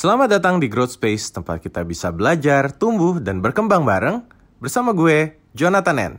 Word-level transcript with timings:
Selamat 0.00 0.32
datang 0.32 0.56
di 0.56 0.64
Growth 0.64 0.96
Space, 0.96 1.28
tempat 1.28 1.60
kita 1.60 1.84
bisa 1.84 2.08
belajar, 2.08 2.72
tumbuh, 2.72 3.20
dan 3.20 3.44
berkembang 3.44 3.84
bareng 3.84 4.24
bersama 4.56 4.96
gue, 4.96 5.36
Jonathan 5.52 5.96
N. 6.00 6.12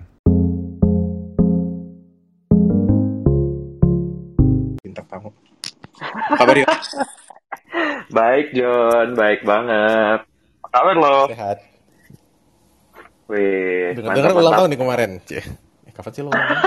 Bintang 4.86 5.09
tamu. 5.09 5.33
Kabar 6.38 6.62
ya? 6.62 6.70
Baik 8.21 8.54
John, 8.54 9.18
baik 9.18 9.41
banget. 9.50 10.29
Apa 10.61 10.70
kabar 10.70 10.95
lo? 11.02 11.18
Sehat. 11.34 11.57
Wih, 13.34 13.98
Dengar-dengar 13.98 14.32
ulang 14.38 14.54
tahun 14.61 14.70
nih 14.70 14.77
kemarin. 14.77 15.11
Cie. 15.25 15.41
Eh, 15.89 15.93
kapan 15.98 16.11
sih 16.13 16.21
lo 16.21 16.29
ulang 16.29 16.45
tahun? 16.45 16.61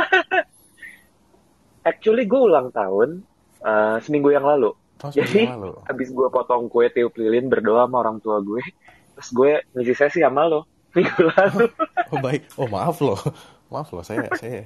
Actually 1.95 2.27
gue 2.27 2.41
ulang 2.43 2.75
tahun 2.75 3.23
uh, 3.63 4.03
seminggu 4.03 4.35
yang 4.35 4.43
lalu. 4.43 4.75
Oh, 5.05 5.13
Jadi 5.13 5.45
lalu. 5.45 5.77
abis 5.85 6.09
gue 6.11 6.29
potong 6.29 6.65
kue 6.67 6.89
tiup 6.89 7.13
lilin 7.15 7.47
berdoa 7.47 7.85
sama 7.85 8.01
orang 8.01 8.19
tua 8.19 8.41
gue, 8.41 8.65
terus 9.13 9.29
gue 9.31 9.51
ngisi 9.73 9.93
sesi 9.93 10.19
sama 10.19 10.49
lo 10.49 10.65
minggu 10.97 11.29
lalu. 11.29 11.69
Oh 12.13 12.19
baik. 12.19 12.43
Oh 12.57 12.65
maaf 12.65 12.97
loh. 12.99 13.21
Maaf 13.69 13.91
loh 13.91 14.01
saya 14.01 14.25
saya 14.33 14.65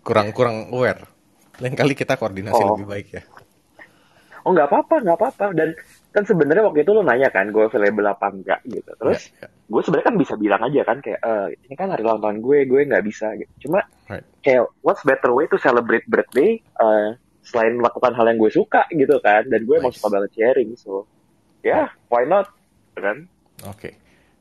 kurang 0.00 0.30
kurang 0.30 0.70
aware. 0.70 1.02
Lain 1.56 1.72
kali 1.72 1.92
kita 1.92 2.14
koordinasi 2.14 2.58
Oh. 2.58 2.74
lebih 2.74 2.86
baik 2.86 3.08
ya. 3.10 3.22
Oh 4.42 4.52
nggak 4.52 4.68
apa-apa, 4.68 5.02
nggak 5.02 5.16
apa-apa. 5.16 5.44
Dan 5.50 5.74
kan 6.10 6.22
sebenarnya 6.22 6.62
waktu 6.62 6.80
itu 6.80 6.90
lo 6.90 7.02
nanya 7.02 7.26
kan 7.28 7.48
gue 7.48 7.64
available 7.64 8.06
apa 8.06 8.26
enggak 8.28 8.60
gitu. 8.64 8.92
Terus 8.94 9.34
Ya, 9.34 9.42
ya. 9.42 9.48
gue 9.66 9.80
sebenarnya 9.82 10.06
kan 10.06 10.16
bisa 10.16 10.34
bilang 10.36 10.62
aja 10.62 10.80
kan 10.84 10.98
kayak 11.00 11.18
"Eh, 11.18 11.46
ini 11.60 11.74
kan 11.74 11.88
hari 11.88 12.02
ulang 12.02 12.20
tahun 12.20 12.38
gue, 12.38 12.58
gue 12.64 12.80
nggak 12.84 13.04
bisa 13.04 13.26
gitu. 13.34 13.52
Cuma 13.66 13.82
Right. 14.06 14.22
kayak 14.40 14.70
what's 14.80 15.02
better 15.02 15.32
way 15.32 15.46
to 15.46 15.56
celebrate 15.56 16.06
birthday 16.06 16.54
eh, 16.60 17.08
selain 17.46 17.78
melakukan 17.78 18.12
hal 18.12 18.26
yang 18.26 18.38
gue 18.42 18.50
suka 18.50 18.82
gitu 18.90 19.22
kan 19.22 19.46
dan 19.46 19.62
gue 19.62 19.78
emang 19.78 19.94
Nice. 19.94 20.02
suka 20.02 20.08
banget 20.10 20.30
sharing 20.34 20.74
so 20.74 21.06
ya 21.62 21.86
why 22.10 22.26
not 22.26 22.50
kan 22.98 23.30
Oke. 23.64 23.96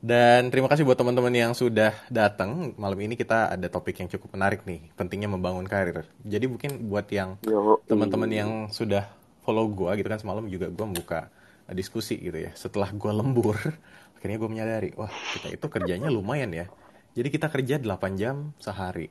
Dan 0.06 0.54
terima 0.54 0.68
kasih 0.70 0.86
buat 0.86 1.00
teman-teman 1.00 1.34
yang 1.34 1.52
sudah 1.56 1.96
datang. 2.12 2.76
Malam 2.76 3.00
ini 3.00 3.16
kita 3.18 3.50
ada 3.50 3.68
topik 3.72 3.98
yang 3.98 4.10
cukup 4.12 4.36
menarik 4.38 4.62
nih, 4.68 4.92
pentingnya 4.94 5.32
membangun 5.32 5.66
karir. 5.66 6.06
Jadi 6.22 6.46
mungkin 6.46 6.92
buat 6.92 7.08
yang 7.10 7.40
teman-teman 7.90 8.30
yang 8.30 8.50
sudah 8.70 9.08
follow 9.42 9.66
gua 9.72 9.98
gitu 9.98 10.06
kan 10.06 10.20
semalam 10.22 10.46
juga 10.46 10.70
gua 10.70 10.86
membuka 10.92 11.20
diskusi 11.74 12.20
gitu 12.22 12.38
ya. 12.38 12.52
Setelah 12.54 12.92
gua 12.94 13.18
lembur, 13.18 13.58
akhirnya 14.20 14.38
gua 14.38 14.50
menyadari, 14.52 14.94
wah 14.94 15.10
kita 15.10 15.58
itu 15.58 15.66
kerjanya 15.72 16.12
lumayan 16.12 16.54
ya. 16.54 16.70
Jadi 17.16 17.32
kita 17.32 17.48
kerja 17.50 17.80
8 17.82 18.20
jam 18.20 18.52
sehari. 18.62 19.10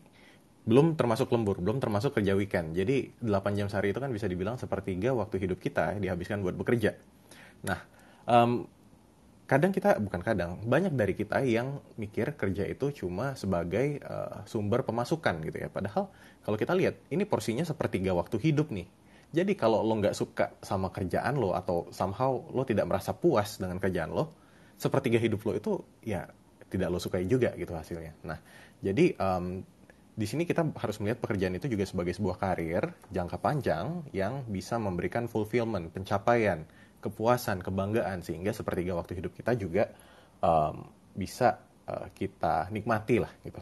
Belum 0.64 0.96
termasuk 0.96 1.28
lembur, 1.28 1.60
belum 1.60 1.76
termasuk 1.76 2.16
kerja 2.16 2.32
weekend. 2.32 2.72
Jadi 2.72 3.12
8 3.20 3.52
jam 3.52 3.68
sehari 3.68 3.92
itu 3.92 4.00
kan 4.00 4.08
bisa 4.08 4.24
dibilang 4.24 4.56
sepertiga 4.56 5.12
waktu 5.12 5.36
hidup 5.44 5.60
kita 5.60 5.96
ya, 5.96 5.98
dihabiskan 6.00 6.40
buat 6.40 6.56
bekerja. 6.56 6.96
Nah, 7.68 7.80
em, 8.24 8.64
kadang 9.44 9.76
kita 9.76 10.00
bukan 10.00 10.24
kadang 10.24 10.56
banyak 10.64 10.96
dari 10.96 11.12
kita 11.12 11.44
yang 11.44 11.84
mikir 12.00 12.32
kerja 12.32 12.64
itu 12.64 13.04
cuma 13.04 13.36
sebagai 13.36 14.00
eh, 14.00 14.36
sumber 14.48 14.88
pemasukan 14.88 15.44
gitu 15.44 15.56
ya 15.60 15.68
padahal 15.68 16.08
kalau 16.40 16.56
kita 16.56 16.72
lihat 16.72 16.96
ini 17.12 17.28
porsinya 17.28 17.60
sepertiga 17.60 18.16
waktu 18.16 18.40
hidup 18.40 18.72
nih 18.72 18.88
jadi 19.36 19.52
kalau 19.52 19.84
lo 19.84 20.00
nggak 20.00 20.16
suka 20.16 20.56
sama 20.64 20.88
kerjaan 20.88 21.36
lo 21.36 21.52
atau 21.52 21.92
somehow 21.92 22.40
lo 22.56 22.64
tidak 22.64 22.88
merasa 22.88 23.12
puas 23.12 23.60
dengan 23.60 23.76
kerjaan 23.76 24.16
lo 24.16 24.32
sepertiga 24.80 25.20
hidup 25.20 25.44
lo 25.44 25.52
itu 25.52 25.72
ya 26.00 26.24
tidak 26.72 26.88
lo 26.88 26.96
sukai 26.96 27.28
juga 27.28 27.52
gitu 27.52 27.76
hasilnya 27.76 28.16
nah 28.24 28.40
jadi 28.80 29.12
em, 29.12 29.60
di 30.14 30.26
sini 30.30 30.46
kita 30.46 30.62
harus 30.78 31.02
melihat 31.02 31.18
pekerjaan 31.18 31.58
itu 31.58 31.66
juga 31.66 31.82
sebagai 31.82 32.14
sebuah 32.14 32.38
karir 32.38 32.86
jangka 33.10 33.42
panjang 33.42 34.06
yang 34.14 34.46
bisa 34.46 34.78
memberikan 34.78 35.26
fulfillment, 35.26 35.90
pencapaian, 35.90 36.62
kepuasan, 37.02 37.66
kebanggaan 37.66 38.22
sehingga 38.22 38.54
sepertiga 38.54 38.94
waktu 38.94 39.18
hidup 39.18 39.34
kita 39.34 39.58
juga 39.58 39.90
em, 40.38 40.86
bisa 41.18 41.58
eh, 41.90 42.06
kita 42.14 42.70
nikmati 42.70 43.18
lah 43.18 43.32
gitu. 43.42 43.58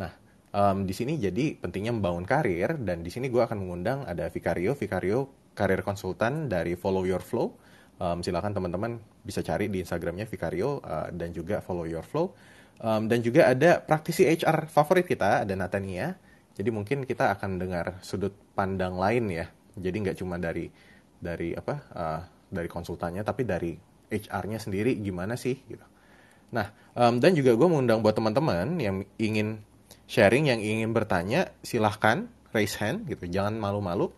Nah, 0.00 0.10
em, 0.48 0.88
di 0.88 0.96
sini 0.96 1.20
jadi 1.20 1.60
pentingnya 1.60 1.92
membangun 1.92 2.24
karir 2.24 2.80
dan 2.80 3.04
di 3.04 3.12
sini 3.12 3.28
gue 3.28 3.44
akan 3.44 3.60
mengundang 3.60 4.08
ada 4.08 4.32
Vicario, 4.32 4.72
Vicario 4.72 5.52
karir 5.52 5.84
konsultan 5.84 6.48
dari 6.48 6.72
Follow 6.72 7.04
Your 7.04 7.20
Flow. 7.20 7.52
Em, 8.00 8.24
silakan 8.24 8.56
teman-teman 8.56 8.96
bisa 9.20 9.44
cari 9.44 9.68
di 9.68 9.84
Instagramnya 9.84 10.24
Vicario 10.24 10.80
eh, 10.80 11.12
dan 11.12 11.36
juga 11.36 11.60
Follow 11.60 11.84
Your 11.84 12.08
Flow. 12.08 12.32
Em, 12.80 13.02
dan 13.10 13.18
juga 13.20 13.50
ada 13.52 13.82
praktisi 13.82 14.24
HR 14.24 14.70
favorit 14.70 15.04
kita, 15.04 15.44
ada 15.44 15.54
Natania. 15.58 16.16
Jadi 16.52 16.68
mungkin 16.68 17.04
kita 17.08 17.32
akan 17.36 17.60
dengar 17.60 18.00
sudut 18.04 18.32
pandang 18.56 18.96
lain 18.96 19.28
ya. 19.32 19.46
Jadi 19.76 19.96
nggak 20.04 20.16
cuma 20.20 20.36
dari 20.36 20.68
dari 21.16 21.56
apa 21.56 21.74
eh, 21.92 22.20
dari 22.52 22.68
konsultannya, 22.68 23.24
tapi 23.24 23.42
dari 23.48 23.72
HR-nya 24.12 24.60
sendiri 24.60 25.00
gimana 25.00 25.36
sih 25.40 25.56
gitu. 25.56 25.84
Nah, 26.52 26.68
em, 26.92 27.16
dan 27.16 27.32
juga 27.32 27.56
gue 27.56 27.64
mengundang 27.64 28.04
buat 28.04 28.12
teman-teman 28.12 28.76
yang 28.76 29.00
ingin 29.16 29.64
sharing, 30.04 30.52
yang 30.52 30.60
ingin 30.60 30.92
bertanya, 30.92 31.48
silahkan 31.64 32.28
raise 32.52 32.76
hand 32.76 33.08
gitu, 33.08 33.24
jangan 33.32 33.56
malu-malu 33.56 34.12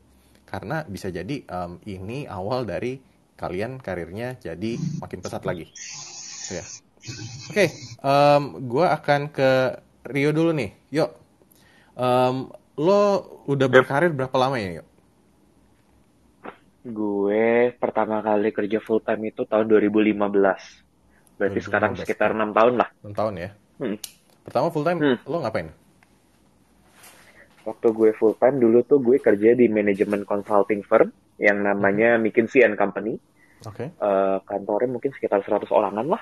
karena 0.50 0.82
bisa 0.82 1.14
jadi 1.14 1.46
em, 1.46 1.78
ini 1.86 2.26
awal 2.26 2.66
dari 2.66 2.98
kalian 3.38 3.78
karirnya 3.78 4.38
jadi 4.38 4.78
makin 4.98 5.18
pesat 5.22 5.42
lagi. 5.46 5.70
Ya. 6.50 6.64
Oke, 7.46 7.66
em, 8.00 8.42
gue 8.64 8.86
akan 8.86 9.20
ke 9.28 9.50
Rio 10.04 10.30
dulu 10.30 10.50
nih. 10.50 10.70
Yuk, 10.90 11.10
Em, 11.94 12.50
lo 12.74 13.00
udah 13.44 13.68
berkarir 13.68 14.10
berapa 14.10 14.34
lama 14.34 14.56
ya? 14.56 14.80
Yuk? 14.80 14.86
gue 16.84 17.44
pertama 17.80 18.20
kali 18.20 18.52
kerja 18.52 18.76
full 18.76 19.00
time 19.00 19.32
itu 19.32 19.48
tahun 19.48 19.72
2015 19.72 20.20
berarti 21.40 21.56
2015. 21.56 21.64
sekarang 21.64 21.92
sekitar 21.96 22.36
enam 22.36 22.52
tahun 22.52 22.76
lah 22.76 22.88
6 23.00 23.08
tahun 23.10 23.34
ya. 23.38 23.50
Hmm. 23.80 23.96
Pertama 24.44 24.68
full 24.68 24.84
time, 24.84 24.98
Hmm. 25.00 25.16
lo 25.24 25.40
ngapain? 25.40 25.72
waktu 27.64 27.88
gue 27.88 28.10
full 28.12 28.36
time 28.36 28.60
dulu 28.60 28.84
tuh 28.84 29.00
gue 29.00 29.16
kerja 29.16 29.56
di 29.56 29.64
manajemen 29.66 30.20
consulting 30.22 30.84
firm 30.84 31.08
yang 31.40 31.64
namanya 31.64 32.20
McKinsey 32.20 32.60
and 32.60 32.76
Company 32.76 33.16
Oke, 33.64 33.88
Eh, 33.88 34.36
kantornya 34.44 34.92
mungkin 34.92 35.08
sekitar 35.10 35.40
100 35.40 35.72
orangan 35.72 36.04
lah 36.04 36.20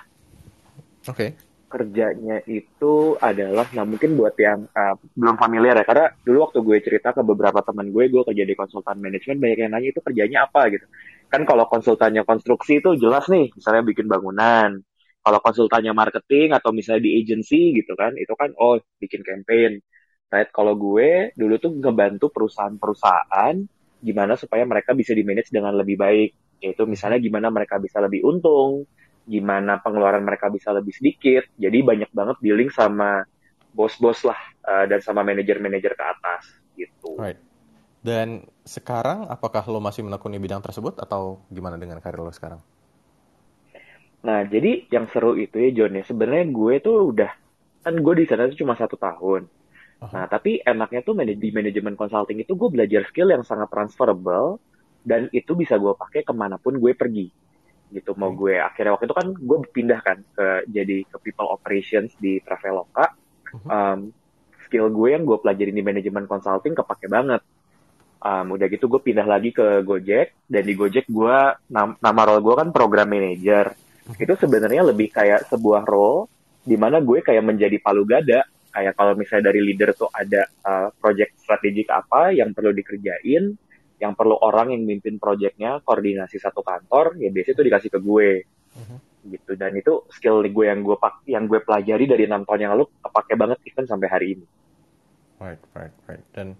oke, 1.08 1.26
kerjanya 1.72 2.44
itu 2.44 3.16
adalah 3.16 3.64
nah 3.72 3.88
mungkin 3.88 4.12
buat 4.12 4.36
yang 4.36 4.68
uh, 4.76 4.94
belum 5.16 5.40
familiar 5.40 5.80
ya 5.80 5.84
karena 5.88 6.06
dulu 6.20 6.44
waktu 6.44 6.58
gue 6.60 6.78
cerita 6.84 7.16
ke 7.16 7.24
beberapa 7.24 7.64
teman 7.64 7.88
gue 7.88 8.12
gue 8.12 8.22
kerja 8.28 8.44
di 8.44 8.52
konsultan 8.52 9.00
manajemen 9.00 9.40
banyak 9.40 9.58
yang 9.64 9.72
nanya 9.72 9.88
itu 9.96 10.00
kerjanya 10.04 10.44
apa 10.44 10.68
gitu. 10.68 10.84
Kan 11.32 11.48
kalau 11.48 11.64
konsultannya 11.64 12.28
konstruksi 12.28 12.84
itu 12.84 12.92
jelas 13.00 13.24
nih 13.32 13.48
misalnya 13.56 13.82
bikin 13.88 14.04
bangunan. 14.04 14.84
Kalau 15.22 15.38
konsultannya 15.40 15.96
marketing 15.96 16.52
atau 16.52 16.76
misalnya 16.76 17.08
di 17.08 17.16
agency 17.24 17.72
gitu 17.80 17.96
kan 17.96 18.12
itu 18.20 18.36
kan 18.36 18.52
oh 18.60 18.76
bikin 19.00 19.24
campaign. 19.24 19.80
Right? 20.28 20.52
Kalau 20.52 20.76
gue 20.76 21.32
dulu 21.36 21.56
tuh 21.56 21.72
ngebantu 21.72 22.28
perusahaan-perusahaan 22.28 23.54
gimana 24.02 24.34
supaya 24.36 24.64
mereka 24.68 24.92
bisa 24.92 25.16
di 25.16 25.24
manage 25.24 25.48
dengan 25.48 25.72
lebih 25.72 25.96
baik. 25.96 26.60
Yaitu 26.60 26.84
misalnya 26.84 27.16
gimana 27.16 27.48
mereka 27.48 27.80
bisa 27.80 27.96
lebih 28.04 28.22
untung 28.28 28.84
gimana 29.26 29.78
pengeluaran 29.84 30.24
mereka 30.24 30.48
bisa 30.52 30.70
lebih 30.74 30.92
sedikit. 30.94 31.44
Jadi 31.56 31.78
banyak 31.82 32.10
banget 32.12 32.36
dealing 32.44 32.70
sama 32.72 33.22
bos-bos 33.72 34.20
lah 34.28 34.40
eh, 34.68 34.84
dan 34.90 35.00
sama 35.00 35.22
manajer-manajer 35.26 35.92
ke 35.96 36.04
atas 36.04 36.42
gitu. 36.76 37.12
right. 37.20 37.40
Dan 38.02 38.42
sekarang 38.66 39.30
apakah 39.30 39.62
lo 39.70 39.78
masih 39.78 40.02
menekuni 40.06 40.38
bidang 40.42 40.62
tersebut 40.62 40.98
atau 40.98 41.46
gimana 41.54 41.78
dengan 41.78 41.98
karir 42.02 42.22
lo 42.22 42.34
sekarang? 42.34 42.60
Nah, 44.26 44.46
jadi 44.46 44.86
yang 44.94 45.06
seru 45.10 45.34
itu 45.34 45.56
ya 45.58 45.70
John 45.76 45.98
ya, 45.98 46.04
sebenarnya 46.06 46.46
gue 46.54 46.74
tuh 46.86 46.96
udah 47.10 47.30
kan 47.82 47.94
gue 47.98 48.14
di 48.22 48.26
sana 48.30 48.46
tuh 48.50 48.58
cuma 48.62 48.74
satu 48.78 48.94
tahun. 48.98 49.42
Aha. 50.02 50.14
Nah, 50.14 50.24
tapi 50.30 50.62
enaknya 50.62 51.00
tuh 51.06 51.14
manaj- 51.18 51.40
di 51.40 51.50
manajemen 51.54 51.94
consulting 51.98 52.38
itu 52.44 52.52
gue 52.60 52.68
belajar 52.74 53.02
skill 53.10 53.28
yang 53.34 53.44
sangat 53.46 53.68
transferable 53.72 54.62
dan 55.02 55.26
itu 55.34 55.52
bisa 55.58 55.74
gue 55.82 55.94
pakai 55.98 56.22
ke 56.28 56.34
mana 56.34 56.56
pun 56.62 56.78
gue 56.78 56.92
pergi 56.94 57.26
gitu 57.92 58.16
mau 58.16 58.32
gue 58.32 58.56
akhirnya 58.56 58.96
waktu 58.96 59.06
itu 59.06 59.16
kan 59.16 59.28
gue 59.36 59.58
pindah 59.68 60.00
kan 60.00 60.18
ke 60.32 60.46
jadi 60.72 61.04
ke 61.04 61.16
people 61.20 61.52
operations 61.52 62.10
di 62.16 62.40
Traveloka 62.40 63.12
Mhm. 63.52 63.68
um, 63.68 64.00
skill 64.64 64.88
gue 64.88 65.12
yang 65.12 65.28
gue 65.28 65.36
pelajarin 65.36 65.76
di 65.76 65.84
manajemen 65.84 66.24
consulting 66.24 66.72
kepake 66.72 67.04
banget. 67.04 67.44
Um, 68.22 68.54
udah 68.56 68.70
gitu 68.70 68.86
gue 68.88 69.02
pindah 69.02 69.26
lagi 69.26 69.52
ke 69.52 69.82
Gojek 69.84 70.48
dan 70.48 70.62
di 70.64 70.72
Gojek 70.72 71.10
gue 71.10 71.36
nam- 71.68 71.98
nama 72.00 72.22
role 72.24 72.40
gue 72.40 72.54
kan 72.56 72.72
program 72.72 73.12
manager. 73.12 73.76
Itu 74.16 74.32
sebenarnya 74.40 74.88
lebih 74.88 75.12
kayak 75.12 75.52
sebuah 75.52 75.84
role 75.84 76.30
di 76.64 76.78
mana 76.80 77.04
gue 77.04 77.20
kayak 77.20 77.44
menjadi 77.44 77.76
palu 77.82 78.08
gada. 78.08 78.46
Kayak 78.72 78.96
kalau 78.96 79.12
misalnya 79.12 79.52
dari 79.52 79.60
leader 79.60 79.92
tuh 79.92 80.08
ada 80.08 80.48
uh, 80.64 80.88
project 80.96 81.36
strategik 81.44 81.92
apa 81.92 82.32
yang 82.32 82.56
perlu 82.56 82.72
dikerjain, 82.72 83.52
yang 84.02 84.12
perlu 84.18 84.34
orang 84.42 84.74
yang 84.74 84.82
mimpin 84.82 85.16
projectnya 85.22 85.78
koordinasi 85.86 86.36
satu 86.42 86.60
kantor, 86.66 87.14
ya 87.22 87.30
biasanya 87.30 87.54
itu 87.56 87.64
dikasih 87.70 87.90
ke 87.94 87.98
gue 88.02 88.30
Mhm. 88.72 88.96
gitu 89.22 89.52
dan 89.54 89.72
itu 89.78 89.92
skill 90.10 90.42
gue 90.42 90.64
yang 90.66 90.82
gue 90.82 90.96
pak 90.98 91.22
yang 91.30 91.44
gue 91.46 91.62
pelajari 91.62 92.10
dari 92.10 92.24
enam 92.26 92.42
tahun 92.42 92.60
yang 92.66 92.72
lalu 92.74 92.90
kepake 93.04 93.34
banget 93.38 93.58
even 93.68 93.86
sampai 93.86 94.08
hari 94.10 94.26
ini 94.34 94.46
Right, 95.42 95.58
right, 95.74 95.94
right. 96.06 96.22
Dan 96.30 96.54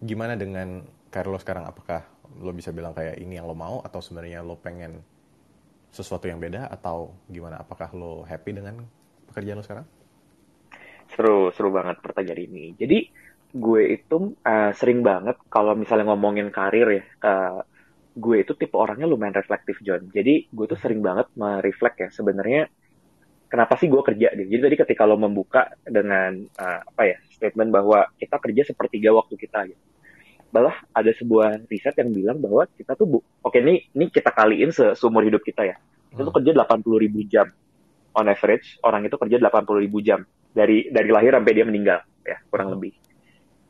gimana 0.00 0.40
dengan 0.40 0.80
karir 1.12 1.28
lo 1.28 1.36
sekarang? 1.36 1.68
Apakah 1.68 2.00
lo 2.40 2.48
bisa 2.56 2.72
bilang 2.72 2.96
kayak 2.96 3.20
ini 3.20 3.36
yang 3.36 3.44
lo 3.44 3.52
mau 3.52 3.84
atau 3.84 4.00
sebenarnya 4.00 4.40
lo 4.40 4.56
pengen 4.56 5.04
sesuatu 5.92 6.24
yang 6.24 6.40
beda 6.40 6.72
atau 6.72 7.12
gimana? 7.28 7.60
Apakah 7.60 7.92
lo 7.92 8.24
happy 8.24 8.56
dengan 8.56 8.80
pekerjaan 9.28 9.60
lo 9.60 9.64
sekarang? 9.68 9.86
Seru, 11.12 11.52
seru 11.52 11.68
banget 11.68 12.00
pertanyaan 12.00 12.40
ini. 12.48 12.64
Jadi 12.72 12.98
gue 13.52 13.82
itu 14.00 14.32
uh, 14.40 14.72
sering 14.72 15.04
banget 15.04 15.36
kalau 15.52 15.76
misalnya 15.76 16.08
ngomongin 16.08 16.48
karir 16.48 16.88
ya, 16.88 17.04
uh, 17.24 17.60
gue 18.12 18.44
itu 18.44 18.52
tipe 18.56 18.76
orangnya 18.76 19.08
lumayan 19.08 19.36
reflektif 19.36 19.80
John. 19.84 20.08
Jadi 20.08 20.48
gue 20.48 20.66
tuh 20.68 20.80
sering 20.80 21.00
banget 21.04 21.28
mereflek 21.36 21.94
ya 22.00 22.08
sebenarnya 22.12 22.68
kenapa 23.52 23.76
sih 23.76 23.92
gue 23.92 24.00
kerja 24.00 24.32
gitu. 24.32 24.48
Jadi 24.48 24.62
tadi 24.64 24.76
ketika 24.80 25.04
lo 25.04 25.20
membuka 25.20 25.68
dengan 25.84 26.40
uh, 26.56 26.80
apa 26.80 27.02
ya 27.04 27.16
statement 27.28 27.68
bahwa 27.68 28.08
kita 28.16 28.36
kerja 28.40 28.62
sepertiga 28.72 29.12
waktu 29.12 29.36
kita 29.36 29.68
gitu. 29.68 29.82
Malah 30.52 30.76
ada 30.92 31.12
sebuah 31.12 31.68
riset 31.68 31.96
yang 31.96 32.12
bilang 32.12 32.36
bahwa 32.40 32.64
kita 32.72 32.96
tuh 32.96 33.08
bu, 33.08 33.18
oke 33.20 33.56
ini 33.56 33.88
ini 33.92 34.08
kita 34.08 34.32
kaliin 34.32 34.72
se 34.72 34.96
seumur 34.96 35.24
hidup 35.24 35.44
kita 35.44 35.68
ya. 35.68 35.76
Kita 36.12 36.24
tuh 36.24 36.32
hmm. 36.32 36.44
kerja 36.44 36.50
80 36.80 37.04
ribu 37.04 37.20
jam 37.28 37.48
on 38.12 38.28
average 38.28 38.76
orang 38.84 39.08
itu 39.08 39.16
kerja 39.16 39.36
80 39.40 39.84
ribu 39.88 40.04
jam 40.04 40.20
dari 40.52 40.92
dari 40.92 41.08
lahir 41.08 41.32
sampai 41.32 41.52
dia 41.56 41.64
meninggal 41.64 42.00
ya 42.24 42.36
kurang 42.48 42.72
hmm. 42.72 42.76
lebih. 42.76 42.92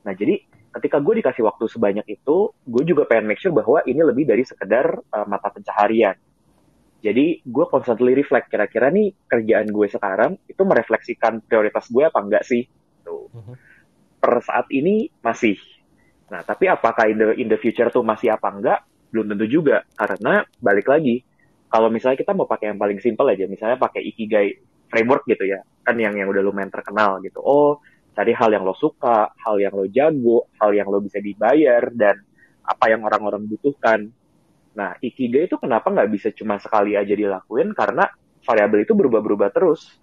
Nah 0.03 0.13
jadi 0.15 0.43
ketika 0.73 0.99
gue 0.99 1.21
dikasih 1.21 1.45
waktu 1.45 1.65
sebanyak 1.69 2.07
itu, 2.09 2.51
gue 2.53 2.83
juga 2.87 3.05
pengen 3.05 3.29
make 3.29 3.41
sure 3.41 3.53
bahwa 3.53 3.85
ini 3.85 4.01
lebih 4.01 4.25
dari 4.25 4.43
sekedar 4.43 4.99
uh, 4.99 5.27
mata 5.29 5.53
pencaharian. 5.53 6.17
Jadi 7.03 7.43
gue 7.43 7.65
constantly 7.67 8.15
reflect 8.15 8.47
kira-kira 8.47 8.89
nih 8.95 9.11
kerjaan 9.27 9.69
gue 9.75 9.87
sekarang 9.91 10.39
itu 10.47 10.63
merefleksikan 10.63 11.43
prioritas 11.43 11.91
gue 11.91 12.07
apa 12.07 12.19
enggak 12.23 12.45
sih? 12.47 12.63
Tuh. 13.03 13.27
Hmm. 13.35 13.59
Per 14.23 14.33
saat 14.41 14.71
ini 14.71 15.11
masih. 15.19 15.59
Nah 16.31 16.47
tapi 16.47 16.71
apakah 16.71 17.11
in 17.11 17.19
the, 17.19 17.29
in 17.43 17.49
the 17.51 17.59
future 17.59 17.91
tuh 17.91 18.07
masih 18.07 18.33
apa 18.33 18.49
enggak? 18.55 18.81
Belum 19.11 19.29
tentu 19.29 19.45
juga 19.51 19.83
karena 19.99 20.47
balik 20.63 20.89
lagi 20.89 21.27
kalau 21.73 21.89
misalnya 21.89 22.21
kita 22.21 22.37
mau 22.37 22.45
pakai 22.45 22.69
yang 22.69 22.77
paling 22.77 23.01
simple 23.01 23.25
aja, 23.33 23.49
misalnya 23.49 23.81
pakai 23.81 24.05
Ikigai 24.05 24.61
framework 24.93 25.25
gitu 25.25 25.49
ya, 25.49 25.65
kan 25.81 25.97
yang 25.97 26.13
yang 26.13 26.29
udah 26.29 26.45
lumayan 26.45 26.69
terkenal 26.69 27.17
gitu. 27.25 27.41
Oh, 27.41 27.81
cari 28.13 28.33
hal 28.37 28.51
yang 28.53 28.65
lo 28.65 28.77
suka, 28.77 29.33
hal 29.37 29.57
yang 29.61 29.73
lo 29.73 29.89
jago, 29.89 30.53
hal 30.61 30.71
yang 30.77 30.89
lo 30.89 31.01
bisa 31.01 31.19
dibayar, 31.19 31.89
dan 31.93 32.21
apa 32.63 32.85
yang 32.93 33.03
orang-orang 33.03 33.45
butuhkan. 33.49 34.09
Nah, 34.73 34.97
Ikigai 35.01 35.49
itu 35.49 35.57
kenapa 35.61 35.93
nggak 35.93 36.11
bisa 36.13 36.29
cuma 36.33 36.57
sekali 36.57 36.97
aja 36.97 37.13
dilakuin? 37.13 37.77
Karena 37.77 38.09
variabel 38.45 38.85
itu 38.85 38.93
berubah-berubah 38.97 39.53
terus 39.53 40.01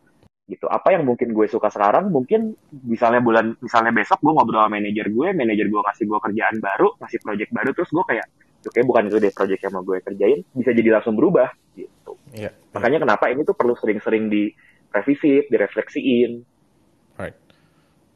gitu. 0.49 0.65
Apa 0.65 0.97
yang 0.97 1.05
mungkin 1.05 1.29
gue 1.29 1.45
suka 1.45 1.69
sekarang, 1.69 2.09
mungkin 2.09 2.57
misalnya 2.85 3.21
bulan, 3.21 3.53
misalnya 3.61 3.93
besok 3.93 4.17
gue 4.25 4.33
ngobrol 4.33 4.65
sama 4.65 4.81
manajer 4.81 5.05
gue, 5.13 5.27
manajer 5.37 5.69
gue 5.69 5.81
kasih 5.93 6.05
gue 6.09 6.19
kerjaan 6.25 6.57
baru, 6.57 6.97
kasih 6.97 7.21
project 7.21 7.51
baru, 7.53 7.69
terus 7.77 7.89
gue 7.93 8.05
kayak, 8.09 8.25
oke 8.65 8.75
kayak 8.75 8.87
bukan 8.87 9.03
itu 9.07 9.17
deh 9.23 9.31
project 9.31 9.61
yang 9.63 9.73
mau 9.77 9.83
gue 9.87 9.97
kerjain 10.03 10.39
bisa 10.51 10.71
jadi 10.75 10.89
langsung 10.99 11.15
berubah 11.15 11.47
gitu 11.79 12.19
yeah, 12.35 12.51
yeah. 12.51 12.53
makanya 12.75 13.07
kenapa 13.07 13.31
ini 13.31 13.47
tuh 13.47 13.55
perlu 13.55 13.73
sering-sering 13.79 14.27
di 14.27 14.51
revisi 14.91 15.47
direfleksiin 15.47 16.31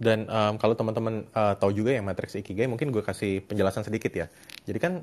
dan 0.01 0.25
um, 0.29 0.57
kalau 0.57 0.73
teman-teman 0.73 1.25
uh, 1.33 1.53
tahu 1.57 1.73
juga 1.73 1.93
yang 1.93 2.05
matriks 2.05 2.37
ikigai 2.39 2.65
mungkin 2.65 2.89
gue 2.89 3.03
kasih 3.05 3.45
penjelasan 3.45 3.85
sedikit 3.85 4.09
ya 4.13 4.25
jadi 4.65 4.79
kan 4.81 4.93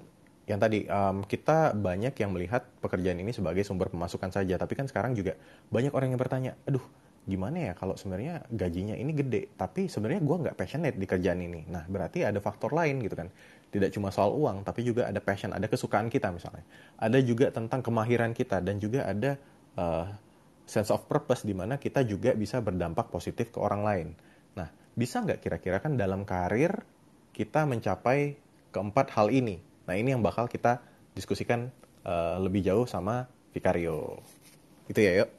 yang 0.51 0.59
tadi 0.59 0.89
um, 0.91 1.23
kita 1.23 1.79
banyak 1.79 2.15
yang 2.19 2.35
melihat 2.35 2.67
pekerjaan 2.83 3.23
ini 3.23 3.31
sebagai 3.31 3.63
sumber 3.63 3.87
pemasukan 3.87 4.35
saja 4.35 4.59
tapi 4.59 4.75
kan 4.75 4.91
sekarang 4.91 5.15
juga 5.15 5.39
banyak 5.71 5.95
orang 5.95 6.11
yang 6.11 6.21
bertanya 6.21 6.53
aduh 6.67 6.83
gimana 7.29 7.71
ya 7.71 7.73
kalau 7.79 7.95
sebenarnya 7.95 8.43
gajinya 8.51 8.97
ini 8.99 9.13
gede 9.15 9.55
tapi 9.55 9.87
sebenarnya 9.87 10.25
gue 10.25 10.37
nggak 10.49 10.57
passionate 10.59 10.97
di 10.99 11.07
kerjaan 11.07 11.39
ini 11.39 11.69
nah 11.71 11.87
berarti 11.87 12.27
ada 12.27 12.43
faktor 12.43 12.75
lain 12.75 12.99
gitu 13.05 13.15
kan 13.15 13.31
tidak 13.71 13.95
cuma 13.95 14.11
soal 14.11 14.35
uang, 14.35 14.67
tapi 14.67 14.83
juga 14.83 15.07
ada 15.07 15.23
passion, 15.23 15.55
ada 15.55 15.71
kesukaan 15.71 16.11
kita 16.11 16.35
misalnya. 16.35 16.67
Ada 16.99 17.23
juga 17.23 17.55
tentang 17.55 17.81
kemahiran 17.87 18.35
kita 18.35 18.59
dan 18.59 18.83
juga 18.83 19.07
ada 19.07 19.39
uh, 19.79 20.11
sense 20.67 20.91
of 20.91 21.07
purpose 21.07 21.47
di 21.47 21.55
mana 21.55 21.79
kita 21.79 22.03
juga 22.03 22.35
bisa 22.35 22.59
berdampak 22.59 23.09
positif 23.15 23.55
ke 23.55 23.59
orang 23.63 23.83
lain. 23.87 24.09
Bisa 25.01 25.25
nggak 25.25 25.41
kira-kira 25.41 25.81
kan 25.81 25.97
dalam 25.97 26.29
karir 26.29 26.85
kita 27.33 27.65
mencapai 27.65 28.37
keempat 28.69 29.17
hal 29.17 29.33
ini? 29.33 29.65
Nah, 29.89 29.97
ini 29.97 30.13
yang 30.13 30.21
bakal 30.21 30.45
kita 30.45 30.85
diskusikan 31.17 31.73
uh, 32.05 32.37
lebih 32.37 32.61
jauh 32.61 32.85
sama 32.85 33.25
Vicario. 33.57 34.21
Itu 34.93 35.01
ya, 35.01 35.25
yuk. 35.25 35.31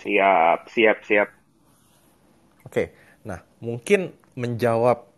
Siap, 0.00 0.72
siap, 0.72 0.98
siap. 1.04 1.28
Oke, 2.64 2.96
nah 3.28 3.44
mungkin 3.60 4.16
menjawab 4.40 5.08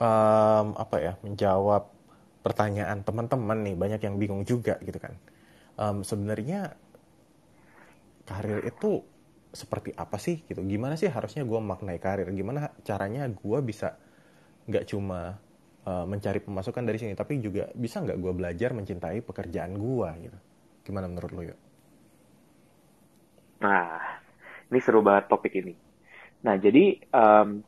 um, 0.00 0.66
apa 0.76 0.96
ya 1.00 1.12
menjawab 1.24 1.88
pertanyaan 2.44 3.02
teman-teman 3.02 3.58
nih 3.66 3.74
banyak 3.74 4.00
yang 4.06 4.16
bingung 4.20 4.46
juga 4.46 4.78
gitu 4.84 5.00
kan 5.00 5.16
um, 5.80 6.06
sebenarnya 6.06 6.76
karir 8.28 8.62
itu 8.66 9.02
seperti 9.56 9.96
apa 9.96 10.20
sih 10.20 10.44
gitu? 10.44 10.60
Gimana 10.60 11.00
sih 11.00 11.08
harusnya 11.08 11.42
gue 11.48 11.56
maknai 11.56 11.96
karir? 11.96 12.28
Gimana 12.36 12.68
caranya 12.84 13.24
gue 13.24 13.58
bisa 13.64 13.96
nggak 14.68 14.84
cuma 14.84 15.40
uh, 15.88 16.04
mencari 16.04 16.44
pemasukan 16.44 16.84
dari 16.84 16.98
sini 17.00 17.12
tapi 17.16 17.40
juga 17.40 17.72
bisa 17.72 18.04
nggak 18.04 18.18
gue 18.20 18.32
belajar 18.36 18.76
mencintai 18.76 19.24
pekerjaan 19.24 19.72
gue 19.80 20.08
gitu? 20.28 20.38
Gimana 20.92 21.08
menurut 21.08 21.32
lo 21.32 21.42
yuk? 21.42 21.58
Nah 23.64 24.20
ini 24.68 24.78
seru 24.84 25.00
banget 25.00 25.32
topik 25.32 25.56
ini. 25.56 25.72
Nah 26.44 26.60
jadi 26.60 27.00
um, 27.16 27.64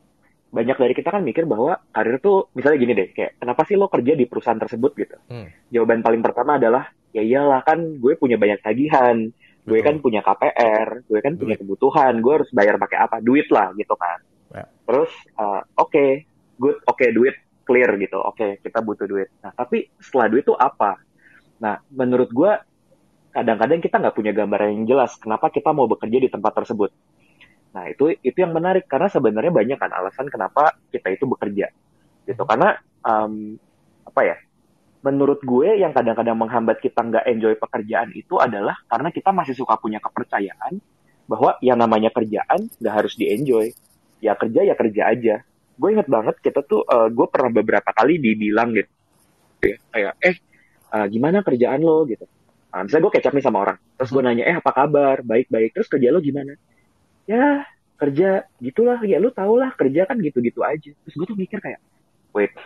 banyak 0.49 0.77
dari 0.81 0.95
kita 0.97 1.13
kan 1.13 1.21
mikir 1.25 1.45
bahwa 1.45 1.77
karir 1.93 2.21
tuh 2.25 2.49
misalnya 2.57 2.79
gini 2.81 2.93
deh 2.97 3.09
kayak 3.13 3.33
kenapa 3.37 3.69
sih 3.69 3.77
lo 3.77 3.93
kerja 3.93 4.17
di 4.17 4.25
perusahaan 4.25 4.61
tersebut 4.61 4.93
gitu? 4.97 5.17
Hmm. 5.29 5.49
jawaban 5.69 6.01
paling 6.01 6.25
pertama 6.25 6.57
adalah 6.57 6.89
ya 7.13 7.21
iyalah 7.21 7.61
kan 7.65 8.01
gue 8.01 8.13
punya 8.17 8.41
banyak 8.41 8.61
tagihan 8.65 9.29
gue 9.69 9.81
kan 9.85 9.97
punya 10.01 10.21
KPR 10.25 11.05
gue 11.05 11.21
kan 11.21 11.33
duit. 11.37 11.41
punya 11.45 11.57
kebutuhan 11.61 12.13
gue 12.25 12.33
harus 12.43 12.51
bayar 12.51 12.81
pakai 12.81 12.99
apa 13.05 13.17
duit 13.21 13.47
lah 13.53 13.71
gitu 13.77 13.95
kan 13.95 14.19
ya. 14.57 14.65
terus 14.89 15.13
uh, 15.37 15.63
oke 15.77 15.93
okay, 15.93 16.11
good 16.57 16.81
oke 16.89 16.97
okay, 16.97 17.13
duit 17.13 17.37
clear 17.69 17.93
gitu 18.01 18.19
oke 18.19 18.37
okay, 18.37 18.51
kita 18.65 18.81
butuh 18.81 19.07
duit 19.07 19.29
nah 19.45 19.53
tapi 19.53 19.93
setelah 20.01 20.27
duit 20.33 20.45
itu 20.49 20.57
apa 20.57 20.97
nah 21.61 21.77
menurut 21.93 22.33
gue 22.33 22.53
kadang-kadang 23.37 23.85
kita 23.85 24.01
nggak 24.01 24.17
punya 24.17 24.33
gambaran 24.33 24.69
yang 24.73 24.85
jelas 24.89 25.15
kenapa 25.21 25.53
kita 25.53 25.71
mau 25.77 25.85
bekerja 25.85 26.19
di 26.19 26.29
tempat 26.33 26.53
tersebut 26.65 26.91
Nah, 27.79 27.85
itu 27.89 28.17
itu 28.25 28.39
yang 28.41 28.51
menarik 28.57 28.89
karena 28.89 29.07
sebenarnya 29.13 29.53
banyak 29.53 29.79
kan 29.79 29.93
alasan 29.93 30.27
kenapa 30.33 30.77
kita 30.89 31.13
itu 31.13 31.29
bekerja. 31.29 31.69
Gitu. 32.25 32.43
Karena 32.43 32.77
um, 33.05 33.57
apa 34.09 34.21
ya? 34.25 34.37
Menurut 34.99 35.39
gue 35.47 35.79
yang 35.79 35.95
kadang-kadang 35.95 36.35
menghambat 36.35 36.83
kita 36.83 37.01
nggak 37.07 37.25
enjoy 37.31 37.55
pekerjaan 37.55 38.11
itu 38.15 38.35
adalah 38.43 38.75
karena 38.91 39.15
kita 39.15 39.31
masih 39.31 39.55
suka 39.55 39.79
punya 39.79 40.03
kepercayaan 40.03 40.83
bahwa 41.31 41.55
yang 41.63 41.79
namanya 41.79 42.11
kerjaan 42.11 42.67
nggak 42.83 42.95
harus 42.95 43.15
di-enjoy. 43.15 43.71
Ya 44.19 44.35
kerja 44.35 44.67
ya 44.67 44.75
kerja 44.75 45.03
aja. 45.15 45.35
Gue 45.79 45.95
inget 45.95 46.11
banget 46.11 46.43
kita 46.43 46.67
tuh 46.67 46.83
uh, 46.83 47.07
gue 47.07 47.27
pernah 47.31 47.55
beberapa 47.55 47.95
kali 47.95 48.19
dibilang 48.19 48.75
gitu 48.75 48.91
ya, 49.63 49.77
kayak 49.95 50.15
eh 50.19 50.37
uh, 50.91 51.07
gimana 51.07 51.47
kerjaan 51.47 51.79
lo 51.79 52.03
gitu. 52.11 52.27
Nah, 52.69 52.85
misalnya 52.85 53.03
gue 53.09 53.15
kecap 53.17 53.33
nih 53.33 53.45
sama 53.47 53.59
orang, 53.65 53.79
terus 53.97 54.13
gue 54.13 54.21
nanya, 54.21 54.45
eh 54.45 54.57
apa 54.61 54.71
kabar, 54.77 55.25
baik-baik, 55.25 55.73
terus 55.73 55.89
kerja 55.89 56.13
lo 56.13 56.21
gimana? 56.21 56.53
ya 57.29 57.69
kerja 58.01 58.49
gitulah 58.57 59.05
ya 59.05 59.21
lu 59.21 59.29
tau 59.29 59.61
lah 59.61 59.77
kerja 59.77 60.09
kan 60.09 60.17
gitu-gitu 60.17 60.65
aja 60.65 60.97
terus 61.05 61.15
gue 61.15 61.27
tuh 61.29 61.37
mikir 61.37 61.61
kayak 61.61 61.77
wait 62.33 62.57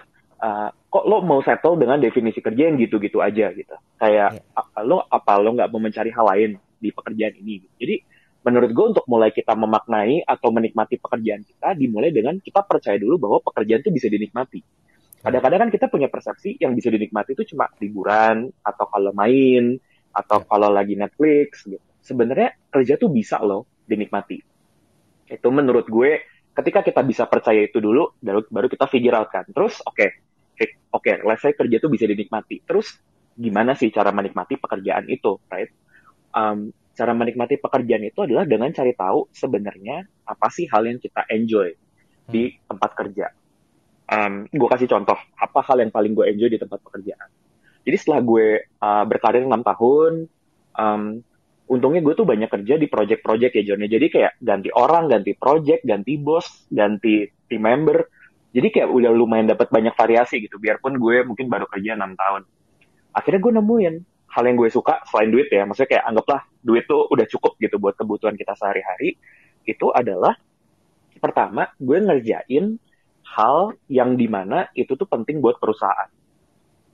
uh, 0.42 0.68
kok 0.74 1.04
lo 1.06 1.22
mau 1.22 1.40
settle 1.40 1.78
dengan 1.78 2.02
definisi 2.02 2.42
kerja 2.42 2.68
yang 2.68 2.76
gitu-gitu 2.76 3.22
aja 3.22 3.54
gitu 3.54 3.74
kayak 3.96 4.42
yeah. 4.42 4.82
lo 4.82 5.06
apa 5.06 5.38
lo 5.38 5.54
nggak 5.54 5.70
mau 5.70 5.80
mencari 5.80 6.10
hal 6.10 6.26
lain 6.26 6.50
di 6.82 6.90
pekerjaan 6.90 7.34
ini 7.38 7.62
gitu. 7.62 7.74
jadi 7.78 7.96
menurut 8.42 8.70
gue 8.74 8.86
untuk 8.98 9.06
mulai 9.06 9.30
kita 9.30 9.54
memaknai 9.54 10.26
atau 10.26 10.50
menikmati 10.50 10.98
pekerjaan 10.98 11.46
kita 11.46 11.78
dimulai 11.78 12.10
dengan 12.10 12.36
kita 12.42 12.66
percaya 12.66 12.98
dulu 12.98 13.22
bahwa 13.22 13.38
pekerjaan 13.38 13.80
itu 13.86 13.94
bisa 13.94 14.10
dinikmati 14.10 14.60
kadang-kadang 15.22 15.68
kan 15.68 15.70
kita 15.70 15.86
punya 15.86 16.10
persepsi 16.10 16.58
yang 16.58 16.74
bisa 16.74 16.90
dinikmati 16.90 17.38
itu 17.38 17.54
cuma 17.54 17.70
liburan 17.78 18.50
atau 18.66 18.84
kalau 18.90 19.14
main 19.14 19.78
atau 20.10 20.38
yeah. 20.42 20.48
kalau 20.50 20.68
lagi 20.74 20.98
Netflix 20.98 21.64
gitu 21.64 21.80
sebenarnya 22.02 22.58
kerja 22.68 22.98
tuh 22.98 23.08
bisa 23.14 23.38
loh 23.38 23.70
dinikmati 23.86 24.42
itu 25.30 25.48
menurut 25.48 25.86
gue 25.86 26.26
ketika 26.52 26.84
kita 26.84 27.00
bisa 27.06 27.24
percaya 27.30 27.64
itu 27.64 27.80
dulu 27.80 28.12
baru 28.20 28.44
baru 28.50 28.66
kita 28.68 28.90
figure 28.90 29.16
out 29.16 29.32
kan 29.32 29.46
terus 29.48 29.80
oke 29.86 29.96
okay, 29.96 30.20
oke 30.92 31.02
okay, 31.02 31.14
let's 31.24 31.42
say 31.42 31.54
kerja 31.54 31.80
itu 31.80 31.88
bisa 31.88 32.04
dinikmati 32.06 32.62
terus 32.64 32.98
gimana 33.32 33.72
sih 33.72 33.88
cara 33.88 34.12
menikmati 34.12 34.60
pekerjaan 34.60 35.08
itu 35.08 35.40
right 35.48 35.72
um, 36.36 36.68
cara 36.92 37.12
menikmati 37.16 37.56
pekerjaan 37.56 38.04
itu 38.04 38.20
adalah 38.20 38.44
dengan 38.44 38.68
cari 38.70 38.92
tahu 38.92 39.32
sebenarnya 39.32 40.04
apa 40.28 40.46
sih 40.52 40.68
hal 40.68 40.84
yang 40.84 41.00
kita 41.00 41.24
enjoy 41.32 41.72
di 42.28 42.52
hmm. 42.52 42.56
tempat 42.68 42.90
kerja 42.92 43.26
um, 44.12 44.44
gue 44.46 44.68
kasih 44.68 44.88
contoh 44.88 45.16
apa 45.16 45.60
hal 45.64 45.80
yang 45.80 45.92
paling 45.92 46.12
gue 46.12 46.28
enjoy 46.28 46.48
di 46.52 46.60
tempat 46.60 46.78
pekerjaan 46.84 47.28
jadi 47.82 47.96
setelah 47.96 48.20
gue 48.20 48.46
uh, 48.78 49.04
berkarir 49.08 49.42
enam 49.48 49.64
tahun 49.64 50.28
um, 50.76 51.24
untungnya 51.72 52.04
gue 52.04 52.14
tuh 52.16 52.28
banyak 52.28 52.52
kerja 52.52 52.74
di 52.76 52.86
project-project 52.90 53.52
ya 53.56 53.62
John 53.72 53.84
ya. 53.86 53.88
Jadi 53.96 54.06
kayak 54.12 54.32
ganti 54.44 54.68
orang, 54.68 55.08
ganti 55.08 55.32
project, 55.32 55.88
ganti 55.88 56.20
bos, 56.20 56.68
ganti 56.68 57.24
team 57.48 57.64
member. 57.64 58.04
Jadi 58.52 58.68
kayak 58.68 58.88
udah 58.92 59.10
lumayan 59.16 59.48
dapat 59.48 59.72
banyak 59.72 59.96
variasi 59.96 60.44
gitu. 60.44 60.60
Biarpun 60.60 61.00
gue 61.00 61.24
mungkin 61.24 61.48
baru 61.48 61.64
kerja 61.68 61.96
enam 61.96 62.12
tahun. 62.12 62.44
Akhirnya 63.16 63.40
gue 63.40 63.52
nemuin 63.60 63.94
hal 64.32 64.42
yang 64.48 64.56
gue 64.56 64.68
suka 64.72 65.04
selain 65.08 65.28
duit 65.28 65.52
ya, 65.52 65.68
maksudnya 65.68 66.00
kayak 66.00 66.04
anggaplah 66.08 66.40
duit 66.64 66.88
tuh 66.88 67.04
udah 67.12 67.26
cukup 67.28 67.60
gitu 67.60 67.76
buat 67.76 67.92
kebutuhan 67.92 68.32
kita 68.32 68.56
sehari-hari, 68.56 69.20
itu 69.68 69.92
adalah 69.92 70.32
pertama 71.20 71.68
gue 71.76 72.00
ngerjain 72.00 72.80
hal 73.36 73.76
yang 73.92 74.16
di 74.16 74.26
mana 74.32 74.72
itu 74.72 74.96
tuh 74.96 75.04
penting 75.04 75.44
buat 75.44 75.60
perusahaan 75.60 76.08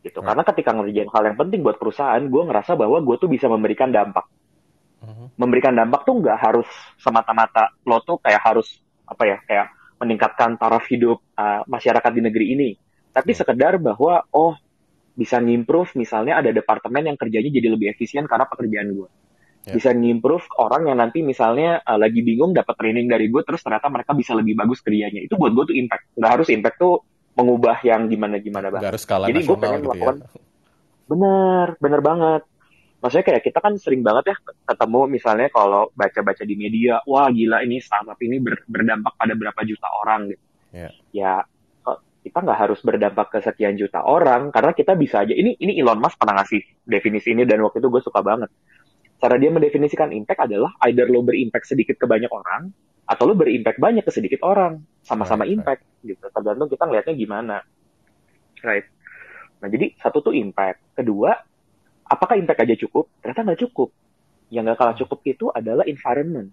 gitu. 0.03 0.19
Karena 0.19 0.43
ketika 0.43 0.75
ngerjain 0.75 1.11
hal 1.15 1.23
yang 1.31 1.39
penting 1.39 1.63
buat 1.63 1.79
perusahaan, 1.79 2.23
gue 2.23 2.43
ngerasa 2.43 2.75
bahwa 2.75 2.99
gue 3.07 3.17
tuh 3.23 3.31
bisa 3.31 3.47
memberikan 3.47 3.95
dampak. 3.95 4.27
Uh-huh. 4.99 5.31
Memberikan 5.39 5.79
dampak 5.79 6.03
tuh 6.03 6.19
nggak 6.19 6.39
harus 6.43 6.67
semata-mata 6.99 7.71
lo 7.87 8.03
tuh 8.03 8.19
kayak 8.19 8.43
harus 8.43 8.83
apa 9.07 9.23
ya 9.31 9.39
kayak 9.47 9.78
meningkatkan 9.99 10.57
taraf 10.57 10.87
hidup 10.87 11.21
uh, 11.35 11.67
masyarakat 11.67 12.11
di 12.15 12.23
negeri 12.23 12.47
ini, 12.55 12.71
tapi 13.11 13.35
uh-huh. 13.35 13.41
sekedar 13.43 13.83
bahwa 13.83 14.23
oh 14.35 14.55
bisa 15.19 15.43
ngimprove 15.43 15.99
misalnya 15.99 16.39
ada 16.39 16.55
departemen 16.55 17.11
yang 17.11 17.19
kerjanya 17.19 17.51
jadi 17.51 17.69
lebih 17.75 17.91
efisien 17.91 18.31
karena 18.31 18.47
pekerjaan 18.47 18.95
gue. 18.95 19.09
Yeah. 19.67 19.75
Bisa 19.75 19.91
ngimprove 19.91 20.47
orang 20.63 20.87
yang 20.87 21.03
nanti 21.03 21.27
misalnya 21.27 21.83
uh, 21.83 21.99
lagi 21.99 22.23
bingung 22.23 22.55
dapat 22.55 22.79
training 22.79 23.11
dari 23.11 23.27
gue 23.27 23.43
terus 23.43 23.59
ternyata 23.67 23.91
mereka 23.91 24.15
bisa 24.15 24.39
lebih 24.39 24.55
bagus 24.55 24.79
kerjanya. 24.79 25.19
Itu 25.19 25.35
buat 25.35 25.51
gue 25.59 25.75
tuh 25.75 25.77
impact. 25.77 26.15
Nggak 26.15 26.31
harus 26.39 26.49
impact 26.55 26.77
tuh 26.79 27.03
mengubah 27.35 27.83
yang 27.83 28.07
gimana 28.07 28.39
gimana 28.39 28.71
banget. 28.71 28.91
harus 28.95 29.03
skala 29.03 29.27
Jadi 29.27 29.41
gue 29.43 29.59
pengen 29.59 29.81
gitu 29.83 29.87
melakukan. 29.91 30.17
Ya. 30.23 30.29
Bener, 31.09 31.67
bener 31.83 32.01
banget. 32.01 32.43
Maksudnya 32.99 33.27
kayak 33.31 33.43
kita 33.47 33.59
kan 33.63 33.79
sering 33.79 34.03
banget 34.03 34.35
ya 34.35 34.37
ketemu 34.67 35.01
misalnya 35.07 35.49
kalau 35.55 35.87
baca-baca 35.95 36.43
di 36.43 36.59
media, 36.59 36.99
wah 37.07 37.31
gila 37.31 37.63
ini 37.63 37.79
startup 37.79 38.19
ini 38.19 38.43
ber, 38.43 38.67
berdampak 38.67 39.15
pada 39.15 39.39
berapa 39.39 39.61
juta 39.63 39.87
orang 40.03 40.35
gitu. 40.35 40.45
Yeah. 40.75 40.93
Ya 41.15 41.33
kita 42.19 42.45
nggak 42.45 42.59
harus 42.59 42.83
berdampak 42.83 43.31
ke 43.31 43.39
sekian 43.41 43.79
juta 43.79 44.03
orang 44.03 44.51
karena 44.51 44.75
kita 44.75 44.99
bisa 44.99 45.23
aja 45.23 45.33
ini 45.33 45.55
ini 45.63 45.79
Elon 45.79 46.03
Musk 46.03 46.19
pernah 46.19 46.43
ngasih 46.43 46.61
definisi 46.85 47.33
ini 47.33 47.47
dan 47.47 47.63
waktu 47.63 47.79
itu 47.79 47.89
gue 47.89 48.03
suka 48.03 48.21
banget. 48.21 48.51
Cara 49.19 49.39
dia 49.39 49.51
mendefinisikan 49.51 50.11
impact 50.11 50.51
adalah 50.51 50.75
either 50.91 51.07
lo 51.07 51.23
berimpact 51.23 51.71
sedikit 51.71 51.97
ke 51.97 52.07
banyak 52.07 52.31
orang 52.31 52.71
atau 53.09 53.25
lo 53.25 53.33
berimpact 53.33 53.81
banyak 53.81 54.05
ke 54.05 54.13
sedikit 54.13 54.45
orang 54.45 54.85
sama-sama 55.01 55.49
right, 55.49 55.57
impact 55.57 55.81
right. 55.81 56.09
gitu 56.13 56.27
tergantung 56.29 56.69
kita 56.69 56.85
ngelihatnya 56.85 57.15
gimana 57.17 57.57
right 58.61 58.85
nah 59.65 59.69
jadi 59.73 59.97
satu 59.97 60.21
tuh 60.21 60.37
impact 60.37 60.93
kedua 60.93 61.41
apakah 62.09 62.35
impact 62.41 62.65
aja 62.65 62.75
cukup? 62.75 63.13
Ternyata 63.21 63.41
nggak 63.45 63.61
cukup. 63.69 63.89
Yang 64.49 64.63
nggak 64.73 64.79
kalah 64.81 64.97
cukup 64.97 65.19
itu 65.29 65.47
adalah 65.53 65.85
environment. 65.85 66.49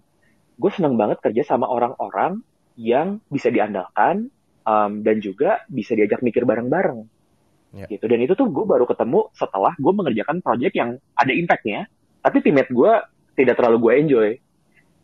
Gue 0.56 0.70
seneng 0.72 0.94
banget 1.00 1.20
kerja 1.24 1.42
sama 1.56 1.66
orang-orang 1.68 2.44
yang 2.76 3.24
bisa 3.32 3.48
diandalkan 3.48 4.28
um, 4.68 5.00
dan 5.00 5.16
juga 5.24 5.64
bisa 5.66 5.96
diajak 5.96 6.20
mikir 6.20 6.44
bareng-bareng. 6.44 7.08
Yeah. 7.76 7.88
gitu. 7.92 8.08
Dan 8.08 8.24
itu 8.24 8.32
tuh 8.32 8.48
gue 8.48 8.64
baru 8.64 8.88
ketemu 8.88 9.28
setelah 9.36 9.74
gue 9.76 9.92
mengerjakan 9.92 10.40
project 10.40 10.74
yang 10.76 10.96
ada 11.12 11.32
impactnya 11.34 11.90
tapi 12.24 12.40
teammate 12.40 12.72
gue 12.72 12.92
tidak 13.36 13.54
terlalu 13.60 13.76
gue 13.80 13.92
enjoy. 14.00 14.28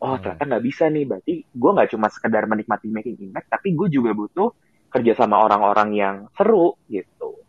Oh 0.00 0.16
hmm. 0.16 0.21
ternyata 0.25 0.44
nggak 0.49 0.64
bisa 0.64 0.85
nih. 0.88 1.04
Berarti 1.04 1.35
gue 1.44 1.71
nggak 1.75 1.90
cuma 1.92 2.06
sekedar 2.09 2.44
menikmati 2.49 2.88
making 2.88 3.16
impact 3.28 3.52
tapi 3.52 3.76
gue 3.76 3.88
juga 3.92 4.16
butuh 4.16 4.49
kerja 4.92 5.12
sama 5.16 5.40
orang-orang 5.40 5.90
yang 5.97 6.16
seru 6.37 6.76
gitu 6.88 7.41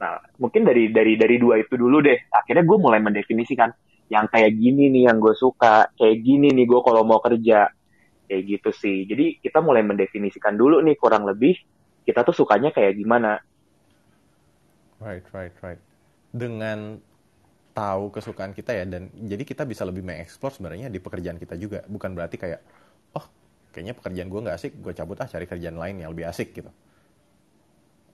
nah 0.00 0.16
mungkin 0.40 0.64
dari 0.64 0.88
dari 0.88 1.20
dari 1.20 1.36
dua 1.36 1.60
itu 1.60 1.76
dulu 1.76 2.00
deh. 2.00 2.16
Akhirnya 2.32 2.64
gue 2.64 2.78
mulai 2.80 3.04
mendefinisikan 3.04 3.68
yang 4.08 4.26
kayak 4.32 4.56
gini 4.56 4.88
nih 4.88 5.12
yang 5.12 5.20
gue 5.20 5.36
suka 5.36 5.92
kayak 5.94 6.24
gini 6.24 6.48
nih 6.56 6.64
gue 6.64 6.80
kalau 6.80 7.04
mau 7.04 7.20
kerja. 7.20 7.68
Kayak 8.24 8.42
gitu 8.46 8.70
sih. 8.72 9.04
Jadi 9.04 9.42
kita 9.42 9.60
mulai 9.60 9.84
mendefinisikan 9.84 10.56
dulu 10.56 10.80
nih 10.80 10.96
kurang 10.96 11.28
lebih 11.28 11.52
kita 12.08 12.24
tuh 12.24 12.32
sukanya 12.32 12.72
kayak 12.72 12.96
gimana. 12.96 13.38
Right 15.04 15.24
right 15.36 15.52
right. 15.60 15.80
Dengan 16.32 16.96
tahu 17.70 18.10
kesukaan 18.10 18.56
kita 18.56 18.74
ya 18.74 18.84
dan 18.88 19.12
jadi 19.14 19.46
kita 19.46 19.62
bisa 19.68 19.86
lebih 19.86 20.02
mengeksplor 20.02 20.50
sebenarnya 20.50 20.88
di 20.88 20.96
pekerjaan 20.96 21.36
kita 21.36 21.60
juga. 21.60 21.84
Bukan 21.84 22.16
berarti 22.16 22.40
kayak 22.40 22.60
oh 23.18 23.26
kayaknya 23.70 23.94
pekerjaan 23.98 24.32
gue 24.32 24.40
nggak 24.48 24.56
asik 24.56 24.72
gue 24.80 24.92
cabut 24.96 25.20
ah 25.20 25.28
cari 25.28 25.44
kerjaan 25.44 25.76
lain 25.76 26.00
yang 26.00 26.10
lebih 26.14 26.24
asik 26.24 26.56
gitu. 26.56 26.70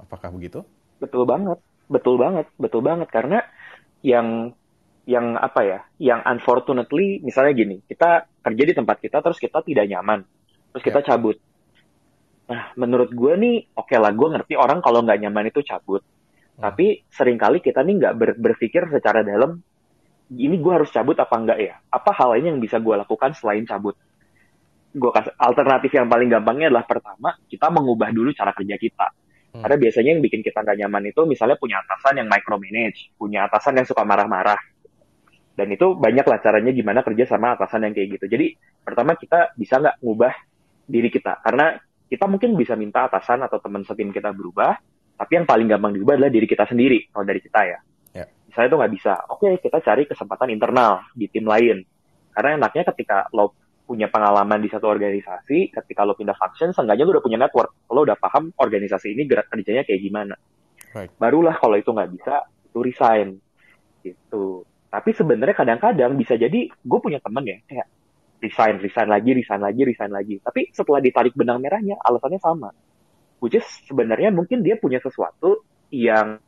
Apakah 0.03 0.35
begitu? 0.35 0.67
Betul 0.97 1.29
banget 1.29 1.61
betul 1.87 2.19
banget 2.19 2.47
betul 2.59 2.83
banget 2.83 3.09
karena 3.11 3.43
yang 4.03 4.55
yang 5.07 5.39
apa 5.39 5.61
ya 5.63 5.79
yang 6.03 6.21
unfortunately 6.27 7.23
misalnya 7.23 7.55
gini 7.55 7.77
kita 7.87 8.27
kerja 8.43 8.63
di 8.67 8.75
tempat 8.75 8.97
kita 8.99 9.23
terus 9.23 9.39
kita 9.39 9.63
tidak 9.63 9.87
nyaman 9.87 10.27
terus 10.75 10.83
kita 10.83 11.01
yeah. 11.03 11.09
cabut 11.15 11.37
nah 12.47 12.71
menurut 12.75 13.11
gue 13.15 13.33
nih 13.39 13.57
oke 13.75 13.87
okay 13.87 13.99
lah 13.99 14.11
gue 14.11 14.29
ngerti 14.35 14.55
orang 14.59 14.83
kalau 14.83 15.03
nggak 15.07 15.19
nyaman 15.23 15.51
itu 15.51 15.63
cabut 15.63 16.03
tapi 16.57 17.05
sering 17.13 17.37
kali 17.37 17.61
kita 17.61 17.85
nih 17.85 17.95
nggak 18.01 18.15
ber 18.17 18.31
berpikir 18.41 18.89
secara 18.89 19.21
dalam, 19.21 19.61
ini 20.33 20.57
gue 20.57 20.73
harus 20.73 20.89
cabut 20.89 21.13
apa 21.21 21.37
enggak 21.37 21.59
ya? 21.61 21.75
Apa 21.93 22.17
hal 22.17 22.37
lain 22.37 22.57
yang 22.57 22.59
bisa 22.59 22.81
gue 22.81 22.97
lakukan 22.97 23.37
selain 23.37 23.69
cabut? 23.69 23.93
Gue 24.97 25.13
kasih 25.13 25.37
alternatif 25.37 25.93
yang 25.93 26.09
paling 26.09 26.33
gampangnya 26.33 26.73
adalah 26.73 26.89
pertama 26.89 27.37
kita 27.45 27.69
mengubah 27.69 28.09
dulu 28.09 28.33
cara 28.33 28.57
kerja 28.57 28.77
kita. 28.81 29.07
Hmm. 29.57 29.63
Karena 29.65 29.77
biasanya 29.81 30.11
yang 30.13 30.23
bikin 30.23 30.45
kita 30.45 30.61
nggak 30.61 30.77
nyaman 30.85 31.03
itu 31.09 31.21
misalnya 31.25 31.57
punya 31.57 31.81
atasan 31.81 32.21
yang 32.21 32.29
micromanage, 32.29 33.17
punya 33.17 33.49
atasan 33.49 33.81
yang 33.81 33.89
suka 33.89 34.05
marah-marah. 34.05 34.61
Dan 35.57 35.73
itu 35.73 35.97
banyak 35.97 36.29
lah 36.29 36.39
caranya 36.45 36.69
gimana 36.77 37.01
kerja 37.01 37.25
sama 37.25 37.57
atasan 37.57 37.89
yang 37.89 37.97
kayak 37.97 38.21
gitu. 38.21 38.29
Jadi 38.29 38.53
pertama 38.85 39.17
kita 39.17 39.57
bisa 39.57 39.81
nggak 39.81 40.05
ngubah 40.05 40.35
diri 40.85 41.09
kita. 41.09 41.41
Karena 41.41 41.73
kita 42.07 42.29
mungkin 42.29 42.53
bisa 42.55 42.77
minta 42.77 43.09
atasan 43.09 43.41
atau 43.49 43.57
teman 43.59 43.81
setim 43.83 44.13
kita 44.13 44.37
berubah, 44.37 44.77
tapi 45.17 45.33
yang 45.33 45.49
paling 45.49 45.67
gampang 45.67 45.97
diubah 45.97 46.21
adalah 46.21 46.29
diri 46.29 46.45
kita 46.45 46.69
sendiri, 46.69 47.09
kalau 47.09 47.25
dari 47.25 47.41
kita 47.41 47.61
ya. 47.65 47.79
Yeah. 48.13 48.29
Misalnya 48.53 48.69
itu 48.69 48.77
nggak 48.77 48.93
bisa, 49.01 49.13
oke 49.33 49.41
okay, 49.43 49.53
kita 49.65 49.79
cari 49.81 50.03
kesempatan 50.05 50.53
internal 50.53 51.09
di 51.17 51.27
tim 51.33 51.49
lain. 51.49 51.83
Karena 52.37 52.61
enaknya 52.61 52.85
ketika 52.93 53.27
lo 53.33 53.57
punya 53.87 54.11
pengalaman 54.11 54.59
di 54.59 54.67
satu 54.67 54.91
organisasi, 54.91 55.71
ketika 55.71 56.03
lo 56.03 56.19
pindah 56.19 56.35
function, 56.35 56.75
seenggaknya 56.75 57.07
lo 57.07 57.13
udah 57.17 57.25
punya 57.25 57.39
network. 57.39 57.71
Lo 57.89 58.03
udah 58.03 58.19
paham 58.19 58.51
organisasi 58.59 59.15
ini 59.15 59.31
gerak 59.31 59.47
kerjanya 59.47 59.87
kayak 59.87 60.03
gimana. 60.03 60.35
Right. 60.91 61.15
Barulah 61.17 61.55
kalau 61.55 61.79
itu 61.79 61.95
nggak 61.95 62.11
bisa, 62.11 62.35
itu 62.67 62.79
resign. 62.83 63.39
Gitu. 64.03 64.67
Tapi 64.91 65.11
sebenarnya 65.15 65.55
kadang-kadang 65.55 66.19
bisa 66.19 66.35
jadi 66.35 66.67
gue 66.67 66.99
punya 66.99 67.23
temen 67.23 67.47
ya, 67.47 67.59
kayak 67.71 67.87
resign, 68.43 68.83
resign 68.83 69.09
lagi, 69.09 69.31
resign 69.33 69.63
lagi, 69.63 69.83
resign 69.87 70.11
lagi. 70.11 70.35
Tapi 70.43 70.75
setelah 70.75 70.99
ditarik 70.99 71.33
benang 71.39 71.63
merahnya, 71.63 71.95
alasannya 72.03 72.43
sama 72.43 72.75
which 73.41 73.57
is 73.57 73.67
sebenarnya 73.85 74.33
mungkin 74.33 74.65
dia 74.65 74.81
punya 74.81 75.01
sesuatu 75.01 75.65
yang 75.93 76.41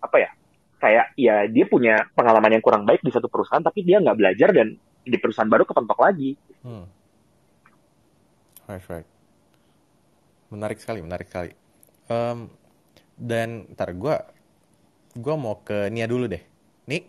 apa 0.00 0.16
ya 0.18 0.30
kayak 0.76 1.06
ya 1.16 1.46
dia 1.48 1.64
punya 1.68 2.04
pengalaman 2.12 2.58
yang 2.58 2.64
kurang 2.64 2.84
baik 2.84 3.00
di 3.00 3.12
satu 3.12 3.28
perusahaan 3.28 3.64
tapi 3.64 3.84
dia 3.84 4.00
nggak 4.00 4.16
belajar 4.16 4.48
dan 4.52 4.76
di 5.06 5.16
perusahaan 5.22 5.46
baru 5.46 5.62
kepentok 5.62 5.98
lagi. 6.02 6.34
Hmm. 6.66 6.84
Right, 8.66 8.82
right. 8.90 9.08
Menarik 10.50 10.82
sekali, 10.82 10.98
menarik 11.00 11.30
sekali. 11.30 11.54
Um, 12.10 12.50
dan 13.14 13.70
ntar 13.78 13.94
gue 13.94 14.16
gue 15.16 15.34
mau 15.38 15.62
ke 15.62 15.86
Nia 15.94 16.10
dulu 16.10 16.26
deh. 16.26 16.42
Nih. 16.90 17.06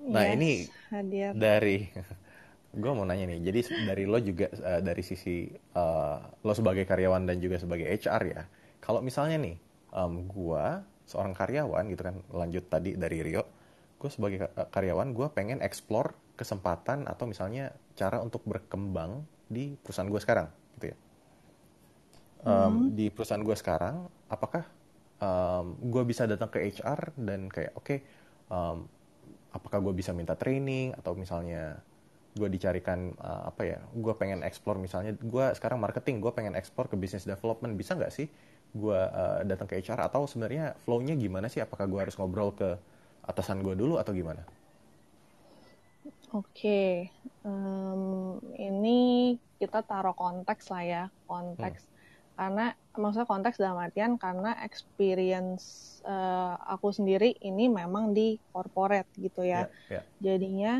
Nah 0.00 0.24
yes, 0.28 0.34
ini 0.36 0.50
hadir. 0.92 1.32
dari 1.36 1.88
gue 2.82 2.92
mau 2.94 3.02
nanya 3.02 3.34
nih 3.34 3.50
jadi 3.50 3.60
dari 3.82 4.04
lo 4.06 4.22
juga 4.22 4.46
uh, 4.62 4.78
dari 4.78 5.02
sisi 5.02 5.50
uh, 5.74 6.22
lo 6.46 6.52
sebagai 6.54 6.86
karyawan 6.86 7.26
dan 7.26 7.42
juga 7.42 7.58
sebagai 7.58 7.90
HR 7.90 8.22
ya 8.30 8.42
kalau 8.78 9.02
misalnya 9.02 9.42
nih 9.42 9.58
um, 9.90 10.22
gue 10.30 10.64
seorang 11.10 11.34
karyawan 11.34 11.90
gitu 11.90 12.02
kan 12.06 12.16
lanjut 12.30 12.64
tadi 12.70 12.94
dari 12.94 13.26
Rio 13.26 13.42
gue 13.98 14.10
sebagai 14.10 14.48
karyawan 14.70 15.10
gue 15.12 15.26
pengen 15.34 15.58
explore 15.60 16.14
kesempatan 16.40 17.04
atau 17.04 17.28
misalnya 17.28 17.76
cara 17.92 18.24
untuk 18.24 18.40
berkembang 18.48 19.20
di 19.44 19.76
perusahaan 19.76 20.08
gue 20.08 20.20
sekarang 20.24 20.48
gitu 20.80 20.86
ya 20.88 20.96
um, 22.48 22.52
hmm. 22.56 22.96
di 22.96 23.12
perusahaan 23.12 23.44
gue 23.44 23.52
sekarang 23.52 24.08
apakah 24.32 24.64
um, 25.20 25.76
gue 25.76 26.02
bisa 26.08 26.24
datang 26.24 26.48
ke 26.48 26.64
HR 26.64 27.12
dan 27.20 27.52
kayak 27.52 27.76
oke 27.76 27.84
okay, 27.84 27.98
um, 28.48 28.88
apakah 29.52 29.84
gue 29.84 29.92
bisa 29.92 30.16
minta 30.16 30.32
training 30.32 30.96
atau 30.96 31.12
misalnya 31.12 31.76
gue 32.30 32.46
dicarikan 32.46 33.10
uh, 33.20 33.50
apa 33.50 33.62
ya 33.66 33.78
gue 33.90 34.14
pengen 34.14 34.46
explore 34.46 34.78
misalnya 34.78 35.18
gue 35.18 35.44
sekarang 35.58 35.82
marketing 35.82 36.22
gue 36.22 36.32
pengen 36.32 36.54
explore 36.54 36.86
ke 36.86 36.94
business 36.94 37.26
development 37.26 37.74
bisa 37.74 37.98
nggak 37.98 38.14
sih 38.14 38.30
gue 38.70 39.00
uh, 39.02 39.42
datang 39.42 39.66
ke 39.66 39.82
HR 39.82 40.06
atau 40.06 40.30
sebenarnya 40.30 40.78
flow-nya 40.86 41.18
gimana 41.18 41.50
sih 41.50 41.58
apakah 41.58 41.90
gue 41.90 41.98
harus 41.98 42.14
ngobrol 42.14 42.54
ke 42.54 42.78
atasan 43.26 43.66
gue 43.66 43.74
dulu 43.74 43.98
atau 43.98 44.14
gimana? 44.14 44.46
Oke, 46.30 46.46
okay. 46.54 46.90
um, 47.42 48.38
ini 48.54 49.34
kita 49.58 49.82
taruh 49.84 50.16
konteks 50.16 50.70
lah 50.72 50.82
ya 50.86 51.04
konteks 51.28 51.84
hmm. 51.84 51.92
karena 52.38 52.66
maksudnya 52.96 53.28
konteks 53.28 53.60
dalam 53.60 53.76
artian 53.76 54.16
karena 54.16 54.56
experience 54.64 55.98
uh, 56.08 56.56
aku 56.70 56.94
sendiri 56.94 57.36
ini 57.44 57.68
memang 57.68 58.16
di 58.16 58.40
corporate 58.54 59.10
gitu 59.20 59.44
ya, 59.44 59.68
yeah, 59.92 60.00
yeah. 60.00 60.04
jadinya 60.22 60.72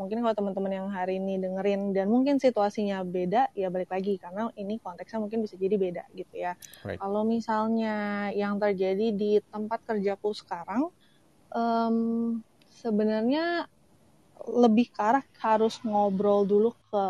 mungkin 0.00 0.24
kalau 0.24 0.32
teman-teman 0.32 0.72
yang 0.72 0.88
hari 0.88 1.20
ini 1.20 1.36
dengerin 1.36 1.92
dan 1.92 2.08
mungkin 2.08 2.40
situasinya 2.40 3.04
beda 3.04 3.52
ya 3.52 3.68
balik 3.68 3.92
lagi 3.92 4.16
karena 4.16 4.48
ini 4.56 4.80
konteksnya 4.80 5.20
mungkin 5.20 5.44
bisa 5.44 5.60
jadi 5.60 5.76
beda 5.76 6.04
gitu 6.16 6.34
ya. 6.40 6.56
Right. 6.82 6.96
Kalau 6.96 7.22
misalnya 7.28 8.28
yang 8.32 8.56
terjadi 8.56 9.12
di 9.12 9.38
tempat 9.52 9.84
kerjaku 9.84 10.32
sekarang 10.32 10.88
um, 11.52 12.40
sebenarnya 12.72 13.68
lebih 14.48 14.90
ke 14.90 15.00
arah 15.00 15.24
harus 15.38 15.78
ngobrol 15.86 16.42
dulu 16.42 16.74
ke 16.90 17.04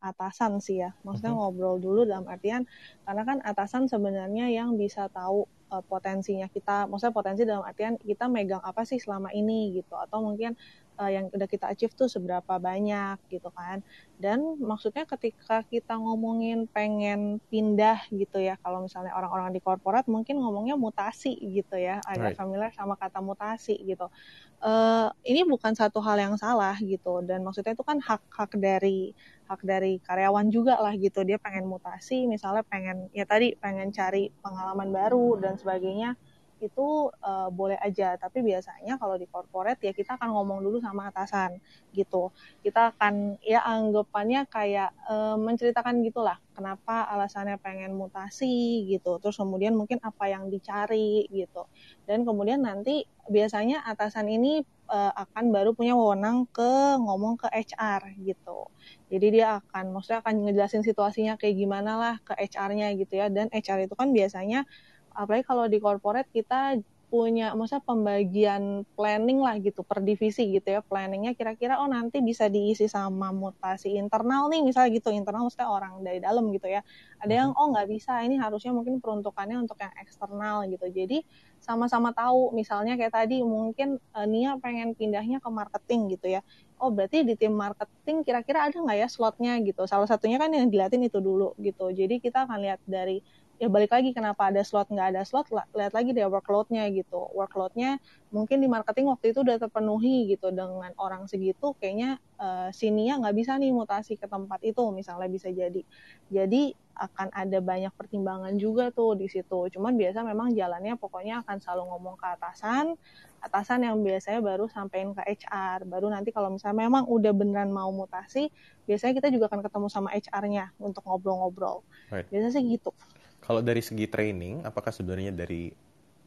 atasan 0.00 0.60
sih 0.64 0.80
ya. 0.80 0.96
Maksudnya 1.04 1.32
uh-huh. 1.36 1.52
ngobrol 1.52 1.76
dulu 1.76 2.00
dalam 2.08 2.24
artian 2.28 2.64
karena 3.04 3.22
kan 3.26 3.38
atasan 3.44 3.86
sebenarnya 3.86 4.48
yang 4.48 4.74
bisa 4.80 5.08
tahu 5.12 5.44
uh, 5.70 5.84
potensinya 5.84 6.48
kita. 6.48 6.88
Maksudnya 6.88 7.14
potensi 7.14 7.42
dalam 7.44 7.64
artian 7.64 8.00
kita 8.00 8.26
megang 8.26 8.62
apa 8.64 8.82
sih 8.88 8.96
selama 8.96 9.30
ini 9.36 9.76
gitu 9.76 9.94
atau 9.96 10.24
mungkin 10.24 10.56
uh, 11.00 11.08
yang 11.08 11.32
udah 11.32 11.48
kita 11.48 11.72
achieve 11.72 11.96
tuh 11.96 12.12
seberapa 12.12 12.60
banyak 12.60 13.16
gitu 13.32 13.48
kan. 13.48 13.80
Dan 14.20 14.60
maksudnya 14.60 15.08
ketika 15.08 15.64
kita 15.64 15.96
ngomongin 15.96 16.68
pengen 16.68 17.40
pindah 17.48 18.04
gitu 18.12 18.36
ya, 18.36 18.60
kalau 18.60 18.84
misalnya 18.84 19.16
orang-orang 19.16 19.56
di 19.56 19.64
korporat 19.64 20.04
mungkin 20.04 20.36
ngomongnya 20.44 20.76
mutasi 20.76 21.40
gitu 21.40 21.80
ya, 21.80 22.04
agak 22.04 22.36
right. 22.36 22.38
familiar 22.38 22.70
sama 22.76 23.00
kata 23.00 23.24
mutasi 23.24 23.80
gitu. 23.80 24.12
Uh, 24.60 25.08
ini 25.24 25.48
bukan 25.48 25.72
satu 25.72 26.04
hal 26.04 26.20
yang 26.20 26.36
salah 26.36 26.76
gitu 26.84 27.24
dan 27.24 27.40
maksudnya 27.40 27.72
itu 27.72 27.80
kan 27.80 27.96
hak-hak 27.96 28.52
dari 28.60 29.16
hak 29.48 29.64
dari 29.64 29.98
karyawan 30.04 30.52
juga 30.52 30.76
lah 30.78 30.92
gitu 30.94 31.24
dia 31.24 31.40
pengen 31.40 31.64
mutasi 31.64 32.28
misalnya 32.28 32.60
pengen 32.68 33.08
ya 33.16 33.24
tadi 33.24 33.56
pengen 33.56 33.88
cari 33.88 34.28
pengalaman 34.44 34.92
baru 34.92 35.40
dan 35.40 35.56
sebagainya 35.56 36.12
itu 36.60 37.10
uh, 37.24 37.48
boleh 37.48 37.80
aja. 37.80 38.14
Tapi 38.20 38.44
biasanya 38.44 39.00
kalau 39.00 39.16
di 39.16 39.26
corporate 39.26 39.80
ya 39.82 39.92
kita 39.96 40.20
akan 40.20 40.30
ngomong 40.36 40.60
dulu 40.60 40.78
sama 40.78 41.08
atasan 41.08 41.58
gitu. 41.96 42.30
Kita 42.60 42.94
akan 42.94 43.40
ya 43.42 43.64
anggapannya 43.64 44.46
kayak 44.46 44.92
uh, 45.08 45.40
menceritakan 45.40 46.04
gitulah 46.04 46.38
kenapa 46.54 47.08
alasannya 47.08 47.56
pengen 47.58 47.96
mutasi 47.96 48.84
gitu. 48.92 49.16
Terus 49.18 49.40
kemudian 49.40 49.72
mungkin 49.74 49.98
apa 50.04 50.28
yang 50.28 50.52
dicari 50.52 51.26
gitu. 51.32 51.66
Dan 52.04 52.28
kemudian 52.28 52.62
nanti 52.62 53.08
biasanya 53.26 53.82
atasan 53.88 54.28
ini 54.28 54.60
uh, 54.90 55.12
akan 55.14 55.54
baru 55.54 55.70
punya 55.72 55.94
wewenang 55.94 56.44
ke 56.50 56.98
ngomong 56.98 57.38
ke 57.38 57.48
HR 57.48 58.18
gitu. 58.26 58.68
Jadi 59.08 59.40
dia 59.40 59.62
akan 59.62 59.94
maksudnya 59.94 60.20
akan 60.20 60.34
ngejelasin 60.44 60.82
situasinya 60.82 61.38
kayak 61.38 61.56
gimana 61.56 61.96
lah 61.96 62.14
ke 62.20 62.34
HR-nya 62.34 62.92
gitu 62.98 63.16
ya. 63.16 63.30
Dan 63.30 63.48
HR 63.54 63.86
itu 63.86 63.94
kan 63.94 64.10
biasanya 64.10 64.66
apalagi 65.14 65.44
kalau 65.46 65.64
di 65.66 65.78
corporate 65.82 66.30
kita 66.30 66.78
punya 67.10 67.58
masa 67.58 67.82
pembagian 67.82 68.86
planning 68.94 69.42
lah 69.42 69.58
gitu 69.58 69.82
per 69.82 69.98
divisi 69.98 70.46
gitu 70.54 70.78
ya 70.78 70.80
planningnya 70.80 71.34
kira-kira 71.34 71.82
oh 71.82 71.90
nanti 71.90 72.22
bisa 72.22 72.46
diisi 72.46 72.86
sama 72.86 73.34
mutasi 73.34 73.98
internal 73.98 74.46
nih 74.46 74.62
misalnya 74.62 74.94
gitu 74.94 75.10
internal 75.10 75.42
maksudnya 75.42 75.66
orang 75.66 76.06
dari 76.06 76.22
dalam 76.22 76.54
gitu 76.54 76.70
ya. 76.70 76.86
Ada 77.18 77.34
yang 77.44 77.50
oh 77.58 77.74
nggak 77.74 77.90
bisa 77.90 78.22
ini 78.22 78.38
harusnya 78.38 78.70
mungkin 78.70 79.02
peruntukannya 79.02 79.58
untuk 79.58 79.74
yang 79.82 79.90
eksternal 79.98 80.62
gitu. 80.70 80.86
Jadi 80.86 81.26
sama-sama 81.58 82.14
tahu 82.14 82.54
misalnya 82.54 82.94
kayak 82.94 83.12
tadi 83.12 83.42
mungkin 83.42 83.98
uh, 84.14 84.24
Nia 84.30 84.54
pengen 84.62 84.94
pindahnya 84.94 85.42
ke 85.42 85.50
marketing 85.50 86.14
gitu 86.14 86.38
ya. 86.38 86.46
Oh 86.78 86.94
berarti 86.94 87.26
di 87.26 87.34
tim 87.34 87.52
marketing 87.58 88.22
kira-kira 88.22 88.70
ada 88.70 88.78
nggak 88.78 88.98
ya 89.02 89.08
slotnya 89.10 89.58
gitu? 89.66 89.82
Salah 89.90 90.06
satunya 90.06 90.38
kan 90.38 90.54
yang 90.54 90.70
dilihatin 90.70 91.02
itu 91.02 91.18
dulu 91.18 91.58
gitu. 91.58 91.90
Jadi 91.90 92.22
kita 92.22 92.46
akan 92.46 92.62
lihat 92.62 92.80
dari 92.86 93.18
ya 93.60 93.68
balik 93.68 93.92
lagi 93.92 94.16
kenapa 94.16 94.48
ada 94.48 94.64
slot 94.64 94.88
nggak 94.88 95.08
ada 95.12 95.22
slot 95.28 95.52
lihat 95.52 95.92
lagi 95.92 96.16
deh 96.16 96.24
workloadnya 96.24 96.88
gitu. 96.96 97.28
Workloadnya 97.36 98.00
mungkin 98.32 98.64
di 98.64 98.68
marketing 98.72 99.12
waktu 99.12 99.36
itu 99.36 99.44
udah 99.44 99.60
terpenuhi 99.60 100.32
gitu 100.32 100.48
dengan 100.48 100.96
orang 100.96 101.28
segitu 101.28 101.76
kayaknya 101.76 102.16
uh, 102.40 102.72
sinia 102.72 103.20
nggak 103.20 103.36
bisa 103.36 103.60
nih 103.60 103.68
mutasi 103.68 104.16
ke 104.16 104.24
tempat 104.24 104.64
itu 104.64 104.80
misalnya 104.96 105.28
bisa 105.28 105.52
jadi. 105.52 105.84
Jadi 106.32 106.72
akan 107.00 107.32
ada 107.36 107.60
banyak 107.60 107.92
pertimbangan 107.96 108.56
juga 108.56 108.88
tuh 108.96 109.12
di 109.12 109.28
situ. 109.28 109.68
Cuman 109.76 109.92
biasa 109.92 110.24
memang 110.24 110.56
jalannya 110.56 110.96
pokoknya 110.96 111.44
akan 111.44 111.60
selalu 111.60 111.84
ngomong 111.92 112.16
ke 112.16 112.26
atasan 112.40 112.96
atasan 113.40 113.84
yang 113.88 114.00
biasanya 114.00 114.40
baru 114.44 114.68
sampein 114.68 115.16
ke 115.16 115.20
HR 115.24 115.88
baru 115.88 116.12
nanti 116.12 116.28
kalau 116.28 116.52
misalnya 116.52 116.88
memang 116.88 117.08
udah 117.08 117.32
beneran 117.32 117.72
mau 117.72 117.88
mutasi 117.88 118.52
biasanya 118.84 119.16
kita 119.16 119.28
juga 119.32 119.48
akan 119.48 119.64
ketemu 119.64 119.86
sama 119.88 120.12
HR-nya 120.12 120.76
untuk 120.76 121.04
ngobrol-ngobrol. 121.08 121.80
Right. 122.12 122.28
biasanya 122.28 122.52
sih 122.52 122.64
gitu 122.68 122.92
kalau 123.40 123.60
dari 123.64 123.80
segi 123.80 124.06
training, 124.06 124.62
apakah 124.62 124.92
sebenarnya 124.92 125.32
dari 125.32 125.72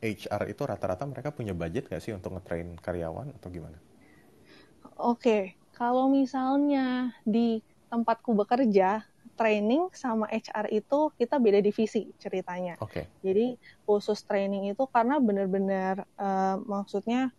HR 0.04 0.52
itu 0.52 0.62
rata-rata 0.67 1.08
mereka 1.08 1.32
punya 1.32 1.56
budget 1.56 1.88
nggak 1.88 2.04
sih 2.04 2.12
untuk 2.12 2.36
ngetrain 2.36 2.76
karyawan 2.82 3.32
atau 3.39 3.47
gimana? 3.47 3.80
Oke, 4.99 5.56
kalau 5.73 6.12
misalnya 6.12 7.15
di 7.23 7.63
tempatku 7.88 8.36
bekerja, 8.36 9.08
training 9.34 9.89
sama 9.95 10.30
HR 10.30 10.69
itu 10.69 11.10
kita 11.17 11.41
beda 11.41 11.60
divisi 11.63 12.12
ceritanya. 12.21 12.78
Oke. 12.84 13.04
Okay. 13.04 13.06
Jadi 13.26 13.45
khusus 13.88 14.21
training 14.28 14.69
itu 14.69 14.84
karena 14.91 15.17
benar-benar 15.17 16.06
uh, 16.19 16.62
maksudnya 16.62 17.34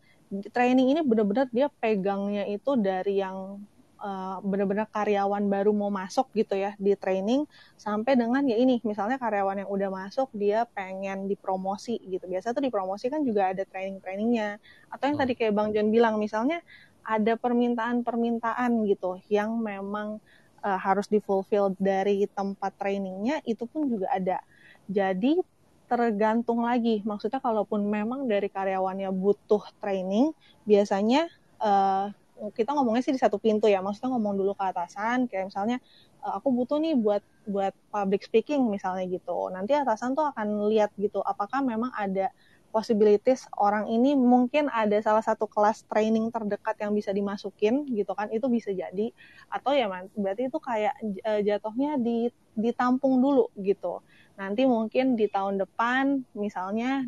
training 0.51 0.97
ini 0.97 1.01
benar-benar 1.07 1.47
dia 1.55 1.71
pegangnya 1.71 2.49
itu 2.51 2.75
dari 2.75 3.23
yang 3.23 3.63
uh, 4.05 4.37
benar-benar 4.45 4.87
karyawan 4.93 5.49
baru 5.49 5.73
mau 5.73 5.89
masuk 5.89 6.29
gitu 6.37 6.53
ya 6.53 6.77
di 6.77 6.93
training 6.93 7.49
sampai 7.81 8.21
dengan 8.21 8.45
ya 8.45 8.61
ini 8.61 8.79
misalnya 8.85 9.17
karyawan 9.17 9.65
yang 9.65 9.71
udah 9.73 9.89
masuk 9.89 10.29
dia 10.37 10.69
pengen 10.77 11.25
dipromosi 11.25 11.97
gitu. 12.05 12.29
Biasa 12.29 12.53
tuh 12.53 12.69
dipromosi 12.69 13.09
kan 13.09 13.25
juga 13.25 13.57
ada 13.57 13.65
training 13.65 14.05
trainingnya 14.05 14.61
atau 14.93 15.05
yang 15.09 15.17
oh. 15.17 15.21
tadi 15.25 15.33
kayak 15.33 15.57
bang 15.57 15.69
John 15.73 15.89
bilang 15.89 16.15
misalnya 16.21 16.61
ada 17.05 17.37
permintaan-permintaan 17.37 18.85
gitu 18.89 19.21
yang 19.33 19.61
memang 19.61 20.21
uh, 20.65 20.79
harus 20.81 21.09
difulfill 21.09 21.73
dari 21.77 22.29
tempat 22.29 22.77
trainingnya 22.77 23.41
itu 23.49 23.65
pun 23.65 23.89
juga 23.89 24.13
ada. 24.13 24.41
Jadi 24.89 25.41
tergantung 25.85 26.65
lagi. 26.65 27.05
Maksudnya 27.05 27.45
kalaupun 27.45 27.85
memang 27.85 28.25
dari 28.25 28.49
karyawannya 28.49 29.13
butuh 29.13 29.69
training 29.85 30.33
biasanya 30.65 31.29
uh, 31.61 32.09
kita 32.55 32.75
ngomongnya 32.75 33.03
sih 33.07 33.15
di 33.15 33.21
satu 33.21 33.39
pintu 33.39 33.71
ya. 33.71 33.81
Maksudnya 33.81 34.15
ngomong 34.15 34.35
dulu 34.39 34.53
ke 34.59 34.65
atasan 34.65 35.31
kayak 35.31 35.55
misalnya 35.55 35.79
e, 36.21 36.29
aku 36.29 36.51
butuh 36.51 36.79
nih 36.83 36.99
buat 36.99 37.23
buat 37.47 37.75
public 37.95 38.27
speaking 38.27 38.67
misalnya 38.69 39.07
gitu. 39.07 39.49
Nanti 39.55 39.73
atasan 39.77 40.19
tuh 40.19 40.27
akan 40.35 40.69
lihat 40.71 40.91
gitu 40.99 41.23
apakah 41.23 41.63
memang 41.63 41.95
ada 41.95 42.31
possibilities 42.75 43.47
orang 43.55 43.87
ini 43.87 44.19
mungkin 44.19 44.67
ada 44.67 44.99
salah 44.99 45.23
satu 45.23 45.47
kelas 45.47 45.87
training 45.87 46.35
terdekat 46.35 46.75
yang 46.83 46.91
bisa 46.91 47.15
dimasukin 47.15 47.87
gitu 47.95 48.11
kan 48.19 48.27
itu 48.35 48.51
bisa 48.51 48.75
jadi. 48.75 49.15
Atau 49.49 49.73
ya 49.79 49.87
berarti 50.19 50.51
itu 50.51 50.59
kayak 50.59 50.95
e, 51.03 51.33
jatuhnya 51.47 51.97
di 52.03 52.29
ditampung 52.59 53.23
dulu 53.23 53.51
gitu. 53.63 54.03
Nanti 54.35 54.67
mungkin 54.67 55.15
di 55.15 55.31
tahun 55.31 55.63
depan 55.63 56.27
misalnya 56.35 57.07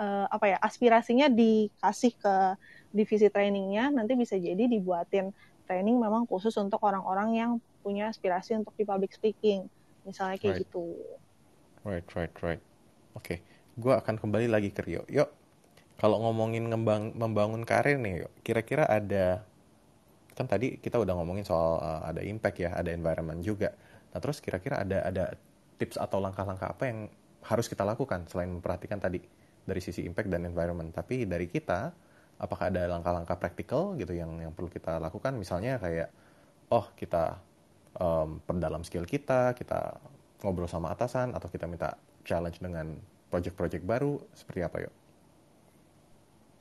uh, 0.00 0.26
apa 0.32 0.56
ya 0.56 0.58
aspirasinya 0.62 1.28
dikasih 1.28 2.16
ke 2.16 2.34
divisi 2.90 3.30
trainingnya 3.30 3.94
nanti 3.94 4.18
bisa 4.18 4.34
jadi 4.34 4.66
dibuatin 4.66 5.30
training 5.70 5.96
memang 6.02 6.26
khusus 6.26 6.54
untuk 6.58 6.82
orang-orang 6.82 7.38
yang 7.38 7.50
punya 7.80 8.10
aspirasi 8.10 8.58
untuk 8.58 8.74
di 8.74 8.82
public 8.82 9.14
speaking. 9.14 9.70
Misalnya 10.02 10.36
kayak 10.42 10.54
right. 10.58 10.62
gitu. 10.66 10.84
Right 11.86 12.06
right 12.18 12.34
right. 12.42 12.62
Oke 13.14 13.22
okay. 13.22 13.38
gue 13.78 13.92
akan 13.94 14.18
kembali 14.18 14.50
lagi 14.50 14.74
ke 14.74 14.82
Rio. 14.82 15.06
Yuk 15.06 15.30
kalau 16.00 16.18
ngomongin 16.24 16.66
ngembang 16.66 17.12
membangun 17.14 17.62
karir 17.62 18.00
nih 18.00 18.24
yuk 18.24 18.32
kira-kira 18.40 18.88
ada 18.88 19.44
kan 20.32 20.48
tadi 20.48 20.80
kita 20.80 20.96
udah 20.96 21.12
ngomongin 21.20 21.44
soal 21.44 21.76
uh, 21.84 22.02
ada 22.08 22.24
impact 22.24 22.64
ya 22.64 22.72
ada 22.72 22.90
environment 22.90 23.44
juga. 23.44 23.76
Nah 24.10 24.18
terus 24.18 24.40
kira-kira 24.40 24.80
ada 24.80 25.04
ada 25.04 25.24
tips 25.76 26.00
atau 26.00 26.18
langkah-langkah 26.18 26.72
apa 26.72 26.84
yang 26.88 26.98
harus 27.44 27.68
kita 27.68 27.84
lakukan 27.84 28.24
selain 28.28 28.48
memperhatikan 28.52 29.00
tadi 29.00 29.20
dari 29.64 29.80
sisi 29.84 30.02
impact 30.08 30.32
dan 30.32 30.48
environment? 30.48 30.90
Tapi 30.90 31.28
dari 31.28 31.46
kita 31.46 31.92
apakah 32.40 32.72
ada 32.72 32.88
langkah-langkah 32.88 33.36
praktikal 33.36 33.92
gitu 34.00 34.16
yang 34.16 34.40
yang 34.40 34.52
perlu 34.56 34.72
kita 34.72 34.96
lakukan? 34.96 35.36
Misalnya 35.36 35.76
kayak 35.76 36.08
oh 36.72 36.88
kita 36.96 37.36
um, 38.00 38.40
perdalam 38.40 38.80
skill 38.82 39.04
kita 39.04 39.52
kita 39.52 40.00
ngobrol 40.40 40.66
sama 40.66 40.90
atasan 40.96 41.36
atau 41.36 41.52
kita 41.52 41.68
minta 41.68 42.00
challenge 42.24 42.58
dengan 42.58 42.96
project-project 43.28 43.84
baru 43.84 44.16
seperti 44.32 44.60
apa 44.64 44.76
yuk? 44.88 44.94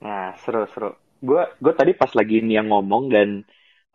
Nah 0.04 0.36
seru 0.44 0.68
seru. 0.76 0.92
Gue 1.20 1.48
gue 1.60 1.74
tadi 1.76 1.96
pas 1.96 2.12
lagi 2.12 2.44
ini 2.44 2.60
yang 2.60 2.68
ngomong 2.72 3.12
dan 3.12 3.44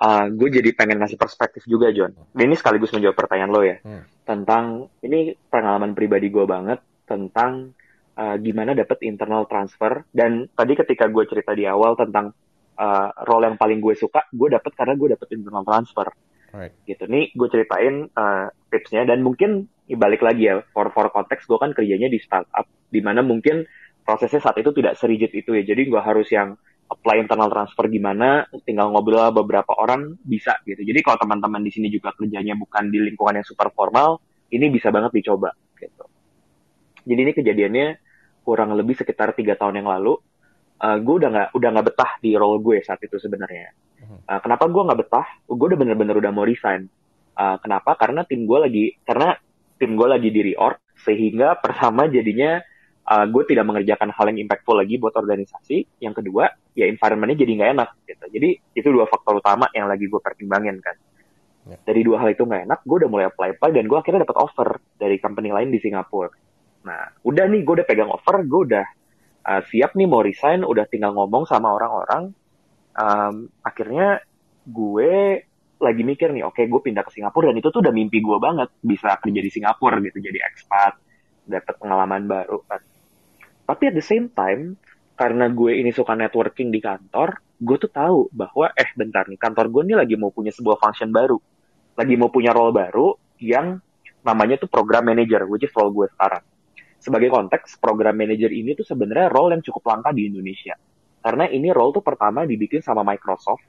uh, 0.01 0.27
gue 0.33 0.49
jadi 0.49 0.73
pengen 0.73 1.05
ngasih 1.05 1.20
perspektif 1.20 1.68
juga 1.68 1.92
John. 1.92 2.16
Ini 2.33 2.57
sekaligus 2.57 2.92
menjawab 2.97 3.16
pertanyaan 3.16 3.53
lo 3.53 3.61
ya 3.61 3.77
hmm. 3.85 4.25
tentang 4.25 4.88
ini 5.05 5.37
pengalaman 5.53 5.92
pribadi 5.92 6.33
gue 6.33 6.44
banget 6.49 6.81
tentang 7.05 7.77
uh, 8.18 8.37
gimana 8.38 8.72
dapat 8.74 9.03
internal 9.07 9.46
transfer. 9.46 10.07
Dan 10.11 10.50
tadi 10.55 10.72
ketika 10.74 11.11
gue 11.11 11.24
cerita 11.27 11.53
di 11.53 11.66
awal 11.66 11.98
tentang 11.98 12.35
uh, 12.79 13.09
role 13.27 13.46
yang 13.50 13.57
paling 13.59 13.79
gue 13.83 13.94
suka 13.94 14.27
gue 14.31 14.48
dapet 14.50 14.72
karena 14.74 14.94
gue 14.94 15.09
dapet 15.14 15.29
internal 15.35 15.64
transfer. 15.66 16.09
Right. 16.55 16.70
gitu. 16.87 17.11
Nih 17.11 17.35
gue 17.35 17.48
ceritain 17.50 18.07
uh, 18.14 18.46
tipsnya. 18.70 19.03
Dan 19.03 19.27
mungkin 19.27 19.66
balik 19.85 20.22
lagi 20.22 20.48
ya 20.48 20.62
for 20.70 20.94
for 20.94 21.11
konteks 21.11 21.44
gue 21.50 21.59
kan 21.59 21.74
kerjanya 21.74 22.07
di 22.07 22.22
startup 22.22 22.64
di 22.88 23.03
mana 23.03 23.20
mungkin 23.20 23.66
prosesnya 24.07 24.38
saat 24.38 24.57
itu 24.62 24.70
tidak 24.70 24.94
serigid 24.94 25.35
itu 25.35 25.50
ya. 25.50 25.66
Jadi 25.66 25.90
gue 25.90 25.98
harus 25.98 26.31
yang 26.31 26.55
apply 26.85 27.27
internal 27.27 27.50
transfer 27.50 27.90
gimana 27.90 28.46
tinggal 28.62 28.92
ngobrol 28.92 29.35
beberapa 29.35 29.74
orang 29.74 30.14
bisa 30.22 30.55
gitu. 30.62 30.85
Jadi 30.85 31.00
kalau 31.03 31.18
teman-teman 31.18 31.64
di 31.64 31.72
sini 31.72 31.88
juga 31.90 32.14
kerjanya 32.14 32.55
bukan 32.55 32.92
di 32.92 33.03
lingkungan 33.03 33.42
yang 33.42 33.46
super 33.46 33.72
formal 33.74 34.20
ini 34.53 34.70
bisa 34.70 34.94
banget 34.94 35.11
dicoba 35.11 35.50
gitu. 35.81 36.05
Jadi 37.05 37.20
ini 37.20 37.33
kejadiannya 37.35 37.87
kurang 38.45 38.77
lebih 38.77 38.95
sekitar 38.95 39.33
tiga 39.33 39.57
tahun 39.57 39.81
yang 39.81 39.89
lalu 39.89 40.21
uh, 40.85 40.99
gue 41.01 41.15
udah 41.25 41.29
nggak 41.31 41.49
udah 41.57 41.69
nggak 41.73 41.87
betah 41.93 42.11
di 42.21 42.31
role 42.37 42.61
gue 42.61 42.85
saat 42.85 43.01
itu 43.01 43.17
sebenarnya. 43.17 43.73
Uh, 44.05 44.41
kenapa 44.45 44.69
gue 44.69 44.83
nggak 44.85 44.99
betah? 45.01 45.27
Gue 45.49 45.67
udah 45.73 45.79
bener-bener 45.81 46.15
udah 46.21 46.33
mau 46.35 46.45
resign. 46.45 46.87
Uh, 47.35 47.57
kenapa? 47.59 47.97
Karena 47.97 48.23
tim 48.29 48.45
gue 48.45 48.59
lagi 48.59 48.85
karena 49.03 49.35
tim 49.81 49.97
gue 49.97 50.09
lagi 50.09 50.29
di 50.31 50.41
reorg 50.53 50.79
sehingga 50.95 51.59
pertama 51.59 52.07
jadinya 52.07 52.63
uh, 53.09 53.27
gue 53.27 53.43
tidak 53.49 53.65
mengerjakan 53.67 54.13
hal 54.15 54.27
yang 54.31 54.39
impactful 54.47 54.77
lagi 54.77 55.01
buat 55.01 55.15
organisasi. 55.17 56.01
Yang 56.05 56.23
kedua, 56.23 56.53
ya 56.77 56.87
environmentnya 56.87 57.43
jadi 57.43 57.53
nggak 57.59 57.71
enak 57.81 57.91
gitu. 58.07 58.25
Jadi 58.39 58.49
itu 58.77 58.89
dua 58.93 59.09
faktor 59.09 59.41
utama 59.41 59.67
yang 59.73 59.89
lagi 59.89 60.07
gue 60.07 60.21
pertimbangin 60.21 60.79
kan. 60.85 60.97
Ya. 61.65 61.81
Dari 61.81 62.05
dua 62.05 62.21
hal 62.21 62.37
itu 62.37 62.45
nggak 62.45 62.69
enak, 62.69 62.81
gue 62.85 62.97
udah 63.01 63.09
mulai 63.09 63.27
apply 63.33 63.57
apply 63.57 63.71
dan 63.73 63.89
gue 63.89 63.97
akhirnya 63.97 64.29
dapat 64.29 64.37
offer 64.37 64.69
dari 65.01 65.17
company 65.17 65.49
lain 65.49 65.73
di 65.73 65.81
Singapura. 65.81 66.44
Nah, 66.85 67.03
udah 67.25 67.44
nih 67.49 67.64
gue 67.64 67.75
udah 67.81 67.88
pegang 67.88 68.12
offer, 68.12 68.44
gue 68.44 68.61
udah 68.70 68.87
uh, 69.49 69.62
siap 69.64 69.97
nih 69.97 70.05
mau 70.09 70.20
resign, 70.20 70.62
udah 70.62 70.85
tinggal 70.85 71.16
ngomong 71.16 71.49
sama 71.49 71.73
orang-orang. 71.73 72.33
Um, 72.94 73.51
akhirnya 73.64 74.23
gue 74.68 75.42
lagi 75.81 76.03
mikir 76.07 76.31
nih, 76.31 76.44
oke 76.47 76.57
okay, 76.57 76.64
gue 76.70 76.81
pindah 76.81 77.03
ke 77.03 77.12
Singapura 77.12 77.51
dan 77.51 77.59
itu 77.59 77.68
tuh 77.68 77.83
udah 77.83 77.92
mimpi 77.92 78.23
gue 78.23 78.38
banget 78.38 78.70
bisa 78.81 79.18
kerja 79.18 79.40
di 79.42 79.51
Singapura 79.51 79.99
gitu, 80.01 80.23
jadi 80.23 80.38
expat, 80.47 80.97
dapat 81.44 81.75
pengalaman 81.77 82.25
baru 82.25 82.62
kan. 82.64 82.81
Tapi 83.64 83.83
at 83.90 83.94
the 83.97 84.05
same 84.05 84.31
time, 84.33 84.79
karena 85.18 85.51
gue 85.51 85.77
ini 85.77 85.90
suka 85.90 86.14
networking 86.14 86.70
di 86.70 86.81
kantor, 86.81 87.42
gue 87.59 87.77
tuh 87.81 87.90
tahu 87.90 88.31
bahwa 88.31 88.70
eh 88.73 88.88
bentar 88.94 89.27
nih 89.27 89.40
kantor 89.40 89.66
gue 89.73 89.83
ini 89.90 89.94
lagi 89.99 90.14
mau 90.14 90.31
punya 90.31 90.55
sebuah 90.55 90.79
function 90.79 91.11
baru, 91.11 91.37
lagi 91.99 92.14
mau 92.14 92.31
punya 92.31 92.55
role 92.55 92.73
baru 92.73 93.18
yang 93.42 93.83
namanya 94.25 94.57
tuh 94.57 94.70
program 94.70 95.05
manager, 95.05 95.44
which 95.51 95.66
is 95.66 95.75
role 95.75 95.92
gue 95.92 96.09
sekarang. 96.16 96.44
Sebagai 97.05 97.29
konteks, 97.29 97.77
program 97.85 98.17
manager 98.17 98.49
ini 98.49 98.73
tuh 98.73 98.88
sebenarnya 98.88 99.29
role 99.29 99.53
yang 99.53 99.61
cukup 99.61 99.93
langka 99.93 100.17
di 100.17 100.25
Indonesia. 100.25 100.73
Karena 101.21 101.45
ini 101.45 101.69
role 101.69 101.93
tuh 101.93 102.01
pertama 102.01 102.49
dibikin 102.49 102.81
sama 102.81 103.05
Microsoft, 103.05 103.61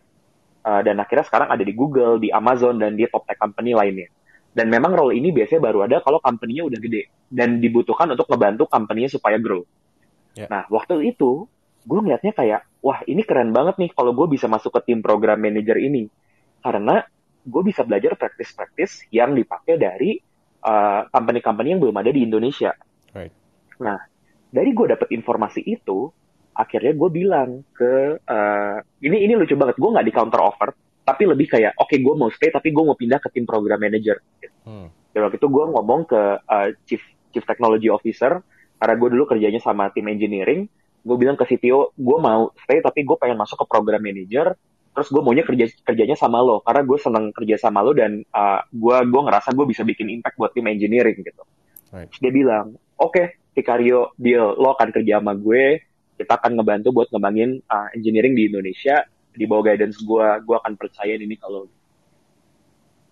uh, 0.64 0.80
dan 0.80 0.96
akhirnya 1.04 1.28
sekarang 1.28 1.52
ada 1.52 1.60
di 1.60 1.76
Google, 1.76 2.16
di 2.16 2.32
Amazon, 2.32 2.80
dan 2.80 2.96
di 2.96 3.04
top 3.12 3.28
tech 3.28 3.36
company 3.36 3.76
lainnya. 3.76 4.08
Dan 4.56 4.72
memang 4.72 4.96
role 4.96 5.20
ini 5.20 5.36
biasanya 5.36 5.68
baru 5.68 5.84
ada 5.84 6.00
kalau 6.00 6.24
company-nya 6.24 6.64
udah 6.64 6.80
gede, 6.80 7.12
dan 7.28 7.60
dibutuhkan 7.60 8.08
untuk 8.16 8.24
ngebantu 8.32 8.72
company-nya 8.72 9.12
supaya 9.12 9.36
grow. 9.36 9.68
Yeah. 10.40 10.48
Nah, 10.48 10.64
waktu 10.72 11.12
itu, 11.12 11.44
gue 11.84 12.00
ngeliatnya 12.00 12.32
kayak, 12.32 12.64
wah 12.80 13.04
ini 13.04 13.20
keren 13.28 13.52
banget 13.52 13.76
nih 13.84 13.92
kalau 13.92 14.16
gue 14.16 14.32
bisa 14.32 14.48
masuk 14.48 14.72
ke 14.80 14.88
tim 14.88 15.04
program 15.04 15.44
manager 15.44 15.76
ini. 15.76 16.08
Karena 16.64 17.04
gue 17.44 17.62
bisa 17.68 17.84
belajar 17.84 18.16
praktis-praktis 18.16 19.12
yang 19.12 19.36
dipakai 19.36 19.76
dari 19.76 20.16
uh, 20.64 21.04
company-company 21.12 21.68
uh, 21.68 21.72
yang 21.76 21.82
belum 21.84 21.96
ada 22.00 22.12
di 22.16 22.24
Indonesia. 22.24 22.72
Right. 23.16 23.34
Nah, 23.80 23.98
dari 24.52 24.76
gue 24.76 24.86
dapet 24.92 25.08
informasi 25.16 25.64
itu, 25.64 26.12
akhirnya 26.52 26.92
gue 26.92 27.10
bilang 27.12 27.64
ke 27.72 28.20
uh, 28.20 28.78
ini 29.00 29.24
ini 29.24 29.34
lucu 29.40 29.56
banget, 29.56 29.80
gue 29.80 29.90
nggak 29.90 30.08
di 30.08 30.14
counter 30.14 30.42
offer, 30.44 30.70
tapi 31.08 31.24
lebih 31.24 31.48
kayak 31.48 31.80
oke 31.80 31.88
okay, 31.88 32.04
gue 32.04 32.14
mau 32.16 32.28
stay 32.28 32.52
tapi 32.52 32.76
gue 32.76 32.84
mau 32.84 32.96
pindah 32.96 33.24
ke 33.24 33.32
tim 33.32 33.48
program 33.48 33.80
manager. 33.80 34.20
Hmm. 34.68 34.92
Dan 35.16 35.20
waktu 35.24 35.40
itu 35.40 35.48
gue 35.48 35.66
ngomong 35.72 36.02
ke 36.12 36.22
uh, 36.44 36.70
chief 36.84 37.02
chief 37.32 37.48
technology 37.48 37.88
officer 37.88 38.44
karena 38.76 38.96
gue 39.00 39.10
dulu 39.16 39.24
kerjanya 39.32 39.64
sama 39.64 39.88
tim 39.96 40.12
engineering, 40.12 40.68
gue 41.06 41.16
bilang 41.16 41.38
ke 41.38 41.46
CTO 41.46 41.96
gue 41.96 42.18
mau 42.20 42.52
stay 42.66 42.82
tapi 42.82 43.06
gue 43.06 43.16
pengen 43.16 43.38
masuk 43.38 43.64
ke 43.64 43.66
program 43.70 44.02
manager 44.02 44.58
terus 44.96 45.12
gue 45.12 45.22
maunya 45.22 45.44
kerja 45.44 45.68
kerjanya 45.84 46.16
sama 46.16 46.40
lo 46.40 46.64
karena 46.64 46.82
gue 46.88 46.98
seneng 46.98 47.30
kerja 47.36 47.60
sama 47.60 47.84
lo 47.84 47.92
dan 47.92 48.24
uh, 48.32 48.64
gue 48.72 48.98
gue 49.06 49.22
ngerasa 49.28 49.52
gue 49.52 49.66
bisa 49.68 49.84
bikin 49.84 50.08
impact 50.08 50.40
buat 50.40 50.56
tim 50.56 50.66
engineering 50.72 51.20
gitu 51.20 51.44
right. 51.92 52.10
dia 52.24 52.32
bilang 52.32 52.80
oke 53.00 53.12
okay, 53.12 53.26
Vicario 53.56 54.12
deal. 54.20 54.60
Lo 54.60 54.76
akan 54.76 54.92
kerja 54.92 55.24
sama 55.24 55.34
gue. 55.40 55.80
Kita 56.16 56.40
akan 56.40 56.60
ngebantu 56.60 56.92
buat 56.92 57.08
ngembangin 57.12 57.64
uh, 57.68 57.88
engineering 57.96 58.36
di 58.36 58.52
Indonesia. 58.52 59.08
Di 59.32 59.48
bawah 59.48 59.72
guidance 59.72 60.00
gue 60.04 60.28
gue 60.44 60.56
akan 60.56 60.74
percaya 60.76 61.16
ini 61.16 61.36
kalau 61.40 61.68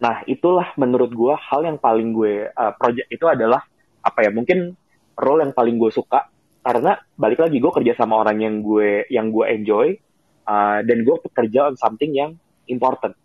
nah 0.04 0.20
itulah 0.28 0.76
menurut 0.76 1.16
gue 1.16 1.32
hal 1.32 1.64
yang 1.64 1.80
paling 1.80 2.12
gue 2.12 2.52
uh, 2.52 2.74
project 2.76 3.08
itu 3.08 3.24
adalah 3.24 3.64
apa 4.04 4.20
ya? 4.28 4.32
Mungkin 4.36 4.76
role 5.16 5.48
yang 5.48 5.56
paling 5.56 5.80
gue 5.80 5.92
suka. 5.92 6.28
Karena 6.64 6.96
balik 7.20 7.44
lagi 7.44 7.60
gue 7.60 7.72
kerja 7.72 7.96
sama 7.96 8.20
orang 8.20 8.40
yang 8.40 8.56
gue 8.64 9.08
yang 9.12 9.32
gue 9.32 9.46
enjoy 9.48 9.88
uh, 10.48 10.80
dan 10.84 10.98
gue 11.04 11.16
bekerja 11.28 11.72
on 11.72 11.76
something 11.76 12.12
yang 12.12 12.36
important 12.72 13.16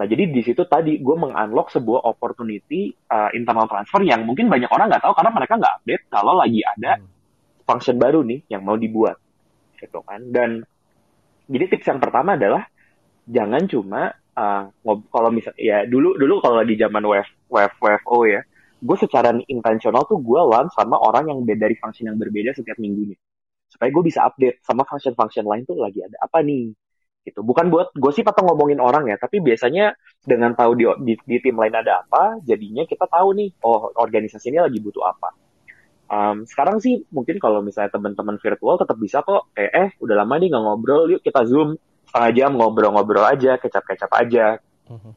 Nah, 0.00 0.08
jadi 0.08 0.32
di 0.32 0.40
situ 0.40 0.64
tadi 0.64 0.96
gue 0.96 1.12
mengunlock 1.12 1.68
sebuah 1.76 2.08
opportunity 2.08 2.88
uh, 3.12 3.28
internal 3.36 3.68
transfer 3.68 4.00
yang 4.00 4.24
mungkin 4.24 4.48
banyak 4.48 4.72
orang 4.72 4.88
nggak 4.88 5.04
tahu 5.04 5.12
karena 5.12 5.32
mereka 5.36 5.54
nggak 5.60 5.74
update 5.76 6.04
kalau 6.08 6.40
lagi 6.40 6.64
ada 6.64 6.96
hmm. 6.96 7.04
function 7.68 8.00
baru 8.00 8.24
nih 8.24 8.40
yang 8.48 8.64
mau 8.64 8.80
dibuat, 8.80 9.20
gitu 9.76 10.00
kan. 10.00 10.24
Dan 10.32 10.64
jadi 11.52 11.68
tips 11.68 11.92
yang 11.92 12.00
pertama 12.00 12.40
adalah 12.40 12.64
jangan 13.28 13.68
cuma 13.68 14.08
uh, 14.40 14.72
kalau 15.12 15.28
misal 15.28 15.52
ya 15.60 15.84
dulu 15.84 16.16
dulu 16.16 16.40
kalau 16.40 16.64
di 16.64 16.80
zaman 16.80 17.04
web 17.04 17.28
web 17.52 17.72
WFO 17.76 18.24
ya, 18.24 18.40
gue 18.80 18.96
secara 18.96 19.36
intensional 19.52 20.08
tuh 20.08 20.16
gue 20.16 20.40
lawan 20.40 20.72
sama 20.72 20.96
orang 20.96 21.28
yang 21.28 21.44
beda 21.44 21.68
dari 21.68 21.76
function 21.76 22.08
yang 22.08 22.16
berbeda 22.16 22.56
setiap 22.56 22.80
minggunya 22.80 23.20
supaya 23.70 23.86
gue 23.94 24.02
bisa 24.02 24.26
update 24.26 24.66
sama 24.66 24.82
function-function 24.82 25.46
lain 25.46 25.62
tuh 25.62 25.78
lagi 25.78 26.02
ada 26.02 26.18
apa 26.18 26.42
nih 26.42 26.74
gitu. 27.24 27.44
Bukan 27.44 27.68
buat 27.68 27.92
gosip 27.96 28.24
atau 28.28 28.48
ngomongin 28.48 28.80
orang 28.80 29.08
ya 29.08 29.16
tapi 29.20 29.44
biasanya 29.44 29.96
dengan 30.24 30.56
tahu 30.56 30.72
di, 30.76 30.84
di, 31.04 31.14
di 31.20 31.36
tim 31.40 31.56
lain 31.56 31.74
ada 31.76 32.04
apa 32.04 32.40
jadinya 32.44 32.84
kita 32.88 33.04
tahu 33.08 33.36
nih 33.36 33.48
oh 33.64 33.92
organisasi 33.96 34.52
ini 34.52 34.58
lagi 34.60 34.78
butuh 34.80 35.04
apa. 35.04 35.30
Um, 36.10 36.42
sekarang 36.42 36.82
sih 36.82 37.06
mungkin 37.14 37.38
kalau 37.38 37.62
misalnya 37.62 37.94
teman-teman 37.94 38.40
virtual 38.40 38.74
tetap 38.80 38.96
bisa 38.98 39.22
kok. 39.22 39.52
Kayak 39.54 39.72
eh 39.76 39.88
udah 40.02 40.16
lama 40.24 40.34
nih 40.40 40.48
nggak 40.50 40.64
ngobrol 40.64 41.02
yuk 41.12 41.22
kita 41.22 41.44
zoom. 41.46 41.76
Setengah 42.10 42.30
jam 42.34 42.50
ngobrol-ngobrol 42.58 43.22
aja 43.22 43.60
kecap-kecap 43.60 44.10
aja. 44.18 44.58
Uh-huh. 44.90 45.14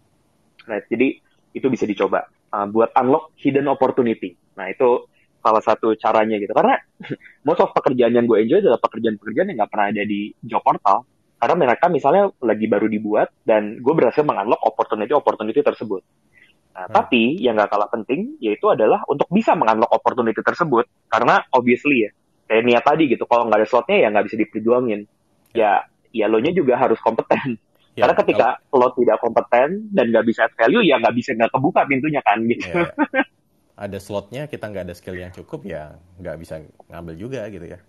right 0.70 0.86
jadi 0.86 1.18
itu 1.58 1.66
bisa 1.66 1.90
dicoba 1.90 2.30
uh, 2.54 2.70
buat 2.70 2.94
unlock 2.94 3.34
hidden 3.42 3.66
opportunity. 3.66 4.38
Nah 4.54 4.70
itu 4.70 5.10
salah 5.42 5.64
satu 5.66 5.98
caranya 5.98 6.38
gitu. 6.38 6.54
Karena 6.54 6.78
most 7.48 7.60
of 7.66 7.74
pekerjaan 7.74 8.14
yang 8.14 8.30
gue 8.30 8.38
enjoy 8.46 8.62
adalah 8.62 8.78
pekerjaan-pekerjaan 8.78 9.50
yang 9.50 9.58
nggak 9.66 9.72
pernah 9.74 9.88
ada 9.90 10.04
di 10.06 10.30
job 10.46 10.62
portal 10.62 11.10
karena 11.44 11.60
mereka 11.60 11.92
misalnya 11.92 12.32
lagi 12.40 12.72
baru 12.72 12.88
dibuat 12.88 13.36
dan 13.44 13.84
gue 13.84 13.94
berhasil 14.00 14.24
mengunlock 14.24 14.64
opportunity-opportunity 14.64 15.60
tersebut. 15.60 16.00
Nah, 16.72 16.88
hmm. 16.88 16.96
tapi 16.96 17.36
yang 17.36 17.60
gak 17.60 17.68
kalah 17.68 17.92
penting 17.92 18.40
yaitu 18.40 18.72
adalah 18.72 19.04
untuk 19.12 19.28
bisa 19.28 19.52
mengunlock 19.52 19.92
opportunity 19.92 20.40
tersebut. 20.40 20.88
Karena 21.12 21.44
obviously 21.52 22.08
ya 22.08 22.16
kayak 22.48 22.64
niat 22.64 22.84
tadi 22.88 23.12
gitu 23.12 23.28
kalau 23.28 23.52
nggak 23.52 23.60
ada 23.60 23.68
slotnya 23.68 23.98
ya 24.00 24.08
nggak 24.16 24.26
bisa 24.32 24.38
diperjuangin. 24.40 25.02
Ya. 25.52 25.84
Ya 26.16 26.32
lo 26.32 26.40
nya 26.40 26.56
juga 26.56 26.80
harus 26.80 26.96
kompeten. 27.04 27.60
Ya, 28.00 28.08
karena 28.08 28.16
ketika 28.24 28.48
kalau... 28.72 28.88
lo 28.88 28.96
tidak 28.96 29.20
kompeten 29.20 29.92
dan 29.92 30.06
nggak 30.16 30.24
bisa 30.24 30.48
add 30.48 30.56
value 30.56 30.88
ya 30.88 30.96
nggak 30.96 31.16
bisa 31.20 31.36
nggak 31.36 31.52
kebuka 31.52 31.84
pintunya 31.92 32.24
kan 32.24 32.40
gitu. 32.48 32.72
Ya. 32.72 32.88
ada 33.84 33.98
slotnya 34.00 34.48
kita 34.48 34.72
nggak 34.72 34.88
ada 34.88 34.96
skill 34.96 35.20
yang 35.20 35.34
cukup 35.36 35.68
ya 35.68 35.98
nggak 36.22 36.40
bisa 36.40 36.64
ngambil 36.88 37.16
juga 37.20 37.42
gitu 37.52 37.68
ya 37.68 37.84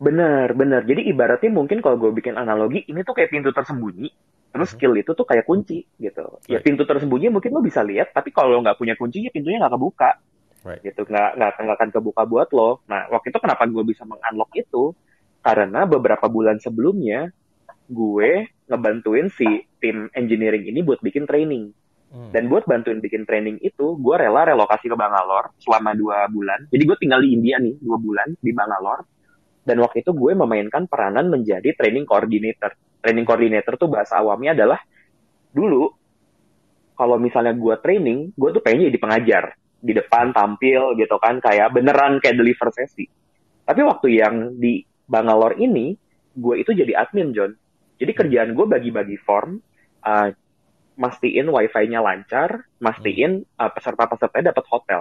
Bener, 0.00 0.48
bener. 0.56 0.82
Jadi 0.88 1.12
ibaratnya 1.12 1.52
mungkin 1.52 1.84
kalau 1.84 2.00
gue 2.00 2.10
bikin 2.16 2.40
analogi, 2.40 2.88
ini 2.88 3.04
tuh 3.04 3.12
kayak 3.12 3.28
pintu 3.28 3.52
tersembunyi. 3.52 4.08
Terus 4.50 4.72
mhm. 4.72 4.74
skill 4.74 4.94
itu 4.96 5.12
tuh 5.12 5.26
kayak 5.28 5.44
kunci 5.44 5.84
gitu. 6.00 6.40
Ya 6.48 6.58
pintu 6.64 6.88
tersembunyi 6.88 7.28
mungkin 7.28 7.52
lo 7.52 7.60
bisa 7.60 7.84
lihat, 7.84 8.16
tapi 8.16 8.32
kalau 8.32 8.56
lo 8.56 8.64
nggak 8.64 8.80
punya 8.80 8.96
kunci, 8.96 9.28
ya 9.28 9.30
pintunya 9.30 9.60
nggak 9.60 9.76
kebuka. 9.76 10.10
Right. 10.64 10.80
Gitu, 10.80 11.04
nggak 11.04 11.30
nggak 11.36 11.50
nggak 11.52 11.76
akan 11.76 11.90
kebuka 11.92 12.22
buat 12.24 12.48
lo. 12.56 12.80
Nah, 12.88 13.12
waktu 13.12 13.28
itu 13.28 13.38
kenapa 13.44 13.68
gue 13.68 13.84
bisa 13.84 14.08
mengunlock 14.08 14.50
itu? 14.56 14.96
Karena 15.44 15.84
beberapa 15.84 16.26
bulan 16.32 16.56
sebelumnya 16.64 17.28
gue 17.92 18.48
ngebantuin 18.72 19.28
si 19.28 19.68
tim 19.84 20.08
engineering 20.16 20.64
ini 20.64 20.80
buat 20.80 21.04
bikin 21.04 21.28
training. 21.28 21.76
Hmm. 22.10 22.34
Dan 22.34 22.50
buat 22.50 22.66
bantuin 22.66 22.98
bikin 22.98 23.22
training 23.22 23.62
itu, 23.62 23.94
gue 24.00 24.14
rela 24.18 24.42
relokasi 24.42 24.90
ke 24.90 24.96
Bangalore 24.98 25.54
selama 25.62 25.94
dua 25.94 26.26
bulan. 26.26 26.66
Jadi 26.66 26.82
gue 26.82 26.96
tinggal 26.98 27.22
di 27.22 27.38
India 27.38 27.62
nih, 27.62 27.78
dua 27.78 28.02
bulan 28.02 28.34
di 28.42 28.50
Bangalore 28.50 29.19
dan 29.64 29.76
waktu 29.84 30.00
itu 30.00 30.16
gue 30.16 30.32
memainkan 30.32 30.88
peranan 30.88 31.28
menjadi 31.28 31.76
training 31.76 32.08
coordinator. 32.08 32.72
Training 33.00 33.26
coordinator 33.28 33.76
tuh 33.76 33.88
bahasa 33.88 34.20
awamnya 34.20 34.56
adalah 34.56 34.80
dulu 35.52 35.92
kalau 36.96 37.16
misalnya 37.16 37.56
gue 37.56 37.74
training, 37.80 38.36
gue 38.36 38.48
tuh 38.52 38.60
pengennya 38.60 38.92
jadi 38.92 39.00
pengajar 39.00 39.44
di 39.80 39.96
depan 39.96 40.36
tampil 40.36 40.92
gitu 41.00 41.16
kan 41.16 41.40
kayak 41.40 41.72
beneran 41.72 42.20
kayak 42.20 42.36
deliver 42.36 42.68
sesi. 42.68 43.08
Tapi 43.64 43.80
waktu 43.80 44.20
yang 44.20 44.60
di 44.60 44.84
Bangalore 45.08 45.56
ini, 45.56 45.96
gue 46.36 46.54
itu 46.60 46.76
jadi 46.76 47.00
admin 47.00 47.32
John. 47.32 47.56
Jadi 47.96 48.12
kerjaan 48.12 48.52
gue 48.52 48.66
bagi-bagi 48.68 49.16
form, 49.16 49.60
uh, 50.04 50.28
mastiin 51.00 51.48
wifi-nya 51.48 52.04
lancar, 52.04 52.68
mastiin 52.80 53.48
uh, 53.56 53.70
peserta-pesertanya 53.72 54.52
dapat 54.52 54.64
hotel. 54.68 55.00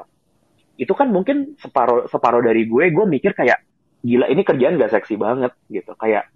Itu 0.79 0.95
kan 0.95 1.11
mungkin 1.11 1.59
separuh 1.59 2.07
separuh 2.07 2.39
dari 2.39 2.63
gue, 2.63 2.91
gue 2.95 3.05
mikir 3.07 3.35
kayak 3.35 3.59
gila 3.99 4.25
ini 4.31 4.41
kerjaan 4.47 4.79
gak 4.79 4.95
seksi 4.95 5.19
banget 5.19 5.51
gitu 5.67 5.91
kayak 5.99 6.31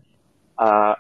uh, 0.60 0.94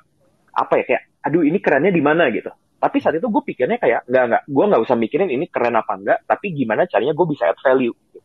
apa 0.54 0.73
ya 0.80 0.84
kayak 0.88 1.04
aduh 1.23 1.43
ini 1.43 1.60
kerennya 1.60 1.91
di 1.91 2.04
mana 2.04 2.28
gitu 2.32 2.52
tapi 2.84 2.99
saat 2.99 3.15
itu 3.15 3.32
gue 3.32 3.43
pikirnya 3.47 3.80
kayak 3.80 4.04
nggak 4.12 4.23
nggak 4.28 4.43
gue 4.43 4.65
nggak 4.67 4.84
usah 4.84 4.99
mikirin 4.99 5.32
ini 5.32 5.47
keren 5.47 5.80
apa 5.80 5.95
enggak 5.95 6.19
tapi 6.28 6.52
gimana 6.52 6.84
caranya 6.84 7.15
gue 7.15 7.28
bisa 7.32 7.47
add 7.47 7.63
value 7.63 7.95
gitu. 7.95 8.19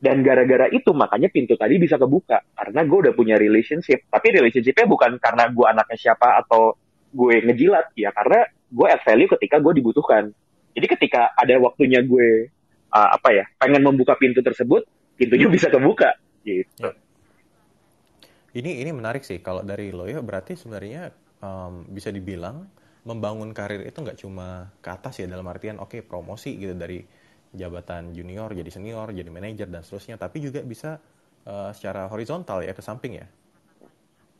Dan 0.00 0.24
gara-gara 0.24 0.72
itu 0.72 0.88
makanya 0.96 1.28
pintu 1.28 1.52
tadi 1.60 1.76
bisa 1.76 2.00
kebuka 2.00 2.40
karena 2.56 2.80
gue 2.88 2.98
udah 3.08 3.12
punya 3.12 3.36
relationship. 3.36 4.08
Tapi 4.08 4.40
relationshipnya 4.40 4.88
bukan 4.88 5.20
karena 5.20 5.52
gue 5.52 5.66
anaknya 5.68 5.96
siapa 6.00 6.40
atau 6.40 6.80
gue 7.12 7.44
ngejilat 7.44 7.92
ya 7.92 8.08
karena 8.16 8.48
gue 8.72 8.86
add 8.88 9.04
value 9.04 9.28
ketika 9.36 9.60
gue 9.60 9.72
dibutuhkan. 9.76 10.32
Jadi 10.72 10.86
ketika 10.88 11.36
ada 11.36 11.54
waktunya 11.60 12.00
gue 12.00 12.48
uh, 12.88 13.08
apa 13.12 13.28
ya 13.36 13.44
pengen 13.60 13.84
membuka 13.84 14.16
pintu 14.16 14.40
tersebut, 14.40 14.88
pintunya 15.20 15.44
bisa 15.60 15.68
kebuka 15.68 16.16
gitu. 16.40 16.88
Ya. 16.88 16.96
Ini 18.54 18.86
ini 18.86 18.90
menarik 18.94 19.26
sih. 19.26 19.42
Kalau 19.42 19.66
dari 19.66 19.90
lo 19.90 20.06
ya 20.06 20.22
berarti 20.22 20.54
sebenarnya 20.54 21.10
um, 21.42 21.82
bisa 21.90 22.14
dibilang 22.14 22.62
membangun 23.04 23.50
karir 23.50 23.82
itu 23.84 24.00
nggak 24.00 24.18
cuma 24.22 24.70
ke 24.80 24.88
atas 24.88 25.20
ya 25.20 25.26
dalam 25.28 25.44
artian 25.50 25.76
oke 25.76 25.98
okay, 25.98 26.00
promosi 26.00 26.56
gitu 26.56 26.72
dari 26.72 27.04
jabatan 27.52 28.16
junior 28.16 28.48
jadi 28.50 28.70
senior 28.72 29.12
jadi 29.12 29.28
manajer 29.28 29.68
dan 29.68 29.84
seterusnya 29.84 30.16
tapi 30.16 30.40
juga 30.40 30.64
bisa 30.64 30.96
uh, 31.44 31.70
secara 31.76 32.08
horizontal 32.08 32.64
ya 32.64 32.72
ke 32.72 32.80
samping 32.80 33.20
ya? 33.20 33.26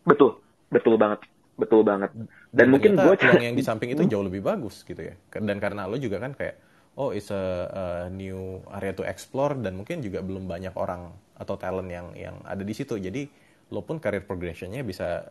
Betul. 0.07 0.41
Betul 0.73 0.95
banget. 0.97 1.21
Betul 1.55 1.87
banget. 1.87 2.11
Dan, 2.15 2.27
dan 2.51 2.67
mungkin 2.71 2.99
gue 2.99 3.15
peluang 3.15 3.45
yang 3.51 3.55
di 3.55 3.63
samping 3.63 3.95
itu 3.95 4.03
jauh 4.07 4.25
lebih 4.27 4.43
bagus 4.43 4.83
gitu 4.83 4.99
ya. 4.99 5.15
Dan 5.31 5.59
karena 5.63 5.87
lo 5.87 5.99
juga 6.01 6.19
kan 6.19 6.35
kayak 6.35 6.57
oh 6.99 7.11
it's 7.11 7.31
a, 7.31 7.67
a 7.71 7.85
new 8.11 8.63
area 8.71 8.95
to 8.95 9.03
explore 9.07 9.55
dan 9.59 9.75
mungkin 9.75 10.03
juga 10.03 10.23
belum 10.23 10.47
banyak 10.47 10.75
orang 10.75 11.11
atau 11.35 11.59
talent 11.59 11.91
yang 11.91 12.11
yang 12.15 12.37
ada 12.43 12.63
di 12.63 12.75
situ. 12.75 12.99
Jadi 12.99 13.44
lo 13.73 13.81
pun 13.87 14.03
career 14.03 14.25
progressionnya 14.27 14.85
bisa 14.85 15.29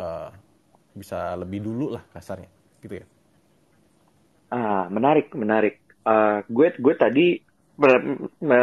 uh, 0.00 0.30
bisa 0.96 1.36
lebih 1.36 1.60
dulu 1.64 1.96
lah 1.98 2.02
kasarnya 2.14 2.48
gitu 2.80 3.02
ya 3.02 3.06
ah 4.54 4.86
menarik 4.88 5.34
menarik 5.34 5.82
uh, 6.06 6.40
gue 6.46 6.72
gue 6.78 6.94
tadi 6.96 7.26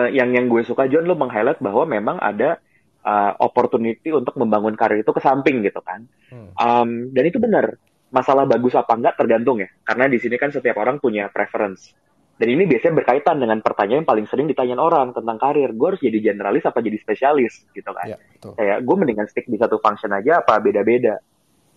yang 0.10 0.34
yang 0.34 0.46
gue 0.50 0.66
suka 0.66 0.90
John 0.90 1.06
lo 1.06 1.14
meng-highlight 1.14 1.62
bahwa 1.62 1.86
memang 1.86 2.18
ada 2.18 2.58
uh, 3.06 3.32
opportunity 3.38 4.10
untuk 4.10 4.34
membangun 4.40 4.74
karir 4.74 5.06
itu 5.06 5.12
ke 5.14 5.22
samping 5.22 5.62
gitu 5.62 5.80
kan. 5.84 6.08
Hmm. 6.34 6.50
Um, 6.58 6.90
dan 7.14 7.24
itu 7.30 7.38
benar. 7.38 7.78
Masalah 8.14 8.46
bagus 8.46 8.74
apa 8.74 8.94
enggak 8.94 9.18
tergantung 9.18 9.62
ya. 9.62 9.70
Karena 9.86 10.10
di 10.10 10.18
sini 10.18 10.38
kan 10.38 10.50
setiap 10.50 10.82
orang 10.82 10.98
punya 10.98 11.30
preference. 11.30 11.94
Dan 12.34 12.48
ini 12.50 12.66
biasanya 12.66 12.98
berkaitan 12.98 13.38
dengan 13.38 13.62
pertanyaan 13.62 14.02
yang 14.02 14.10
paling 14.10 14.26
sering 14.26 14.50
ditanyain 14.50 14.82
orang 14.82 15.14
tentang 15.14 15.38
karir. 15.38 15.70
Gue 15.78 15.94
harus 15.94 16.02
jadi 16.02 16.34
generalis 16.34 16.66
apa 16.66 16.82
jadi 16.82 16.98
spesialis 16.98 17.70
gitu 17.78 17.92
kan. 17.94 18.10
Ya, 18.10 18.18
Kayak 18.42 18.78
gue 18.82 18.96
mendingan 18.98 19.28
stick 19.30 19.46
di 19.46 19.58
satu 19.62 19.78
function 19.78 20.10
aja 20.10 20.42
apa 20.42 20.58
beda-beda. 20.58 21.22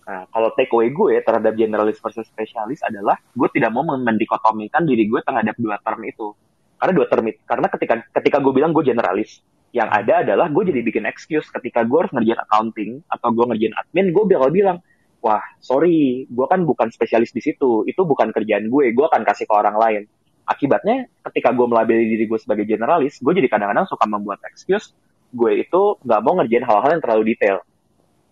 Nah, 0.07 0.23
kalau 0.31 0.49
takeaway 0.55 0.89
gue 0.89 1.19
terhadap 1.19 1.53
generalis 1.53 1.99
versus 1.99 2.25
spesialis 2.25 2.79
adalah 2.81 3.19
gue 3.19 3.49
tidak 3.53 3.69
mau 3.75 3.83
mendikotomikan 3.85 4.87
diri 4.87 5.05
gue 5.05 5.19
terhadap 5.21 5.53
dua 5.59 5.77
term 5.83 6.01
itu. 6.07 6.33
Karena 6.79 6.93
dua 6.95 7.07
term 7.11 7.25
itu, 7.27 7.39
karena 7.43 7.67
ketika 7.67 7.93
ketika 8.15 8.37
gue 8.39 8.53
bilang 8.55 8.71
gue 8.71 8.85
generalis, 8.87 9.43
yang 9.75 9.91
ada 9.91 10.23
adalah 10.23 10.47
gue 10.47 10.63
jadi 10.73 10.79
bikin 10.79 11.03
excuse 11.03 11.51
ketika 11.51 11.83
gue 11.83 11.97
harus 11.99 12.11
ngerjain 12.15 12.39
accounting 12.39 12.91
atau 13.11 13.29
gue 13.35 13.45
ngerjain 13.51 13.75
admin, 13.75 14.15
gue 14.15 14.23
bakal 14.31 14.49
bilang, 14.49 14.77
wah 15.19 15.43
sorry, 15.59 16.23
gue 16.29 16.45
kan 16.47 16.63
bukan 16.63 16.87
spesialis 16.87 17.35
di 17.35 17.43
situ, 17.43 17.83
itu 17.83 18.01
bukan 18.07 18.31
kerjaan 18.31 18.71
gue, 18.71 18.95
gue 18.95 19.05
akan 19.05 19.27
kasih 19.27 19.43
ke 19.43 19.53
orang 19.53 19.75
lain. 19.75 20.03
Akibatnya 20.47 21.11
ketika 21.27 21.51
gue 21.51 21.67
melabeli 21.67 22.07
diri 22.07 22.23
gue 22.23 22.39
sebagai 22.39 22.63
generalis, 22.63 23.19
gue 23.19 23.33
jadi 23.35 23.51
kadang-kadang 23.51 23.85
suka 23.85 24.07
membuat 24.07 24.39
excuse, 24.47 24.95
gue 25.35 25.59
itu 25.59 25.99
nggak 26.07 26.19
mau 26.23 26.39
ngerjain 26.39 26.63
hal-hal 26.63 26.89
yang 26.95 27.03
terlalu 27.03 27.35
detail 27.35 27.59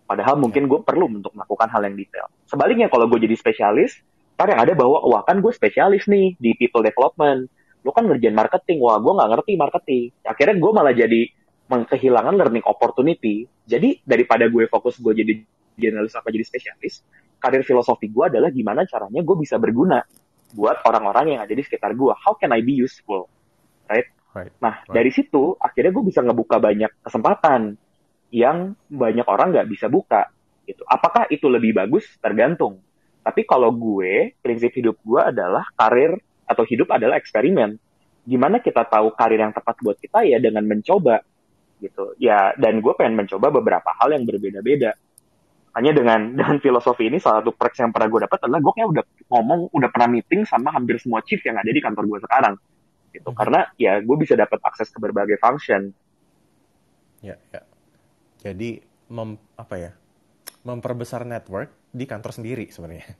Padahal 0.06 0.38
mungkin 0.38 0.70
gue 0.70 0.80
perlu 0.86 1.10
untuk 1.10 1.34
melakukan 1.34 1.66
hal 1.74 1.82
yang 1.82 1.98
detail. 1.98 2.30
Sebaliknya 2.46 2.94
kalau 2.94 3.10
gue 3.10 3.18
jadi 3.26 3.34
spesialis, 3.34 4.06
ntar 4.38 4.54
yang 4.54 4.62
ada 4.62 4.78
bahwa, 4.78 5.02
wah 5.02 5.26
kan 5.26 5.42
gue 5.42 5.50
spesialis 5.50 6.06
nih 6.06 6.38
di 6.38 6.54
people 6.54 6.86
development. 6.86 7.50
Lo 7.82 7.90
kan 7.90 8.06
ngerjain 8.06 8.38
marketing, 8.38 8.78
wah 8.86 9.02
gue 9.02 9.14
nggak 9.14 9.30
ngerti 9.34 9.52
marketing. 9.58 10.04
Akhirnya 10.22 10.56
gue 10.62 10.72
malah 10.72 10.94
jadi 10.94 11.22
kehilangan 11.66 12.38
learning 12.38 12.66
opportunity. 12.70 13.50
Jadi 13.66 14.06
daripada 14.06 14.46
gue 14.46 14.70
fokus 14.70 15.02
gue 15.02 15.14
jadi 15.26 15.42
generalis 15.74 16.14
apa 16.14 16.30
jadi 16.30 16.46
spesialis, 16.46 17.02
karir 17.42 17.66
filosofi 17.66 18.06
gue 18.08 18.30
adalah 18.30 18.54
gimana 18.54 18.86
caranya 18.86 19.26
gue 19.26 19.36
bisa 19.42 19.58
berguna 19.58 20.06
buat 20.56 20.80
orang-orang 20.88 21.36
yang 21.36 21.42
ada 21.44 21.52
di 21.52 21.60
sekitar 21.60 21.92
gue. 21.92 22.14
How 22.16 22.40
can 22.40 22.56
I 22.56 22.64
be 22.64 22.80
useful? 22.80 23.28
Right? 23.92 24.08
right. 24.32 24.52
Nah, 24.64 24.80
right. 24.88 24.96
dari 24.96 25.12
situ 25.12 25.60
akhirnya 25.60 25.92
gue 25.92 26.06
bisa 26.08 26.24
ngebuka 26.24 26.58
banyak 26.64 27.04
kesempatan 27.04 27.76
yang 28.32 28.74
banyak 28.88 29.28
orang 29.28 29.52
nggak 29.52 29.68
bisa 29.68 29.92
buka 29.92 30.32
gitu. 30.66 30.82
Apakah 30.88 31.30
itu 31.30 31.46
lebih 31.46 31.76
bagus? 31.76 32.08
Tergantung. 32.18 32.82
Tapi 33.22 33.42
kalau 33.46 33.74
gue, 33.74 34.38
prinsip 34.42 34.74
hidup 34.78 35.02
gue 35.02 35.22
adalah 35.22 35.66
karir 35.74 36.18
atau 36.46 36.62
hidup 36.66 36.94
adalah 36.94 37.18
eksperimen. 37.18 37.78
Gimana 38.26 38.62
kita 38.62 38.86
tahu 38.86 39.14
karir 39.14 39.42
yang 39.42 39.54
tepat 39.54 39.78
buat 39.82 39.98
kita 39.98 40.26
ya 40.26 40.38
dengan 40.42 40.66
mencoba 40.66 41.22
gitu. 41.82 42.14
Ya 42.22 42.54
dan 42.58 42.82
gue 42.82 42.94
pengen 42.98 43.18
mencoba 43.18 43.50
beberapa 43.50 43.90
hal 43.98 44.14
yang 44.14 44.26
berbeda-beda. 44.26 44.94
Hanya 45.76 45.92
dengan 45.92 46.32
dengan 46.40 46.58
filosofi 46.64 47.12
ini 47.12 47.20
salah 47.20 47.44
satu 47.44 47.52
perks 47.52 47.84
yang 47.84 47.92
pernah 47.92 48.08
gue 48.08 48.20
dapat 48.24 48.40
adalah 48.48 48.64
gue 48.64 48.74
kayak 48.80 48.90
udah 48.96 49.04
ngomong, 49.28 49.60
udah 49.76 49.90
pernah 49.92 50.08
meeting 50.08 50.48
sama 50.48 50.72
hampir 50.72 50.96
semua 51.04 51.20
chief 51.28 51.44
yang 51.44 51.60
ada 51.60 51.68
di 51.68 51.84
kantor 51.84 52.08
gue 52.08 52.20
sekarang. 52.24 52.56
Gitu. 53.12 53.28
Hmm. 53.28 53.36
Karena 53.36 53.60
ya 53.76 54.00
gue 54.00 54.18
bisa 54.20 54.40
dapat 54.40 54.60
akses 54.64 54.88
ke 54.88 55.00
berbagai 55.04 55.36
function. 55.40 55.92
Ya, 57.20 57.36
ya. 57.52 57.62
Jadi 58.40 58.80
mem, 59.12 59.36
apa 59.60 59.76
ya? 59.76 59.92
Memperbesar 60.64 61.28
network 61.28 61.70
di 61.92 62.08
kantor 62.08 62.32
sendiri 62.32 62.72
sebenarnya. 62.72 63.12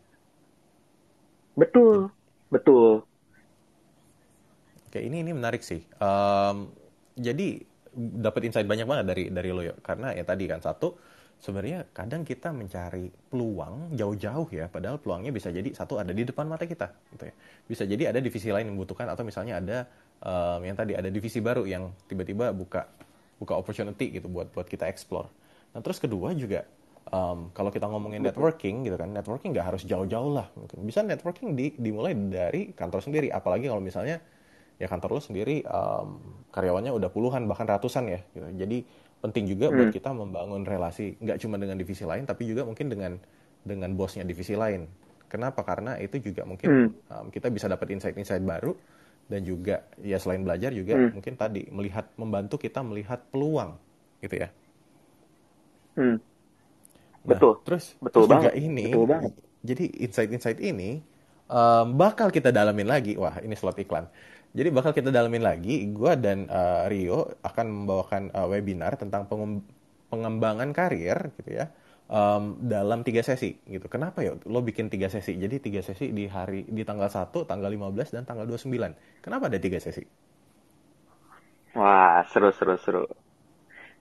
Betul, 1.56 2.12
betul. 2.52 3.08
Oke, 4.92 5.00
ini 5.04 5.24
ini 5.24 5.32
menarik 5.36 5.60
sih. 5.60 5.84
Um, 6.00 6.72
jadi 7.16 7.64
dapat 7.96 8.48
insight 8.52 8.68
banyak 8.68 8.88
banget 8.88 9.06
dari 9.08 9.24
dari 9.32 9.50
lo 9.56 9.64
ya. 9.64 9.76
Karena 9.80 10.12
ya 10.12 10.28
tadi 10.28 10.48
kan 10.48 10.60
satu 10.60 11.15
sebenarnya 11.40 11.86
kadang 11.94 12.24
kita 12.24 12.50
mencari 12.50 13.12
peluang 13.32 13.94
jauh-jauh 13.94 14.48
ya, 14.50 14.66
padahal 14.72 14.98
peluangnya 14.98 15.30
bisa 15.36 15.52
jadi 15.52 15.72
satu 15.76 16.02
ada 16.02 16.16
di 16.16 16.26
depan 16.26 16.48
mata 16.50 16.66
kita, 16.66 16.90
gitu 17.14 17.30
ya. 17.30 17.34
Bisa 17.66 17.84
jadi 17.86 18.10
ada 18.10 18.20
divisi 18.24 18.50
lain 18.50 18.70
yang 18.70 18.76
membutuhkan 18.80 19.06
atau 19.12 19.22
misalnya 19.22 19.62
ada 19.62 19.78
um, 20.24 20.60
yang 20.66 20.74
tadi 20.74 20.98
ada 20.98 21.08
divisi 21.12 21.44
baru 21.44 21.68
yang 21.70 21.94
tiba-tiba 22.10 22.50
buka 22.56 22.90
buka 23.36 23.54
opportunity 23.60 24.16
gitu 24.16 24.32
buat 24.32 24.50
buat 24.56 24.66
kita 24.66 24.88
explore. 24.88 25.28
Nah 25.76 25.84
terus 25.84 26.00
kedua 26.00 26.32
juga 26.32 26.64
um, 27.12 27.52
kalau 27.52 27.70
kita 27.70 27.86
ngomongin 27.86 28.24
networking 28.24 28.88
gitu 28.88 28.96
kan, 28.96 29.12
networking 29.12 29.52
nggak 29.52 29.76
harus 29.76 29.84
jauh-jauh 29.84 30.32
lah. 30.32 30.48
Mungkin 30.56 30.88
bisa 30.88 31.04
networking 31.04 31.54
di, 31.54 31.76
dimulai 31.76 32.16
dari 32.16 32.72
kantor 32.72 33.04
sendiri. 33.04 33.28
Apalagi 33.30 33.68
kalau 33.68 33.84
misalnya 33.84 34.24
ya 34.76 34.88
kantor 34.92 35.20
lo 35.20 35.22
sendiri 35.24 35.64
um, 35.68 36.20
karyawannya 36.52 36.92
udah 36.96 37.10
puluhan 37.12 37.44
bahkan 37.46 37.68
ratusan 37.68 38.08
ya. 38.08 38.20
Gitu. 38.32 38.48
Jadi 38.56 38.78
penting 39.30 39.50
juga 39.50 39.70
hmm. 39.70 39.76
buat 39.76 39.90
kita 39.92 40.10
membangun 40.14 40.62
relasi 40.64 41.18
nggak 41.18 41.42
cuma 41.42 41.58
dengan 41.58 41.78
divisi 41.82 42.06
lain 42.06 42.24
tapi 42.30 42.46
juga 42.46 42.62
mungkin 42.64 42.88
dengan 42.88 43.18
dengan 43.66 43.90
bosnya 43.98 44.22
divisi 44.22 44.54
lain. 44.54 44.86
Kenapa? 45.26 45.66
Karena 45.66 45.98
itu 45.98 46.22
juga 46.22 46.46
mungkin 46.46 46.70
hmm. 46.70 46.90
um, 47.10 47.26
kita 47.34 47.50
bisa 47.50 47.66
dapat 47.66 47.98
insight-insight 47.98 48.46
baru 48.46 48.78
dan 49.26 49.42
juga 49.42 49.82
ya 50.06 50.22
selain 50.22 50.46
belajar 50.46 50.70
juga 50.70 50.94
hmm. 50.94 51.18
mungkin 51.18 51.34
tadi 51.34 51.66
melihat 51.74 52.06
membantu 52.14 52.62
kita 52.62 52.86
melihat 52.86 53.26
peluang 53.34 53.74
gitu 54.22 54.46
ya. 54.46 54.50
Hmm. 55.98 56.22
Nah, 57.26 57.30
betul. 57.34 57.58
Terus 57.66 57.98
betul 57.98 58.30
terus 58.30 58.30
banget. 58.30 58.44
juga 58.46 58.52
ini. 58.62 58.88
Betul 58.94 59.08
banget. 59.10 59.34
Jadi 59.66 59.86
insight-insight 60.06 60.60
ini 60.62 61.02
um, 61.50 61.98
bakal 61.98 62.30
kita 62.30 62.54
dalamin 62.54 62.86
lagi. 62.86 63.18
Wah, 63.18 63.42
ini 63.42 63.58
slot 63.58 63.82
iklan. 63.82 64.06
Jadi 64.56 64.70
bakal 64.72 64.96
kita 64.96 65.12
dalamin 65.12 65.44
lagi. 65.44 65.84
Gua 65.92 66.16
dan 66.16 66.48
uh, 66.48 66.88
Rio 66.88 67.28
akan 67.44 67.66
membawakan 67.84 68.32
uh, 68.32 68.48
webinar 68.48 68.96
tentang 68.96 69.28
pengembangan 70.08 70.72
karir 70.72 71.36
gitu 71.36 71.60
ya 71.60 71.68
um, 72.10 72.58
dalam 72.62 73.02
tiga 73.04 73.22
sesi 73.26 73.58
gitu. 73.66 73.86
Kenapa 73.90 74.22
ya 74.22 74.38
lo 74.48 74.60
bikin 74.62 74.88
tiga 74.88 75.10
sesi? 75.10 75.38
Jadi 75.38 75.60
tiga 75.62 75.82
sesi 75.82 76.14
di 76.14 76.30
hari 76.30 76.66
di 76.66 76.82
tanggal 76.86 77.10
1, 77.10 77.34
tanggal 77.34 77.70
15 77.70 78.16
dan 78.16 78.24
tanggal 78.24 78.46
29. 78.48 79.22
Kenapa 79.22 79.50
ada 79.50 79.60
tiga 79.60 79.78
sesi? 79.82 80.04
Wah, 81.76 82.24
seru 82.32 82.56
seru 82.56 82.76
seru. 82.80 83.06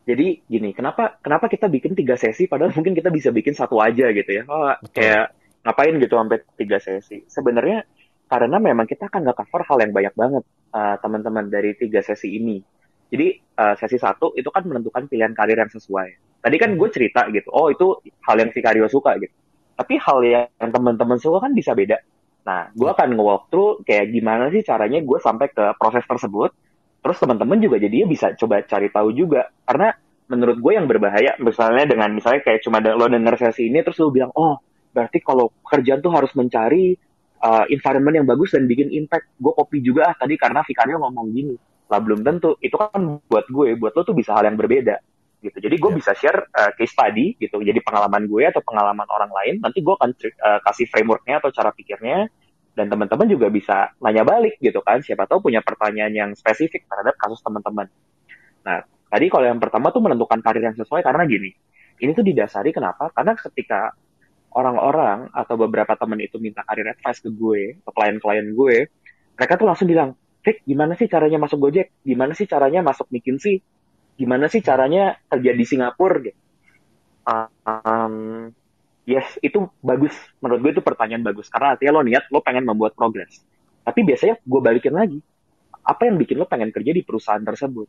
Jadi 0.05 0.45
gini, 0.45 0.77
kenapa 0.77 1.17
kenapa 1.19 1.49
kita 1.49 1.67
bikin 1.67 1.97
tiga 1.97 2.15
sesi 2.15 2.45
padahal 2.45 2.77
mungkin 2.77 2.93
kita 2.93 3.09
bisa 3.09 3.33
bikin 3.33 3.57
satu 3.57 3.81
aja 3.81 4.13
gitu 4.13 4.31
ya. 4.31 4.43
Oh, 4.47 4.71
kayak 4.93 5.33
ngapain 5.65 5.97
gitu 5.97 6.15
sampai 6.15 6.45
tiga 6.61 6.79
sesi. 6.79 7.25
Sebenarnya 7.25 7.89
karena 8.27 8.57
memang 8.59 8.89
kita 8.89 9.09
akan 9.13 9.21
nggak 9.25 9.39
cover 9.45 9.63
hal 9.69 9.79
yang 9.85 9.93
banyak 9.93 10.15
banget 10.17 10.45
uh, 10.73 10.97
teman-teman 11.01 11.49
dari 11.49 11.77
tiga 11.77 12.01
sesi 12.01 12.37
ini. 12.37 12.59
Jadi 13.09 13.37
uh, 13.61 13.75
sesi 13.79 14.01
satu 14.01 14.33
itu 14.35 14.49
kan 14.49 14.65
menentukan 14.67 15.07
pilihan 15.07 15.37
karir 15.37 15.61
yang 15.61 15.71
sesuai 15.71 16.25
Tadi 16.45 16.61
kan 16.61 16.77
gue 16.77 16.89
cerita 16.93 17.25
gitu, 17.33 17.49
oh 17.49 17.73
itu 17.73 18.05
hal 18.29 18.37
yang 18.37 18.53
Vicario 18.53 18.85
suka 18.85 19.17
gitu. 19.17 19.33
Tapi 19.81 19.97
hal 19.97 20.19
yang 20.29 20.69
teman-teman 20.69 21.17
suka 21.17 21.49
kan 21.49 21.57
bisa 21.57 21.73
beda. 21.73 21.97
Nah, 22.45 22.69
gue 22.77 22.85
akan 22.85 23.17
nge-walk 23.17 23.49
through 23.49 23.81
kayak 23.89 24.13
gimana 24.13 24.53
sih 24.53 24.61
caranya 24.61 25.01
gue 25.01 25.19
sampai 25.25 25.49
ke 25.49 25.73
proses 25.81 26.05
tersebut. 26.05 26.53
Terus 27.01 27.17
teman-teman 27.17 27.65
juga 27.65 27.81
jadinya 27.81 28.13
bisa 28.13 28.37
coba 28.37 28.61
cari 28.61 28.93
tahu 28.93 29.17
juga. 29.17 29.49
Karena 29.65 29.97
menurut 30.29 30.61
gue 30.61 30.73
yang 30.77 30.85
berbahaya, 30.85 31.41
misalnya 31.41 31.89
dengan 31.89 32.13
misalnya 32.13 32.45
kayak 32.45 32.61
cuma 32.61 32.85
lo 32.85 33.09
denger 33.09 33.41
sesi 33.41 33.73
ini, 33.73 33.81
terus 33.81 33.97
lo 34.05 34.13
bilang, 34.13 34.29
oh 34.37 34.61
berarti 34.93 35.25
kalau 35.25 35.49
pekerjaan 35.65 36.05
tuh 36.05 36.13
harus 36.13 36.37
mencari 36.37 36.93
uh, 37.45 37.65
environment 37.69 38.15
yang 38.25 38.27
bagus 38.27 38.57
dan 38.57 38.65
bikin 38.65 38.89
impact. 38.91 39.29
Gue 39.37 39.53
copy 39.53 39.85
juga 39.85 40.09
ah 40.11 40.15
tadi 40.17 40.35
karena 40.41 40.65
Vicario 40.65 40.97
ngomong 40.99 41.29
gini. 41.31 41.57
lah 41.85 42.01
belum 42.01 42.25
tentu. 42.25 42.57
Itu 42.65 42.81
kan 42.81 43.21
buat 43.29 43.45
gue. 43.53 43.77
Buat 43.77 43.93
lo 43.93 44.03
tuh 44.09 44.17
bisa 44.17 44.33
hal 44.33 44.49
yang 44.49 44.57
berbeda 44.57 44.97
gitu. 45.45 45.61
Jadi 45.61 45.77
gue 45.77 45.91
Ya. 45.93 45.97
bisa 46.01 46.13
share 46.17 46.49
uh, 46.49 46.73
case 46.73 46.97
study 46.97 47.37
gitu. 47.37 47.61
Jadi 47.61 47.85
pengalaman 47.85 48.25
gue 48.25 48.49
atau 48.49 48.65
pengalaman 48.65 49.05
orang 49.05 49.29
lain 49.29 49.55
nanti 49.61 49.85
gue 49.85 49.93
akan 49.93 50.17
uh, 50.17 50.61
kasih 50.65 50.89
frameworknya 50.89 51.45
atau 51.45 51.53
cara 51.53 51.71
pikirnya. 51.77 52.33
Dan 52.75 52.91
teman-teman 52.91 53.29
juga 53.31 53.53
bisa 53.53 53.93
nanya 54.01 54.25
balik 54.25 54.57
gitu 54.59 54.81
kan. 54.81 55.05
Siapa 55.05 55.29
tahu 55.29 55.47
punya 55.53 55.61
pertanyaan 55.61 56.11
yang 56.17 56.31
spesifik 56.33 56.89
terhadap 56.89 57.15
kasus 57.21 57.39
teman-teman. 57.45 57.87
Nah 58.65 58.81
tadi 59.13 59.29
kalau 59.29 59.47
yang 59.47 59.61
pertama 59.61 59.93
tuh 59.93 60.01
menentukan 60.01 60.41
karir 60.41 60.65
yang 60.73 60.75
sesuai 60.75 61.05
karena 61.05 61.23
gini. 61.29 61.53
Ini 62.01 62.11
tuh 62.17 62.27
didasari 62.27 62.75
kenapa? 62.75 63.13
Karena 63.15 63.37
ketika 63.39 63.93
orang-orang 64.55 65.29
atau 65.35 65.55
beberapa 65.59 65.99
teman 65.99 66.23
itu 66.23 66.39
minta 66.39 66.63
karir 66.63 66.95
advice 66.95 67.21
ke 67.21 67.31
gue 67.31 67.83
ke 67.83 67.91
klien-klien 67.91 68.47
gue 68.55 68.77
mereka 69.35 69.59
tuh 69.59 69.67
langsung 69.67 69.91
bilang 69.91 70.15
Rick, 70.45 70.61
gimana 70.69 70.93
sih 70.93 71.09
caranya 71.09 71.41
masuk 71.41 71.57
Gojek? 71.57 72.05
Gimana 72.05 72.37
sih 72.37 72.45
caranya 72.45 72.85
masuk 72.85 73.09
McKinsey? 73.09 73.65
Gimana 74.21 74.47
sih 74.53 74.61
caranya 74.61 75.17
kerja 75.33 75.51
di 75.57 75.65
Singapura? 75.65 76.21
Gitu. 76.21 76.41
Um, 77.25 78.53
yes, 79.09 79.41
itu 79.41 79.73
bagus. 79.81 80.13
Menurut 80.45 80.61
gue 80.61 80.73
itu 80.77 80.83
pertanyaan 80.85 81.25
bagus. 81.25 81.49
Karena 81.49 81.73
artinya 81.75 81.97
lo 81.97 82.05
niat, 82.05 82.29
lo 82.29 82.45
pengen 82.45 82.69
membuat 82.69 82.93
progres. 82.93 83.41
Tapi 83.89 84.05
biasanya 84.05 84.37
gue 84.45 84.61
balikin 84.61 84.93
lagi. 84.93 85.19
Apa 85.81 86.13
yang 86.13 86.21
bikin 86.21 86.37
lo 86.37 86.45
pengen 86.45 86.69
kerja 86.69 86.93
di 86.93 87.01
perusahaan 87.01 87.41
tersebut? 87.41 87.89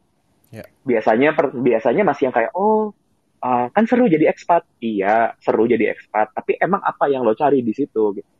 Ya. 0.56 0.63
Biasanya 0.88 1.36
per, 1.36 1.51
biasanya 1.51 2.08
masih 2.08 2.32
yang 2.32 2.36
kayak, 2.39 2.56
oh 2.56 2.95
uh, 3.45 3.69
kan 3.69 3.86
seru 3.86 4.10
jadi 4.10 4.34
ekspat. 4.34 4.65
Iya, 4.81 5.38
seru 5.38 5.69
jadi 5.69 5.93
ekspat. 5.93 6.34
Tapi 6.34 6.58
emang 6.58 6.81
apa 6.81 7.05
yang 7.05 7.21
lo 7.21 7.38
cari 7.38 7.62
di 7.62 7.73
situ? 7.77 8.17
Gitu. 8.17 8.31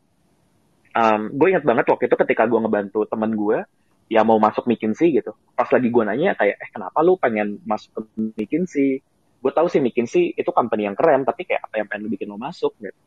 Um, 0.98 1.30
gue 1.38 1.54
ingat 1.54 1.62
banget 1.68 1.86
waktu 1.86 2.10
itu 2.10 2.18
ketika 2.18 2.50
gue 2.50 2.58
ngebantu 2.58 3.06
temen 3.06 3.38
gue, 3.38 3.62
ya 4.10 4.26
mau 4.26 4.42
masuk 4.42 4.66
McKinsey 4.66 5.14
gitu. 5.14 5.38
Pas 5.54 5.70
lagi 5.70 5.88
gue 5.94 6.04
nanya 6.04 6.34
kayak, 6.34 6.56
eh 6.58 6.70
kenapa 6.74 7.06
lu 7.06 7.22
pengen 7.22 7.62
masuk 7.70 7.94
ke 7.94 8.02
McKinsey? 8.42 9.06
Gue 9.46 9.52
tahu 9.54 9.70
sih 9.70 9.78
McKinsey 9.78 10.34
itu 10.34 10.50
company 10.50 10.90
yang 10.90 10.98
keren, 10.98 11.22
tapi 11.22 11.46
kayak 11.46 11.70
apa 11.70 11.76
yang 11.78 11.86
pengen 11.86 12.10
lu 12.10 12.10
bikin 12.10 12.32
lo 12.34 12.42
masuk 12.42 12.74
gitu. 12.82 12.98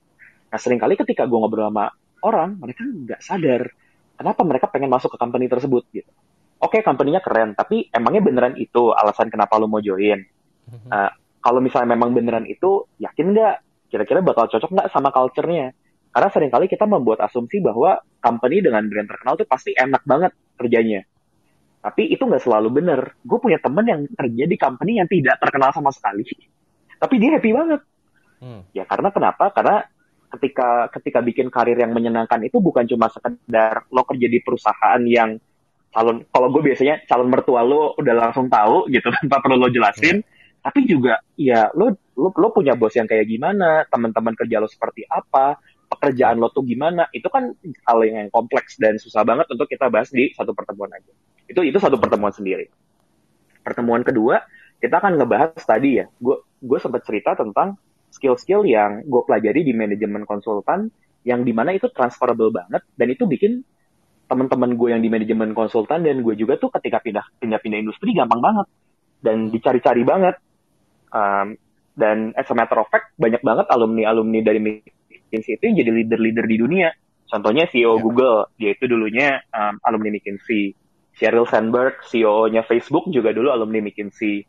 Nah 0.49 0.59
sering 0.61 0.79
kali 0.79 0.95
ketika 0.95 1.27
gue 1.27 1.35
ngobrol 1.35 1.67
sama 1.67 1.91
orang, 2.23 2.55
mereka 2.63 2.87
nggak 2.87 3.21
sadar 3.21 3.63
kenapa 4.19 4.43
mereka 4.43 4.67
pengen 4.67 4.91
masuk 4.91 5.15
ke 5.15 5.19
company 5.19 5.47
tersebut 5.47 5.87
gitu. 5.95 6.11
Oke, 6.59 6.83
company-nya 6.83 7.23
keren, 7.23 7.55
tapi 7.55 7.87
emangnya 7.95 8.19
beneran 8.19 8.55
itu 8.59 8.91
alasan 8.91 9.31
kenapa 9.31 9.55
lu 9.63 9.71
mau 9.71 9.79
join? 9.79 10.19
Uh, 10.91 11.07
kalau 11.49 11.65
misalnya 11.65 11.97
memang 11.97 12.13
beneran 12.13 12.45
itu, 12.45 12.85
yakin 13.01 13.33
nggak? 13.33 13.57
Kira-kira 13.89 14.21
bakal 14.21 14.53
cocok 14.53 14.69
nggak 14.69 14.93
sama 14.93 15.09
culture-nya? 15.09 15.73
Karena 16.13 16.29
sering 16.29 16.53
kali 16.53 16.69
kita 16.69 16.85
membuat 16.85 17.25
asumsi 17.25 17.65
bahwa 17.65 18.05
company 18.21 18.61
dengan 18.61 18.85
brand 18.85 19.09
terkenal 19.09 19.41
tuh 19.41 19.49
pasti 19.49 19.73
enak 19.73 20.05
banget 20.05 20.37
kerjanya. 20.61 21.09
Tapi 21.81 22.13
itu 22.13 22.21
nggak 22.21 22.45
selalu 22.45 22.69
bener. 22.69 23.17
Gue 23.25 23.41
punya 23.41 23.57
temen 23.65 23.81
yang 23.89 24.05
kerja 24.13 24.45
di 24.45 24.57
company 24.61 25.01
yang 25.01 25.09
tidak 25.09 25.41
terkenal 25.41 25.73
sama 25.73 25.89
sekali. 25.89 26.29
Tapi 27.01 27.15
dia 27.17 27.41
happy 27.41 27.51
banget. 27.57 27.81
Hmm. 28.45 28.61
Ya 28.77 28.85
karena 28.85 29.09
kenapa? 29.09 29.49
Karena 29.49 29.89
ketika 30.37 30.93
ketika 31.01 31.25
bikin 31.25 31.49
karir 31.49 31.81
yang 31.81 31.97
menyenangkan 31.97 32.45
itu 32.45 32.61
bukan 32.61 32.85
cuma 32.85 33.09
sekedar 33.09 33.89
lo 33.89 34.05
kerja 34.05 34.29
di 34.29 34.45
perusahaan 34.45 35.01
yang 35.09 35.41
calon 35.89 36.21
kalau 36.29 36.53
gue 36.53 36.69
biasanya 36.69 37.01
calon 37.09 37.33
mertua 37.33 37.65
lo 37.65 37.97
udah 37.97 38.15
langsung 38.29 38.53
tahu 38.53 38.93
gitu 38.93 39.09
tanpa 39.17 39.41
perlu 39.41 39.57
lo 39.57 39.73
jelasin 39.73 40.21
tapi 40.61 40.85
juga 40.85 41.23
ya 41.39 41.71
lo 41.73 41.95
lo 42.19 42.29
lo 42.35 42.49
punya 42.51 42.75
bos 42.75 42.95
yang 42.95 43.07
kayak 43.07 43.27
gimana? 43.27 43.87
Teman-teman 43.87 44.35
kerja 44.35 44.59
lo 44.59 44.69
seperti 44.69 45.07
apa? 45.07 45.59
Pekerjaan 45.89 46.37
lo 46.37 46.51
tuh 46.51 46.67
gimana? 46.67 47.09
Itu 47.15 47.31
kan 47.33 47.55
hal 47.63 47.99
yang 48.05 48.29
kompleks 48.29 48.77
dan 48.77 48.99
susah 49.01 49.25
banget 49.25 49.49
untuk 49.49 49.71
kita 49.71 49.89
bahas 49.89 50.11
di 50.11 50.35
satu 50.35 50.53
pertemuan 50.53 50.93
aja. 50.93 51.13
Itu 51.49 51.65
itu 51.65 51.79
satu 51.81 51.97
pertemuan 51.97 52.35
sendiri. 52.35 52.69
Pertemuan 53.65 54.03
kedua 54.05 54.45
kita 54.79 55.03
akan 55.03 55.19
ngebahas 55.19 55.59
tadi 55.59 55.99
ya 56.03 56.07
gue 56.07 56.37
gue 56.63 56.79
sempat 56.79 57.03
cerita 57.03 57.35
tentang 57.35 57.75
skill-skill 58.15 58.65
yang 58.65 59.03
gue 59.05 59.23
pelajari 59.27 59.67
di 59.67 59.75
manajemen 59.75 60.23
konsultan 60.25 60.89
yang 61.27 61.43
di 61.43 61.51
mana 61.51 61.75
itu 61.75 61.91
transferable 61.91 62.55
banget 62.55 62.87
dan 62.95 63.09
itu 63.11 63.27
bikin 63.27 63.67
teman-teman 64.31 64.79
gue 64.79 64.89
yang 64.95 65.03
di 65.03 65.11
manajemen 65.11 65.51
konsultan 65.53 66.07
dan 66.07 66.23
gue 66.23 66.35
juga 66.39 66.57
tuh 66.57 66.71
ketika 66.79 67.03
pindah 67.03 67.27
pindah 67.43 67.59
pindah 67.59 67.79
industri 67.83 68.15
gampang 68.15 68.39
banget 68.39 68.67
dan 69.19 69.51
dicari-cari 69.51 70.07
banget 70.07 70.39
um, 71.13 71.57
dan 71.99 72.31
as 72.39 72.47
a 72.49 72.55
matter 72.55 72.79
of 72.79 72.87
fact 72.89 73.15
banyak 73.19 73.43
banget 73.43 73.67
alumni 73.75 74.15
alumni 74.15 74.41
dari 74.41 74.61
McKinsey 74.63 75.59
itu 75.59 75.63
yang 75.67 75.77
jadi 75.83 75.91
leader-leader 75.91 76.47
di 76.47 76.57
dunia. 76.57 76.89
Contohnya 77.29 77.69
CEO 77.69 78.01
Ya. 78.01 78.03
Google 78.03 78.37
dia 78.57 78.71
itu 78.73 78.85
dulunya 78.89 79.43
um, 79.53 79.77
alumni 79.85 80.17
McKinsey. 80.17 80.73
Sheryl 81.19 81.51
Sandberg 81.51 81.99
CEO-nya 82.07 82.63
Facebook 82.63 83.11
juga 83.11 83.35
dulu 83.35 83.51
alumni 83.51 83.83
McKinsey. 83.83 84.47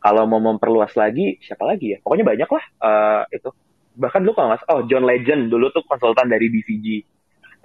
Kalau 0.00 0.24
mau 0.24 0.40
memperluas 0.40 0.96
lagi 0.96 1.36
siapa 1.44 1.68
lagi 1.68 1.92
ya? 1.92 1.98
Pokoknya 2.00 2.24
banyak 2.24 2.48
lah 2.48 2.64
uh, 2.80 3.22
itu. 3.28 3.52
Bahkan 3.96 4.20
dulu 4.24 4.32
kalau 4.32 4.48
nggak 4.52 4.64
oh 4.72 4.82
John 4.88 5.04
Legend 5.04 5.52
dulu 5.52 5.68
tuh 5.72 5.84
konsultan 5.84 6.32
dari 6.32 6.48
BCG 6.48 7.15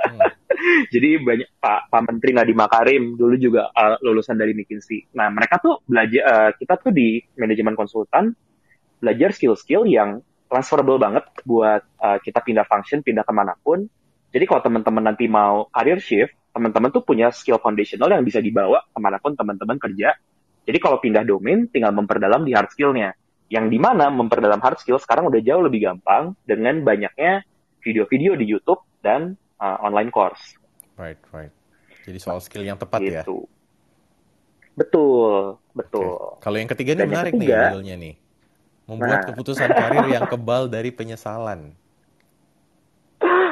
Jadi 0.93 1.09
banyak 1.17 1.49
Pak 1.57 1.89
Pak 1.89 2.01
Menteri 2.05 2.31
Nadiem 2.37 2.57
Makarim 2.57 3.03
dulu 3.17 3.35
juga 3.39 3.73
uh, 3.73 3.97
lulusan 4.03 4.37
dari 4.37 4.53
McKinsey. 4.53 5.09
Nah 5.17 5.31
mereka 5.33 5.57
tuh 5.57 5.81
belajar 5.87 6.21
uh, 6.21 6.51
kita 6.53 6.77
tuh 6.77 6.93
di 6.93 7.17
manajemen 7.39 7.73
konsultan 7.73 8.35
belajar 9.01 9.33
skill-skill 9.33 9.89
yang 9.89 10.21
transferable 10.45 11.01
banget 11.01 11.25
buat 11.47 11.81
uh, 11.97 12.21
kita 12.21 12.43
pindah 12.45 12.67
function, 12.69 13.01
pindah 13.01 13.25
ke 13.25 13.33
mana 13.33 13.57
pun. 13.57 13.89
Jadi 14.31 14.45
kalau 14.47 14.61
teman-teman 14.63 15.03
nanti 15.11 15.25
mau 15.27 15.67
career 15.73 15.99
shift, 15.99 16.37
teman-teman 16.51 16.91
tuh 16.91 17.03
punya 17.03 17.31
skill 17.31 17.59
foundational 17.59 18.11
yang 18.11 18.23
bisa 18.23 18.39
dibawa 18.39 18.83
ke 18.85 18.99
mana 18.99 19.17
pun 19.17 19.35
teman-teman 19.35 19.79
kerja. 19.79 20.15
Jadi 20.61 20.77
kalau 20.77 21.01
pindah 21.01 21.25
domain, 21.25 21.65
tinggal 21.67 21.91
memperdalam 21.91 22.45
di 22.45 22.53
hard 22.53 22.69
skill-nya. 22.71 23.17
Yang 23.51 23.65
di 23.75 23.79
mana 23.81 24.07
memperdalam 24.07 24.61
hard 24.63 24.79
skill 24.79 25.01
sekarang 25.01 25.27
udah 25.27 25.41
jauh 25.43 25.59
lebih 25.65 25.83
gampang 25.83 26.37
dengan 26.47 26.79
banyaknya 26.85 27.43
video-video 27.83 28.37
di 28.37 28.45
YouTube 28.47 28.79
dan 29.03 29.35
uh, 29.61 29.77
online 29.79 30.09
course 30.09 30.57
Right, 30.93 31.17
right. 31.31 31.53
Jadi 32.01 32.17
soal 32.17 32.37
skill 32.39 32.61
yang 32.61 32.75
tepat 32.75 32.99
ya. 32.99 33.21
gitu. 33.21 33.45
Betul, 34.71 35.57
betul. 35.71 36.37
Oke. 36.37 36.41
Kalau 36.41 36.57
yang 36.57 36.67
ketiga 36.67 36.91
ini 36.93 37.01
Dan 37.01 37.09
menarik 37.09 37.31
nih 37.31 37.39
ketiga- 37.41 37.61
judulnya 37.69 37.95
nih. 37.95 38.15
Membuat 38.85 39.17
Nah. 39.17 39.25
keputusan 39.31 39.69
karir 39.71 40.05
yang 40.09 40.25
kebal 40.33 40.67
dari 40.67 40.89
penyesalan. 40.89 41.73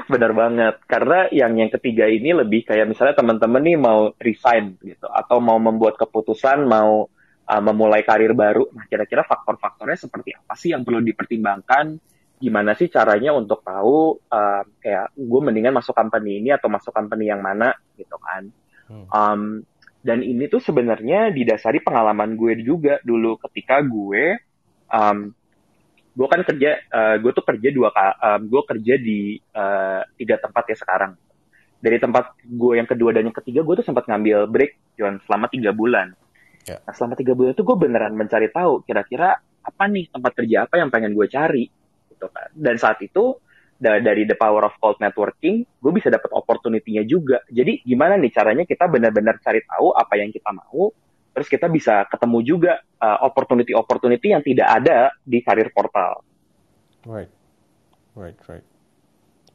Benar 0.06 0.32
banget. 0.34 0.76
Karena 0.84 1.30
yang 1.30 1.54
yang 1.54 1.70
ketiga 1.72 2.06
ini 2.06 2.34
lebih 2.34 2.66
kayak 2.66 2.90
misalnya 2.90 3.14
teman-teman 3.14 3.62
nih 3.62 3.78
mau 3.78 4.10
resign 4.18 4.74
gitu 4.82 5.06
atau 5.06 5.38
mau 5.38 5.58
membuat 5.58 5.96
keputusan 5.96 6.66
mau 6.66 7.06
uh, 7.46 7.62
memulai 7.62 8.02
karir 8.02 8.34
baru. 8.34 8.66
Nah, 8.74 8.86
kira-kira 8.86 9.22
faktor-faktornya 9.22 9.98
seperti 10.00 10.34
apa 10.34 10.54
sih 10.54 10.74
yang 10.74 10.82
perlu 10.82 10.98
dipertimbangkan? 11.00 12.02
Gimana 12.40 12.72
sih 12.74 12.88
caranya 12.88 13.36
untuk 13.36 13.62
tahu 13.62 14.16
uh, 14.32 14.64
kayak 14.80 15.12
gue 15.14 15.42
mendingan 15.44 15.76
masuk 15.76 15.92
company 15.92 16.40
ini 16.40 16.56
atau 16.56 16.72
masuk 16.72 16.96
company 16.96 17.28
yang 17.28 17.44
mana 17.44 17.76
gitu 18.00 18.16
kan? 18.16 18.48
Hmm. 18.88 19.06
Um, 19.12 19.42
dan 20.00 20.24
ini 20.24 20.48
tuh 20.48 20.64
sebenarnya 20.64 21.36
didasari 21.36 21.84
pengalaman 21.84 22.40
gue 22.40 22.64
juga 22.64 23.04
dulu 23.04 23.36
ketika 23.44 23.84
gue 23.84 24.40
um, 24.88 25.36
gue 26.16 26.28
kan 26.28 26.42
kerja 26.44 26.72
uh, 26.88 27.16
gue 27.20 27.32
tuh 27.36 27.44
kerja 27.44 27.70
dua 27.72 27.92
um, 27.92 28.42
gue 28.48 28.62
kerja 28.64 28.94
di 28.96 29.36
uh, 29.56 30.02
tiga 30.16 30.40
tempat 30.40 30.64
ya 30.72 30.78
sekarang 30.80 31.14
dari 31.80 32.00
tempat 32.00 32.36
gue 32.44 32.74
yang 32.76 32.88
kedua 32.88 33.12
dan 33.16 33.28
yang 33.28 33.36
ketiga 33.36 33.64
gue 33.64 33.76
tuh 33.84 33.88
sempat 33.88 34.08
ngambil 34.08 34.48
break 34.48 34.96
cuman 34.96 35.20
selama 35.28 35.48
tiga 35.52 35.72
bulan 35.76 36.16
Ya. 36.68 36.78
nah 36.86 36.94
selama 36.94 37.16
tiga 37.18 37.34
bulan 37.34 37.56
itu 37.56 37.64
gue 37.66 37.78
beneran 37.80 38.14
mencari 38.14 38.52
tahu 38.52 38.84
kira-kira 38.86 39.42
apa 39.42 39.84
nih 39.90 40.12
tempat 40.12 40.32
kerja 40.38 40.68
apa 40.68 40.78
yang 40.78 40.94
pengen 40.94 41.18
gue 41.18 41.26
cari 41.26 41.66
gitu 42.20 42.28
kan 42.28 42.52
dan 42.52 42.76
saat 42.76 43.00
itu 43.00 43.40
da- 43.80 44.04
dari 44.04 44.28
the 44.28 44.36
power 44.36 44.68
of 44.68 44.76
cold 44.84 45.00
networking 45.00 45.64
gue 45.64 45.92
bisa 45.96 46.12
dapat 46.12 46.28
opportunity-nya 46.36 47.08
juga 47.08 47.40
jadi 47.48 47.80
gimana 47.88 48.20
nih 48.20 48.36
caranya 48.36 48.68
kita 48.68 48.92
benar-benar 48.92 49.40
cari 49.40 49.64
tahu 49.64 49.96
apa 49.96 50.20
yang 50.20 50.36
kita 50.36 50.52
mau 50.52 50.92
terus 51.32 51.48
kita 51.48 51.72
bisa 51.72 52.04
ketemu 52.12 52.44
juga 52.44 52.84
uh, 53.00 53.24
opportunity-opportunity 53.24 54.36
yang 54.36 54.44
tidak 54.44 54.68
ada 54.68 55.16
di 55.24 55.40
karir 55.40 55.72
portal 55.72 56.20
Right. 57.08 57.32
Right, 58.18 58.36
right. 58.52 58.66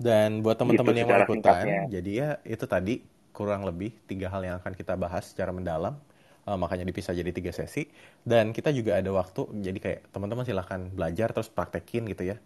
Dan 0.01 0.41
buat 0.41 0.57
teman-teman 0.57 0.95
Gitu 0.95 1.01
yang 1.05 1.09
mau 1.13 1.21
ikutan, 1.23 1.65
jadi 1.93 2.11
ya 2.11 2.31
itu 2.43 2.65
tadi 2.65 3.05
kurang 3.35 3.63
lebih 3.67 3.95
tiga 4.09 4.31
hal 4.31 4.43
yang 4.47 4.57
akan 4.63 4.73
kita 4.75 4.97
bahas 4.97 5.35
secara 5.35 5.53
mendalam. 5.53 5.99
Eh, 6.45 6.59
makanya 6.61 6.85
dipisah 6.89 7.17
jadi 7.17 7.31
tiga 7.33 7.53
sesi. 7.53 7.89
Dan 8.25 8.53
kita 8.53 8.73
juga 8.73 9.01
ada 9.01 9.11
waktu, 9.13 9.49
jadi 9.65 9.79
kayak 9.81 10.01
teman-teman 10.13 10.45
silahkan 10.45 10.81
belajar 10.93 11.33
terus 11.33 11.49
praktekin 11.49 12.05
gitu 12.11 12.35
ya. 12.35 12.37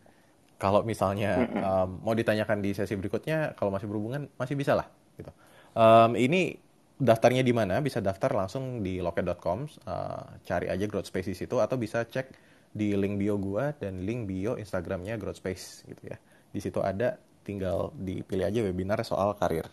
Kalau 0.58 0.82
misalnya 0.82 1.46
em, 1.46 1.90
mau 2.02 2.14
ditanyakan 2.18 2.58
di 2.58 2.74
sesi 2.74 2.98
berikutnya, 2.98 3.54
kalau 3.54 3.70
masih 3.70 3.86
berhubungan 3.86 4.26
masih 4.34 4.58
bisa 4.58 4.74
lah 4.74 4.90
gitu. 5.14 5.30
Em, 5.78 6.12
ini 6.18 6.58
daftarnya 6.98 7.46
di 7.46 7.54
mana? 7.54 7.78
Bisa 7.78 8.02
daftar 8.02 8.34
langsung 8.34 8.82
di 8.82 8.98
loket.com, 8.98 9.58
eh, 9.66 10.24
cari 10.42 10.66
aja 10.66 10.84
Growth 10.90 11.08
Space 11.10 11.30
di 11.30 11.36
situ 11.38 11.62
atau 11.62 11.78
bisa 11.78 12.02
cek 12.02 12.26
di 12.74 12.92
link 12.98 13.16
bio 13.22 13.38
gua 13.38 13.72
dan 13.78 14.02
link 14.02 14.26
bio 14.26 14.58
Instagramnya 14.58 15.14
Growth 15.16 15.38
Space 15.40 15.86
gitu 15.86 16.02
ya. 16.10 16.18
Di 16.50 16.58
situ 16.58 16.82
ada, 16.82 17.16
tinggal 17.46 17.94
dipilih 17.94 18.50
aja 18.50 18.60
webinar 18.66 19.00
soal 19.06 19.38
karir. 19.38 19.70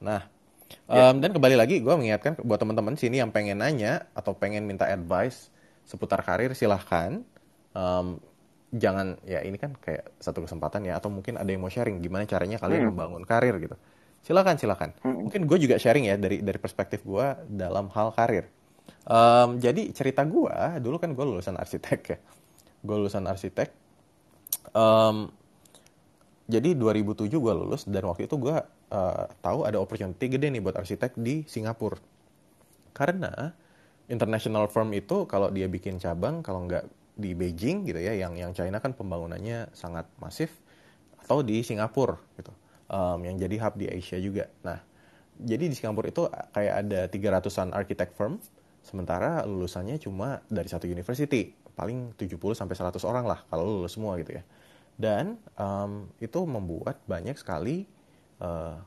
Nah, 0.00 0.22
Um, 0.86 1.22
Dan 1.22 1.30
kembali 1.34 1.54
lagi, 1.58 1.78
gue 1.82 1.94
mengingatkan 1.94 2.38
buat 2.42 2.58
teman-teman 2.58 2.98
sini 2.98 3.22
yang 3.22 3.30
pengen 3.30 3.62
nanya 3.62 4.06
atau 4.14 4.34
pengen 4.34 4.66
minta 4.66 4.86
advice 4.86 5.50
seputar 5.86 6.22
karir, 6.26 6.54
silahkan. 6.58 7.22
Um, 7.70 8.18
jangan, 8.72 9.18
ya 9.22 9.42
ini 9.46 9.56
kan 9.60 9.74
kayak 9.78 10.18
satu 10.18 10.42
kesempatan 10.42 10.82
ya, 10.86 10.98
atau 10.98 11.10
mungkin 11.12 11.38
ada 11.38 11.46
yang 11.46 11.62
mau 11.62 11.70
sharing 11.70 12.02
gimana 12.02 12.26
caranya 12.26 12.58
kalian 12.58 12.86
Hmm. 12.86 12.90
membangun 12.94 13.22
karir 13.22 13.54
gitu. 13.62 13.76
Silakan, 14.26 14.58
silakan. 14.58 14.90
Hmm. 15.06 15.30
Mungkin 15.30 15.46
gue 15.46 15.58
juga 15.62 15.78
sharing 15.78 16.10
ya 16.10 16.18
dari 16.18 16.42
dari 16.42 16.58
perspektif 16.58 17.06
gue 17.06 17.26
dalam 17.46 17.86
hal 17.94 18.10
karir. 18.10 18.50
Um, 19.06 19.62
jadi 19.62 19.94
cerita 19.94 20.26
gue, 20.26 20.82
dulu 20.82 20.98
kan 20.98 21.14
gue 21.14 21.22
lulusan 21.22 21.54
arsitek 21.54 22.00
ya. 22.10 22.18
Gue 22.82 22.96
lulusan 22.98 23.22
arsitek. 23.22 23.70
Um, 24.74 25.30
jadi 26.46 26.74
2007 26.74 27.30
gue 27.30 27.54
lulus 27.54 27.86
dan 27.86 28.02
waktu 28.06 28.26
itu 28.26 28.38
gue 28.38 28.54
uh, 28.90 29.24
tahu 29.42 29.66
ada 29.66 29.78
opportunity 29.82 30.26
gede 30.30 30.50
nih 30.50 30.62
buat 30.62 30.74
arsitek 30.78 31.18
di 31.18 31.42
Singapura. 31.46 31.98
Karena 32.94 33.50
international 34.06 34.70
firm 34.70 34.94
itu 34.94 35.26
kalau 35.26 35.50
dia 35.50 35.66
bikin 35.66 35.98
cabang 35.98 36.42
kalau 36.42 36.66
nggak 36.66 36.86
di 37.16 37.32
Beijing 37.32 37.88
gitu 37.88 37.96
ya, 37.96 38.12
yang 38.12 38.36
yang 38.36 38.52
China 38.52 38.78
kan 38.78 38.92
pembangunannya 38.92 39.72
sangat 39.72 40.04
masif 40.20 40.52
atau 41.24 41.40
di 41.40 41.64
Singapura 41.64 42.20
gitu, 42.36 42.52
um, 42.92 43.18
yang 43.24 43.40
jadi 43.40 43.56
hub 43.64 43.74
di 43.80 43.88
Asia 43.88 44.20
juga. 44.20 44.46
Nah, 44.62 44.78
jadi 45.40 45.66
di 45.66 45.74
Singapura 45.74 46.12
itu 46.12 46.28
kayak 46.28 46.74
ada 46.86 47.00
300-an 47.08 47.72
architect 47.72 48.12
firm, 48.14 48.38
sementara 48.84 49.42
lulusannya 49.48 49.96
cuma 49.98 50.44
dari 50.46 50.68
satu 50.68 50.84
university, 50.86 51.50
paling 51.74 52.14
70 52.14 52.36
sampai 52.54 52.76
100 52.76 53.00
orang 53.08 53.24
lah 53.24 53.40
kalau 53.48 53.64
lulus 53.64 53.96
semua 53.96 54.14
gitu 54.20 54.36
ya. 54.36 54.44
Dan 54.96 55.36
um, 55.60 56.08
itu 56.20 56.40
membuat 56.44 57.00
banyak 57.04 57.36
sekali 57.36 57.84
uh, 58.40 58.80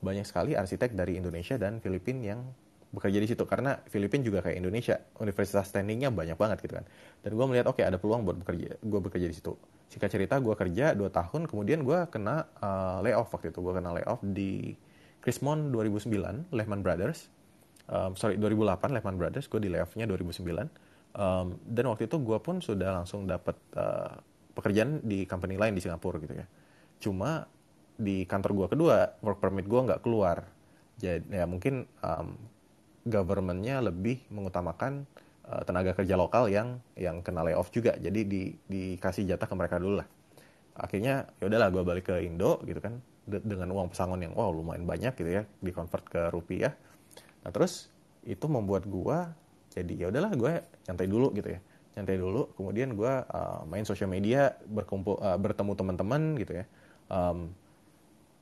banyak 0.00 0.24
sekali 0.24 0.56
arsitek 0.56 0.96
dari 0.96 1.20
Indonesia 1.20 1.60
dan 1.60 1.78
Filipina 1.82 2.34
yang 2.34 2.40
bekerja 2.90 3.18
di 3.22 3.28
situ. 3.30 3.42
Karena 3.46 3.78
Filipina 3.86 4.22
juga 4.26 4.38
kayak 4.42 4.56
Indonesia 4.58 4.98
universitas 5.22 5.70
standingnya 5.70 6.10
banyak 6.10 6.34
banget 6.34 6.58
gitu 6.62 6.78
kan. 6.78 6.84
Dan 7.22 7.30
gue 7.34 7.46
melihat 7.46 7.66
oke 7.70 7.80
ada 7.80 7.96
peluang 7.96 8.26
buat 8.26 8.36
bekerja 8.42 8.78
gue 8.82 9.00
bekerja 9.00 9.26
di 9.30 9.36
situ. 9.36 9.54
Singkat 9.90 10.10
cerita 10.10 10.34
gue 10.38 10.54
kerja 10.54 10.94
2 10.94 11.02
tahun 11.10 11.50
kemudian 11.50 11.82
gue 11.82 11.98
kena 12.10 12.46
uh, 12.62 12.98
layoff 13.02 13.30
waktu 13.34 13.54
itu. 13.54 13.58
Gue 13.62 13.74
kena 13.74 13.94
layoff 13.94 14.20
di 14.22 14.74
Chrismon 15.22 15.70
2009 15.74 16.50
Lehman 16.54 16.80
Brothers. 16.82 17.30
Um, 17.90 18.14
sorry 18.14 18.38
2008 18.38 18.94
Lehman 18.94 19.16
Brothers. 19.18 19.46
Gue 19.46 19.62
di 19.62 19.70
layoffnya 19.70 20.06
2009 20.06 20.90
um, 21.14 21.58
dan 21.66 21.84
waktu 21.90 22.06
itu 22.06 22.16
gue 22.22 22.38
pun 22.38 22.62
sudah 22.62 23.02
langsung 23.02 23.26
dapat 23.26 23.56
uh, 23.74 24.14
pekerjaan 24.54 25.02
di 25.02 25.26
company 25.26 25.58
lain 25.58 25.74
di 25.74 25.82
Singapura 25.82 26.18
gitu 26.22 26.34
ya. 26.38 26.46
Cuma 27.00 27.46
di 28.00 28.24
kantor 28.24 28.52
gue 28.56 28.66
kedua 28.76 28.96
work 29.20 29.38
permit 29.42 29.66
gue 29.66 29.80
nggak 29.80 30.02
keluar. 30.04 30.46
Jadi 31.00 31.32
ya 31.32 31.48
mungkin 31.48 31.88
um, 32.04 32.36
governmentnya 33.10 33.82
lebih 33.82 34.22
mengutamakan 34.30 35.04
uh, 35.50 35.62
tenaga 35.66 35.92
kerja 35.98 36.14
lokal 36.14 36.46
yang 36.48 36.78
yang 36.94 37.20
kena 37.20 37.42
layoff 37.42 37.68
juga. 37.74 37.98
Jadi 37.98 38.20
di 38.24 38.42
dikasih 38.54 39.26
jatah 39.26 39.50
ke 39.50 39.54
mereka 39.58 39.76
dulu 39.82 40.00
lah. 40.00 40.08
Akhirnya 40.78 41.28
ya 41.42 41.50
udahlah 41.50 41.68
gue 41.68 41.82
balik 41.82 42.08
ke 42.08 42.16
Indo 42.24 42.62
gitu 42.64 42.80
kan 42.80 43.02
de- 43.26 43.42
dengan 43.42 43.68
uang 43.74 43.92
pesangon 43.92 44.22
yang 44.22 44.32
wow 44.32 44.54
lumayan 44.54 44.86
banyak 44.86 45.12
gitu 45.18 45.30
ya 45.30 45.42
di 45.60 45.70
convert 45.74 46.06
ke 46.06 46.30
rupiah. 46.30 46.72
Nah 47.44 47.50
terus 47.50 47.90
itu 48.24 48.46
membuat 48.46 48.86
gue 48.86 49.18
jadi 49.74 49.92
ya 49.92 50.06
udahlah 50.08 50.32
gue 50.38 50.52
nyantai 50.88 51.06
dulu 51.10 51.34
gitu 51.34 51.52
ya. 51.52 51.60
Nyantai 51.98 52.16
dulu 52.16 52.54
kemudian 52.54 52.94
gue 52.94 53.12
uh, 53.26 53.60
main 53.66 53.84
sosial 53.84 54.08
media 54.08 54.54
berkumpul 54.70 55.18
uh, 55.18 55.36
bertemu 55.36 55.72
teman-teman 55.74 56.22
gitu 56.38 56.62
ya. 56.62 56.64
Um, 57.10 57.50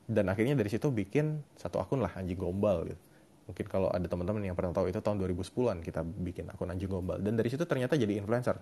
dan 0.09 0.29
akhirnya 0.33 0.57
dari 0.57 0.73
situ 0.73 0.89
bikin 0.89 1.45
satu 1.57 1.81
akun 1.85 2.01
lah 2.01 2.13
anjing 2.17 2.37
gombal 2.37 2.89
gitu 2.89 3.08
mungkin 3.49 3.65
kalau 3.65 3.89
ada 3.89 4.05
teman-teman 4.05 4.45
yang 4.45 4.53
pernah 4.53 4.77
tahu 4.77 4.93
itu 4.93 5.01
tahun 5.01 5.25
2010-an 5.25 5.81
kita 5.81 6.05
bikin 6.05 6.53
akun 6.53 6.69
anjing 6.69 6.93
gombal. 6.93 7.17
Dan 7.17 7.41
dari 7.41 7.49
situ 7.49 7.65
ternyata 7.65 7.97
jadi 7.97 8.21
influencer. 8.21 8.61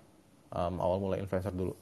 Um, 0.54 0.78
awal 0.78 1.02
mulai 1.02 1.18
influencer 1.18 1.50
dulu. 1.50 1.74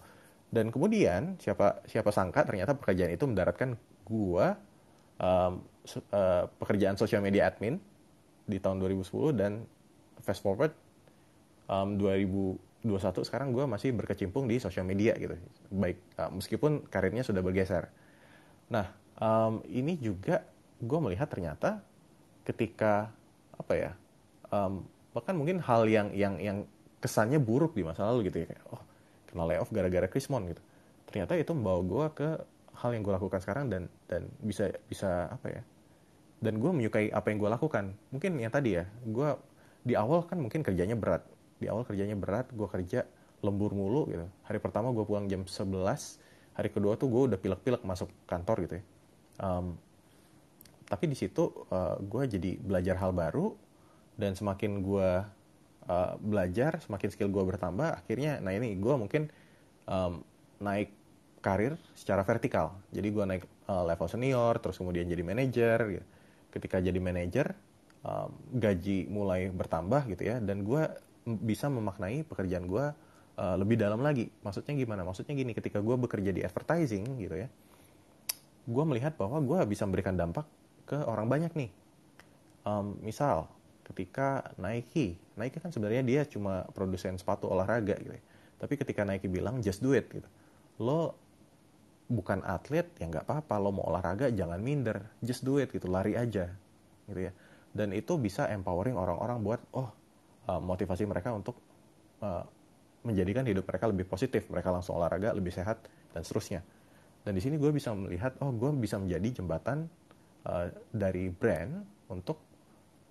Dan 0.49 0.73
kemudian 0.73 1.37
siapa 1.37 1.85
siapa 1.85 2.09
sangka 2.09 2.49
ternyata 2.49 2.73
pekerjaan 2.73 3.13
itu 3.13 3.29
mendaratkan 3.29 3.77
gua 4.09 4.57
um, 5.21 5.61
uh, 6.17 6.49
pekerjaan 6.57 6.97
social 6.97 7.21
media 7.21 7.53
admin 7.53 7.77
di 8.49 8.57
tahun 8.57 8.81
2010 8.81 9.37
dan 9.37 9.69
fast 10.25 10.41
forward 10.41 10.73
um, 11.69 12.01
2021 12.01 12.89
sekarang 13.29 13.53
gua 13.53 13.69
masih 13.69 13.93
berkecimpung 13.93 14.49
di 14.49 14.57
social 14.57 14.89
media 14.89 15.13
gitu. 15.21 15.37
Baik 15.69 16.01
uh, 16.17 16.33
meskipun 16.33 16.89
karirnya 16.89 17.21
sudah 17.21 17.45
bergeser. 17.45 17.93
Nah 18.73 18.89
um, 19.21 19.61
ini 19.69 20.01
juga 20.01 20.47
gue 20.85 20.99
melihat 21.01 21.31
ternyata 21.31 21.81
ketika 22.45 23.11
apa 23.57 23.73
ya 23.73 23.91
um, 24.53 24.85
bahkan 25.17 25.35
mungkin 25.35 25.63
hal 25.63 25.89
yang 25.89 26.13
yang 26.13 26.37
yang 26.39 26.59
kesannya 27.01 27.37
buruk 27.41 27.77
di 27.77 27.85
masa 27.85 28.09
lalu 28.09 28.33
gitu 28.33 28.45
ya 28.45 28.47
kayak 28.55 28.65
oh 28.73 28.83
kena 29.29 29.45
layoff 29.45 29.71
gara-gara 29.75 30.07
Krismon 30.09 30.47
gitu. 30.49 30.63
Ternyata 31.11 31.37
itu 31.37 31.53
membawa 31.53 31.81
gue 31.85 32.07
ke 32.17 32.29
hal 32.75 32.91
yang 32.95 33.03
gue 33.07 33.15
lakukan 33.15 33.41
sekarang 33.43 33.71
dan 33.71 33.83
dan 34.11 34.27
bisa 34.43 34.71
bisa 34.91 35.31
apa 35.31 35.47
ya 35.61 35.63
dan 36.43 36.59
gue 36.59 36.71
menyukai 36.71 37.11
apa 37.15 37.31
yang 37.31 37.39
gue 37.43 37.51
lakukan. 37.51 37.85
Mungkin 38.11 38.41
yang 38.41 38.53
tadi 38.53 38.81
ya 38.81 38.85
gue 39.05 39.29
di 39.85 39.95
awal 39.95 40.25
kan 40.25 40.41
mungkin 40.41 40.65
kerjanya 40.65 40.97
berat. 40.99 41.23
Di 41.61 41.71
awal 41.71 41.87
kerjanya 41.87 42.17
berat 42.19 42.51
gue 42.51 42.67
kerja 42.67 43.07
lembur 43.45 43.77
mulu 43.77 44.09
gitu. 44.09 44.27
Hari 44.49 44.59
pertama 44.59 44.91
gue 44.91 45.05
pulang 45.05 45.29
jam 45.29 45.45
11 45.45 45.69
hari 46.55 46.71
kedua 46.71 46.95
tuh 46.95 47.11
gue 47.11 47.23
udah 47.35 47.39
pilek-pilek 47.39 47.83
masuk 47.83 48.09
kantor 48.25 48.57
gitu 48.67 48.75
ya. 48.81 48.85
Um, 49.43 49.77
tapi 50.85 51.09
di 51.09 51.17
situ 51.17 51.49
uh, 51.73 51.97
gue 52.01 52.23
jadi 52.29 52.61
belajar 52.61 53.01
hal 53.01 53.17
baru 53.17 53.57
dan 54.15 54.37
semakin 54.37 54.85
gue 54.85 55.11
uh, 55.89 56.13
belajar 56.21 56.79
semakin 56.85 57.09
skill 57.11 57.33
gue 57.33 57.45
bertambah 57.45 58.05
akhirnya 58.05 58.39
nah 58.45 58.53
ini 58.53 58.77
gue 58.77 58.95
mungkin 58.95 59.33
um, 59.89 60.21
naik 60.61 60.93
karir 61.45 61.77
secara 61.93 62.25
vertikal. 62.25 62.73
Jadi 62.89 63.09
gue 63.13 63.25
naik 63.29 63.45
uh, 63.69 63.85
level 63.85 64.09
senior 64.09 64.57
terus 64.65 64.81
kemudian 64.81 65.05
jadi 65.05 65.21
manajer 65.21 66.01
gitu. 66.01 66.07
ketika 66.57 66.79
jadi 66.79 66.97
manajer 67.03 67.53
um, 68.07 68.31
gaji 68.55 69.11
mulai 69.11 69.51
bertambah 69.51 70.07
gitu 70.09 70.23
ya 70.25 70.39
dan 70.41 70.63
gue 70.65 70.89
bisa 71.25 71.67
memaknai 71.69 72.25
pekerjaan 72.25 72.65
gue 72.65 72.85
uh, 73.37 73.57
lebih 73.61 73.77
dalam 73.77 74.01
lagi. 74.01 74.33
Maksudnya 74.41 74.73
gimana? 74.73 75.05
Maksudnya 75.05 75.37
gini 75.37 75.53
ketika 75.53 75.85
gue 75.85 75.97
bekerja 76.01 76.33
di 76.33 76.41
advertising 76.41 77.05
gitu 77.21 77.37
ya 77.45 77.49
gue 78.65 78.85
melihat 78.89 79.13
bahwa 79.21 79.39
gue 79.45 79.61
bisa 79.69 79.85
memberikan 79.85 80.17
dampak 80.17 80.49
ke 80.85 80.97
orang 81.05 81.27
banyak 81.29 81.53
nih. 81.57 81.71
Um, 82.65 82.97
misal, 83.05 83.49
ketika 83.85 84.53
Nike, 84.57 85.21
Nike 85.37 85.61
kan 85.61 85.69
sebenarnya 85.69 86.01
dia 86.01 86.23
cuma 86.25 86.65
produsen 86.73 87.21
sepatu 87.21 87.49
olahraga 87.53 87.97
gitu 88.01 88.17
ya. 88.17 88.23
Tapi 88.57 88.75
ketika 88.81 89.05
Nike 89.05 89.29
bilang 89.29 89.61
just 89.61 89.85
do 89.85 89.93
it 89.93 90.09
gitu, 90.09 90.29
lo 90.81 91.13
bukan 92.09 92.45
atlet 92.45 92.89
ya 93.01 93.09
nggak 93.09 93.29
apa-apa, 93.29 93.55
lo 93.61 93.71
mau 93.73 93.89
olahraga 93.89 94.33
jangan 94.33 94.61
minder, 94.61 95.05
just 95.21 95.45
do 95.45 95.61
it 95.61 95.69
gitu, 95.73 95.89
lari 95.89 96.17
aja 96.17 96.49
gitu 97.09 97.21
ya. 97.21 97.33
Dan 97.75 97.93
itu 97.93 98.17
bisa 98.17 98.49
empowering 98.49 98.97
orang-orang 98.97 99.39
buat 99.45 99.61
oh 99.77 99.91
uh, 100.49 100.61
motivasi 100.63 101.05
mereka 101.05 101.35
untuk 101.35 101.59
uh, 102.25 102.45
menjadikan 103.05 103.45
hidup 103.45 103.69
mereka 103.69 103.85
lebih 103.93 104.09
positif, 104.09 104.49
mereka 104.49 104.73
langsung 104.73 104.97
olahraga 104.97 105.37
lebih 105.37 105.53
sehat 105.53 105.85
dan 106.17 106.25
seterusnya. 106.25 106.65
Dan 107.25 107.37
di 107.37 107.41
sini 107.45 107.57
gue 107.61 107.73
bisa 107.73 107.93
melihat, 107.93 108.37
oh 108.41 108.53
gue 108.53 108.73
bisa 108.81 108.97
menjadi 108.97 109.41
jembatan 109.41 109.89
uh, 110.45 110.69
dari 110.93 111.29
brand 111.29 111.85
untuk 112.09 112.41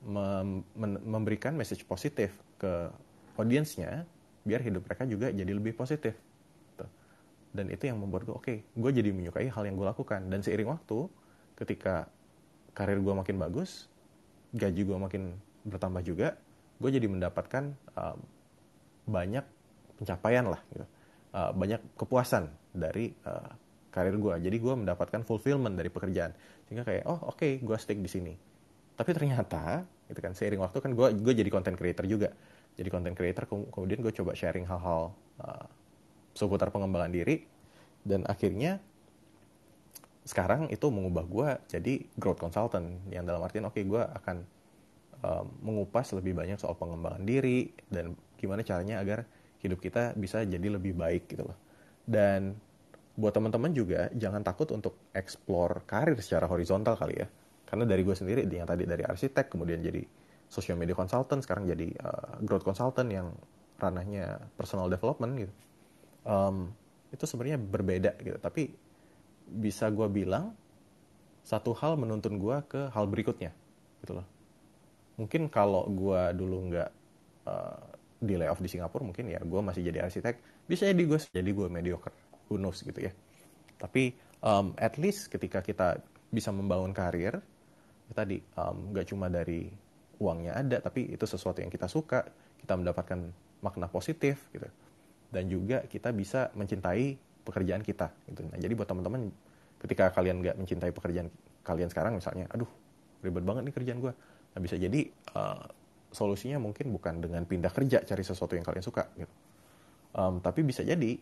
mem- 0.05 0.63
memberikan 1.03 1.53
message 1.57 1.83
positif 1.85 2.33
ke 2.57 2.89
audiensnya, 3.35 4.05
biar 4.43 4.61
hidup 4.61 4.85
mereka 4.85 5.03
juga 5.09 5.27
jadi 5.33 5.51
lebih 5.51 5.73
positif. 5.73 6.13
Tuh. 6.77 6.89
Dan 7.53 7.69
itu 7.73 7.89
yang 7.89 7.97
membuat 7.97 8.29
gue, 8.29 8.35
oke, 8.35 8.55
gue 8.63 8.91
jadi 8.93 9.09
menyukai 9.09 9.49
hal 9.49 9.63
yang 9.65 9.75
gue 9.75 9.87
lakukan. 9.87 10.29
Dan 10.29 10.45
seiring 10.45 10.69
waktu, 10.69 11.09
ketika 11.57 12.07
karir 12.73 12.99
gue 13.01 13.13
makin 13.13 13.37
bagus, 13.37 13.89
gaji 14.53 14.81
gue 14.85 14.97
makin 14.97 15.33
bertambah 15.65 16.03
juga, 16.05 16.37
gue 16.77 16.89
jadi 16.91 17.07
mendapatkan 17.07 17.73
um, 17.95 18.19
banyak 19.09 19.45
pencapaian 19.97 20.45
lah, 20.45 20.61
gitu. 20.69 20.85
Uh, 21.33 21.49
banyak 21.49 21.81
kepuasan 21.97 22.45
dari 22.77 23.09
uh, 23.25 23.49
karir 23.93 24.17
gue. 24.17 24.33
Jadi 24.41 24.57
gue 24.57 24.73
mendapatkan 24.73 25.21
fulfillment 25.21 25.77
dari 25.77 25.93
pekerjaan. 25.93 26.33
Sehingga 26.65 26.81
kayak, 26.81 27.05
oh 27.05 27.29
oke, 27.29 27.37
okay, 27.37 27.61
gue 27.61 27.77
stick 27.77 28.01
di 28.01 28.09
sini. 28.09 28.33
Tapi 28.97 29.09
ternyata, 29.13 29.85
itu 30.09 30.17
kan 30.17 30.33
seiring 30.33 30.61
waktu 30.65 30.77
kan 30.81 30.91
gue 30.97 31.07
gue 31.21 31.33
jadi 31.37 31.49
content 31.53 31.77
creator 31.77 32.09
juga. 32.09 32.33
Jadi 32.73 32.89
content 32.89 33.13
creator, 33.13 33.45
kemudian 33.45 34.01
gue 34.01 34.09
coba 34.09 34.33
sharing 34.33 34.65
hal-hal 34.65 35.13
uh, 35.45 35.65
seputar 36.33 36.73
pengembangan 36.73 37.13
diri. 37.13 37.45
Dan 38.01 38.25
akhirnya, 38.25 38.81
sekarang 40.25 40.73
itu 40.73 40.89
mengubah 40.89 41.25
gue 41.29 41.49
jadi 41.69 41.93
growth 42.17 42.41
consultant. 42.41 43.05
Yang 43.13 43.23
dalam 43.29 43.41
artian, 43.45 43.65
oke 43.69 43.77
okay, 43.77 43.85
gue 43.85 44.01
akan 44.01 44.37
uh, 45.21 45.45
mengupas 45.61 46.09
lebih 46.17 46.33
banyak 46.33 46.57
soal 46.57 46.73
pengembangan 46.73 47.21
diri. 47.21 47.69
Dan 47.85 48.17
gimana 48.41 48.65
caranya 48.65 48.97
agar 49.05 49.29
hidup 49.61 49.79
kita 49.79 50.17
bisa 50.17 50.41
jadi 50.43 50.67
lebih 50.73 50.97
baik 50.97 51.29
gitu 51.29 51.45
loh. 51.45 51.57
Dan 52.03 52.57
buat 53.13 53.33
teman-teman 53.33 53.69
juga 53.73 54.09
jangan 54.17 54.41
takut 54.41 54.69
untuk 54.73 54.97
explore 55.13 55.85
karir 55.85 56.17
secara 56.17 56.49
horizontal 56.49 56.97
kali 56.97 57.21
ya. 57.21 57.27
Karena 57.69 57.85
dari 57.85 58.01
gue 58.01 58.13
sendiri 58.13 58.45
yang 58.49 58.65
tadi 58.65 58.85
dari 58.85 59.05
arsitek 59.05 59.53
kemudian 59.53 59.81
jadi 59.81 60.01
social 60.49 60.77
media 60.77 60.93
consultant 60.93 61.41
sekarang 61.41 61.69
jadi 61.69 61.89
uh, 62.01 62.41
growth 62.41 62.65
consultant 62.65 63.09
yang 63.09 63.33
ranahnya 63.77 64.41
personal 64.57 64.89
development 64.89 65.45
gitu. 65.45 65.53
Um, 66.25 66.73
itu 67.13 67.25
sebenarnya 67.29 67.61
berbeda 67.61 68.17
gitu. 68.21 68.37
Tapi 68.41 68.73
bisa 69.45 69.89
gue 69.93 70.09
bilang 70.09 70.57
satu 71.45 71.75
hal 71.77 71.99
menuntun 71.99 72.39
gue 72.39 72.57
ke 72.65 72.89
hal 72.89 73.05
berikutnya 73.05 73.53
gitu 74.01 74.17
loh. 74.17 74.27
Mungkin 75.21 75.53
kalau 75.53 75.85
gue 75.85 76.21
dulu 76.33 76.73
nggak 76.73 76.89
uh, 77.45 77.81
di 78.23 78.39
layoff 78.39 78.63
di 78.63 78.71
Singapura 78.71 79.03
mungkin 79.03 79.27
ya 79.27 79.43
gue 79.43 79.59
masih 79.59 79.83
jadi 79.83 80.07
arsitek 80.07 80.39
bisa 80.63 80.87
jadi 80.87 81.03
gue 81.03 81.19
jadi 81.19 81.51
gue 81.51 81.67
mediocre 81.67 82.15
who 82.47 82.59
knows 82.59 82.81
gitu 82.83 82.97
ya. 82.97 83.11
Tapi 83.79 84.15
um, 84.43 84.71
at 84.79 84.95
least 84.99 85.31
ketika 85.31 85.63
kita 85.63 85.99
bisa 86.33 86.49
membangun 86.49 86.95
karir 86.95 87.39
ya 88.09 88.13
tadi 88.13 88.41
um, 88.57 88.91
cuma 89.05 89.29
dari 89.29 89.69
uangnya 90.17 90.57
ada 90.57 90.77
tapi 90.81 91.13
itu 91.13 91.25
sesuatu 91.27 91.61
yang 91.61 91.71
kita 91.71 91.85
suka 91.85 92.25
kita 92.59 92.73
mendapatkan 92.75 93.19
makna 93.63 93.87
positif 93.87 94.47
gitu. 94.51 94.67
Dan 95.33 95.49
juga 95.49 95.81
kita 95.89 96.13
bisa 96.13 96.53
mencintai 96.53 97.17
pekerjaan 97.43 97.81
kita 97.81 98.13
gitu. 98.29 98.45
Nah 98.47 98.59
jadi 98.59 98.73
buat 98.77 98.87
teman-teman 98.87 99.33
ketika 99.83 100.15
kalian 100.15 100.39
nggak 100.39 100.55
mencintai 100.55 100.91
pekerjaan 100.95 101.27
kalian 101.63 101.91
sekarang 101.91 102.15
misalnya 102.15 102.47
aduh 102.51 102.67
ribet 103.19 103.43
banget 103.43 103.67
nih 103.67 103.75
kerjaan 103.75 103.99
gue 103.99 104.13
nah 104.53 104.59
bisa 104.59 104.75
jadi 104.79 105.11
uh, 105.35 105.67
solusinya 106.13 106.61
mungkin 106.61 106.93
bukan 106.93 107.19
dengan 107.19 107.43
pindah 107.43 107.73
kerja 107.73 108.05
cari 108.05 108.23
sesuatu 108.23 108.53
yang 108.53 108.63
kalian 108.63 108.85
suka 108.85 109.09
gitu. 109.17 109.33
Um, 110.13 110.37
tapi 110.45 110.61
bisa 110.61 110.85
jadi 110.85 111.17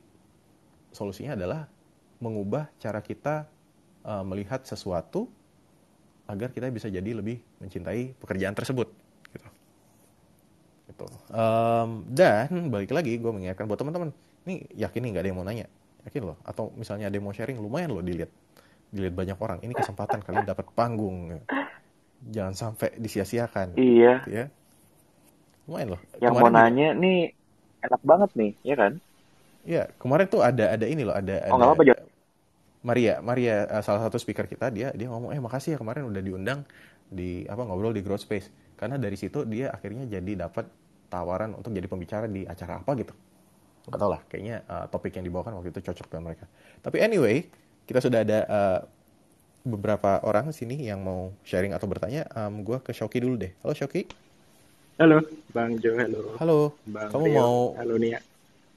solusinya 0.92 1.34
adalah 1.40 1.68
mengubah 2.22 2.70
cara 2.78 3.02
kita 3.02 3.50
uh, 4.06 4.24
melihat 4.28 4.62
sesuatu 4.64 5.28
agar 6.30 6.54
kita 6.54 6.70
bisa 6.72 6.88
jadi 6.88 7.12
lebih 7.12 7.42
mencintai 7.60 8.16
pekerjaan 8.16 8.56
tersebut 8.56 8.88
gitu. 9.34 9.50
gitu. 10.88 11.06
Um, 11.34 12.08
dan 12.08 12.48
balik 12.72 12.94
lagi 12.96 13.18
gue 13.20 13.32
mengingatkan 13.32 13.68
buat 13.68 13.80
teman-teman, 13.82 14.16
ini 14.48 14.64
yakin 14.78 15.00
nih 15.02 15.10
nggak 15.12 15.24
ada 15.26 15.30
yang 15.34 15.40
mau 15.42 15.48
nanya, 15.48 15.68
yakin 16.08 16.22
loh. 16.32 16.38
Atau 16.48 16.72
misalnya 16.80 17.12
ada 17.12 17.16
yang 17.20 17.26
mau 17.26 17.36
sharing, 17.36 17.60
lumayan 17.60 17.92
loh 17.92 18.06
dilihat, 18.06 18.32
dilihat 18.94 19.16
banyak 19.18 19.38
orang. 19.42 19.60
Ini 19.66 19.74
kesempatan 19.76 20.24
kalian 20.24 20.48
dapat 20.48 20.72
panggung, 20.72 21.42
jangan 22.32 22.54
sampai 22.56 22.96
disia-siakan. 22.96 23.76
Iya. 23.76 24.14
Gitu 24.24 24.32
ya. 24.32 24.46
Lumayan 25.68 25.98
loh. 25.98 26.02
Yang 26.22 26.32
kemarin 26.38 26.44
mau 26.48 26.54
nanya 26.54 26.88
nih 26.96 27.20
enak 27.82 28.02
banget 28.08 28.30
nih, 28.38 28.52
ya 28.64 28.76
kan? 28.78 28.94
Iya, 29.62 29.94
kemarin 30.02 30.26
tuh 30.26 30.42
ada 30.42 30.74
ada 30.74 30.86
ini 30.90 31.06
loh, 31.06 31.14
ada 31.14 31.38
oh, 31.54 31.58
ada, 31.58 31.78
apa, 31.78 31.84
Maria, 32.82 33.22
Maria 33.22 33.70
uh, 33.70 33.84
salah 33.86 34.02
satu 34.10 34.18
speaker 34.18 34.50
kita 34.50 34.74
dia 34.74 34.90
dia 34.98 35.06
ngomong 35.06 35.38
eh 35.38 35.42
makasih 35.42 35.78
ya 35.78 35.78
kemarin 35.78 36.10
udah 36.10 36.22
diundang 36.22 36.66
di 37.06 37.46
apa 37.46 37.62
ngobrol 37.62 37.94
di 37.94 38.02
Growth 38.02 38.26
Space 38.26 38.50
karena 38.74 38.98
dari 38.98 39.14
situ 39.14 39.46
dia 39.46 39.70
akhirnya 39.70 40.10
jadi 40.10 40.50
dapat 40.50 40.66
tawaran 41.14 41.54
untuk 41.54 41.70
jadi 41.70 41.86
pembicara 41.86 42.26
di 42.26 42.42
acara 42.48 42.82
apa 42.82 42.92
gitu. 42.98 43.14
Gak 43.86 44.00
tau 44.02 44.10
lah, 44.10 44.22
kayaknya 44.26 44.66
uh, 44.66 44.86
topik 44.90 45.14
yang 45.14 45.26
dibawakan 45.30 45.62
waktu 45.62 45.70
itu 45.70 45.82
cocok 45.86 46.06
dengan 46.10 46.34
mereka. 46.34 46.46
Tapi 46.82 46.98
anyway, 47.02 47.46
kita 47.86 48.02
sudah 48.02 48.26
ada 48.26 48.40
uh, 48.50 48.80
beberapa 49.62 50.22
orang 50.26 50.50
sini 50.50 50.90
yang 50.90 51.06
mau 51.06 51.34
sharing 51.46 51.74
atau 51.78 51.86
bertanya. 51.86 52.26
Um, 52.34 52.66
gue 52.66 52.78
ke 52.82 52.94
Shoki 52.94 53.22
dulu 53.22 53.38
deh. 53.38 53.54
Halo 53.62 53.74
Shoki. 53.78 54.06
Halo, 55.02 55.18
Bang 55.50 55.82
Jo. 55.82 55.98
Halo. 55.98 56.22
Halo. 56.38 56.60
Bang 56.86 57.10
Kamu 57.10 57.26
Rio. 57.26 57.38
mau 57.38 57.58
Halo 57.78 57.98
Nia. 57.98 58.22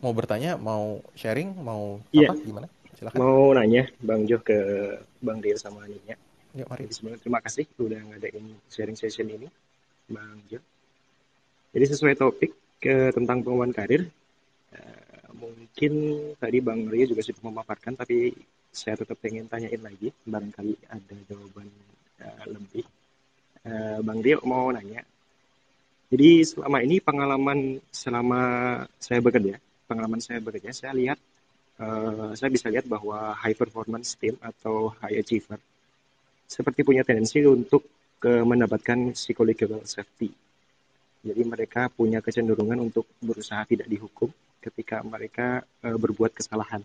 Mau 0.05 0.13
bertanya, 0.13 0.61
mau 0.61 1.01
sharing, 1.17 1.57
mau 1.65 1.97
Iya. 2.13 2.37
apa? 2.37 2.45
Gimana? 2.45 2.69
Silakan. 2.93 3.17
Mau 3.17 3.57
nanya 3.57 3.89
Bang 4.05 4.29
Jo 4.29 4.37
ke 4.45 4.59
Bang 5.25 5.41
Rio 5.41 5.57
sama 5.57 5.89
Nia. 5.89 6.13
Yuk, 6.53 6.69
mari. 6.69 6.85
Jadi 6.85 6.93
sebenarnya 6.93 7.21
terima 7.25 7.41
kasih 7.41 7.65
udah 7.81 8.01
ngadain 8.13 8.47
sharing 8.69 9.01
session 9.01 9.33
ini, 9.33 9.49
Bang 10.13 10.45
Jo. 10.53 10.61
Jadi 11.73 11.85
sesuai 11.89 12.21
topik 12.21 12.53
ke 12.85 13.17
tentang 13.17 13.41
pengembangan 13.41 13.73
karir, 13.73 14.05
eh, 14.77 15.25
mungkin 15.33 15.93
tadi 16.37 16.61
Bang 16.61 16.85
Rio 16.93 17.09
juga 17.09 17.25
sudah 17.25 17.41
memaparkan, 17.41 17.97
tapi 17.97 18.37
saya 18.69 19.01
tetap 19.01 19.17
pengen 19.25 19.49
tanyain 19.49 19.81
lagi, 19.81 20.13
barangkali 20.29 20.85
ada 20.93 21.17
jawaban 21.33 21.73
eh, 22.21 22.45
lebih. 22.45 22.85
Eh, 23.65 23.99
Bang 24.05 24.21
Rio 24.21 24.39
mau 24.45 24.69
nanya, 24.69 25.01
jadi 26.13 26.45
selama 26.45 26.79
ini 26.85 27.01
pengalaman 27.01 27.81
selama 27.91 28.41
saya 29.03 29.19
bekerja, 29.19 29.59
pengalaman 29.85 30.21
saya 30.21 30.41
bekerja, 30.41 30.73
saya 30.73 30.93
lihat, 30.97 31.19
eh, 31.81 32.31
saya 32.39 32.51
bisa 32.51 32.67
lihat 32.73 32.85
bahwa 32.89 33.33
high 33.37 33.57
performance 33.57 34.17
team 34.19 34.37
atau 34.41 34.93
high 35.01 35.21
achiever 35.21 35.61
seperti 36.45 36.85
punya 36.85 37.03
tendensi 37.03 37.41
untuk 37.45 37.85
ke 38.21 38.41
mendapatkan 38.45 39.13
psychological 39.13 39.85
safety. 39.85 40.33
Jadi 41.25 41.43
mereka 41.45 41.89
punya 41.89 42.21
kecenderungan 42.21 42.85
untuk 42.85 43.09
berusaha 43.21 43.65
tidak 43.65 43.89
dihukum 43.89 44.29
ketika 44.61 45.01
mereka 45.05 45.65
uh, 45.85 45.97
berbuat 45.97 46.37
kesalahan. 46.37 46.85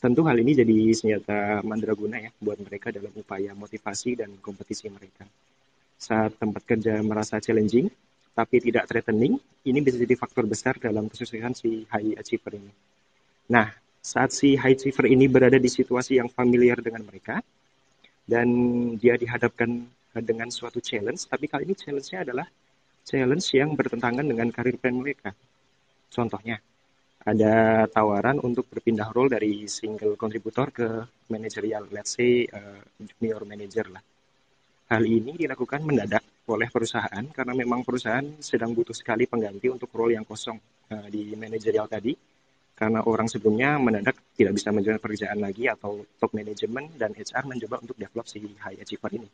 Tentu 0.00 0.26
hal 0.26 0.36
ini 0.42 0.52
jadi 0.56 0.76
senjata 0.96 1.62
mandraguna 1.62 2.18
ya 2.18 2.30
buat 2.42 2.58
mereka 2.58 2.90
dalam 2.90 3.12
upaya 3.14 3.54
motivasi 3.54 4.18
dan 4.18 4.34
kompetisi 4.42 4.90
mereka. 4.90 5.22
Saat 5.96 6.36
tempat 6.40 6.66
kerja 6.66 6.98
merasa 7.04 7.38
challenging 7.38 7.86
tapi 8.36 8.60
tidak 8.60 8.84
threatening, 8.84 9.40
ini 9.64 9.78
bisa 9.80 9.96
jadi 9.96 10.12
faktor 10.12 10.44
besar 10.44 10.76
dalam 10.76 11.08
kesuksesan 11.08 11.56
si 11.56 11.88
high 11.88 12.20
achiever 12.20 12.60
ini. 12.60 12.68
Nah, 13.48 13.72
saat 14.04 14.36
si 14.36 14.60
high 14.60 14.76
achiever 14.76 15.08
ini 15.08 15.24
berada 15.24 15.56
di 15.56 15.72
situasi 15.72 16.20
yang 16.20 16.28
familiar 16.28 16.76
dengan 16.84 17.08
mereka, 17.08 17.40
dan 18.28 18.46
dia 19.00 19.16
dihadapkan 19.16 19.88
dengan 20.12 20.52
suatu 20.52 20.84
challenge, 20.84 21.24
tapi 21.32 21.48
kali 21.48 21.64
ini 21.64 21.74
challenge-nya 21.80 22.28
adalah 22.28 22.44
challenge 23.08 23.46
yang 23.56 23.72
bertentangan 23.72 24.26
dengan 24.28 24.52
karir 24.52 24.76
plan 24.76 25.00
mereka. 25.00 25.32
Contohnya, 26.12 26.60
ada 27.24 27.86
tawaran 27.88 28.38
untuk 28.38 28.68
berpindah 28.68 29.10
role 29.16 29.32
dari 29.32 29.64
single 29.66 30.14
kontributor 30.20 30.70
ke 30.70 30.86
manajerial, 31.32 31.88
let's 31.88 32.14
say 32.20 32.44
uh, 32.52 32.84
junior 33.00 33.42
manager 33.48 33.88
lah. 33.90 34.04
Hal 34.86 35.02
ini 35.02 35.34
dilakukan 35.34 35.82
mendadak 35.82 36.22
oleh 36.46 36.70
perusahaan 36.70 37.24
karena 37.34 37.52
memang 37.58 37.82
perusahaan 37.82 38.22
sedang 38.38 38.70
butuh 38.70 38.94
sekali 38.94 39.26
pengganti 39.26 39.66
untuk 39.66 39.90
role 39.90 40.14
yang 40.14 40.22
kosong 40.22 40.54
uh, 40.94 41.06
di 41.10 41.34
manajerial 41.34 41.90
tadi 41.90 42.14
karena 42.76 43.02
orang 43.02 43.26
sebelumnya 43.26 43.80
mendadak 43.82 44.14
tidak 44.36 44.52
bisa 44.54 44.68
menjalankan 44.70 45.02
pekerjaan 45.02 45.40
lagi 45.42 45.66
atau 45.66 46.06
top 46.20 46.36
management 46.36 46.94
dan 47.00 47.10
HR 47.16 47.50
mencoba 47.50 47.82
untuk 47.82 47.96
develop 47.98 48.28
si 48.28 48.38
high 48.62 48.78
achiever 48.78 49.10
ini. 49.16 49.28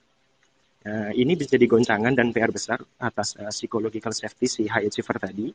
Uh, 0.83 1.13
ini 1.15 1.37
bisa 1.37 1.55
jadi 1.55 1.67
goncangan 1.69 2.15
dan 2.15 2.33
PR 2.33 2.55
besar 2.55 2.81
atas 3.03 3.37
uh, 3.37 3.51
psychological 3.51 4.15
safety 4.15 4.47
si 4.47 4.63
high 4.71 4.87
achiever 4.89 5.19
tadi, 5.19 5.51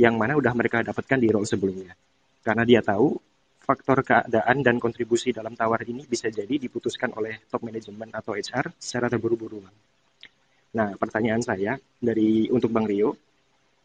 yang 0.00 0.16
mana 0.16 0.34
udah 0.34 0.52
mereka 0.56 0.80
dapatkan 0.80 1.20
di 1.20 1.28
role 1.28 1.46
sebelumnya. 1.46 1.92
Karena 2.40 2.64
dia 2.64 2.80
tahu 2.80 3.14
faktor 3.60 4.02
keadaan 4.02 4.64
dan 4.64 4.80
kontribusi 4.80 5.30
dalam 5.30 5.54
tawar 5.54 5.84
ini 5.84 6.02
bisa 6.08 6.32
jadi 6.32 6.56
diputuskan 6.56 7.14
oleh 7.14 7.44
top 7.46 7.62
management 7.62 8.10
atau 8.16 8.34
HR 8.34 8.74
secara 8.80 9.06
terburu-buru. 9.12 9.62
Nah, 10.74 10.94
pertanyaan 10.96 11.42
saya 11.44 11.76
dari 11.98 12.48
untuk 12.50 12.72
Bang 12.72 12.88
Rio, 12.88 13.14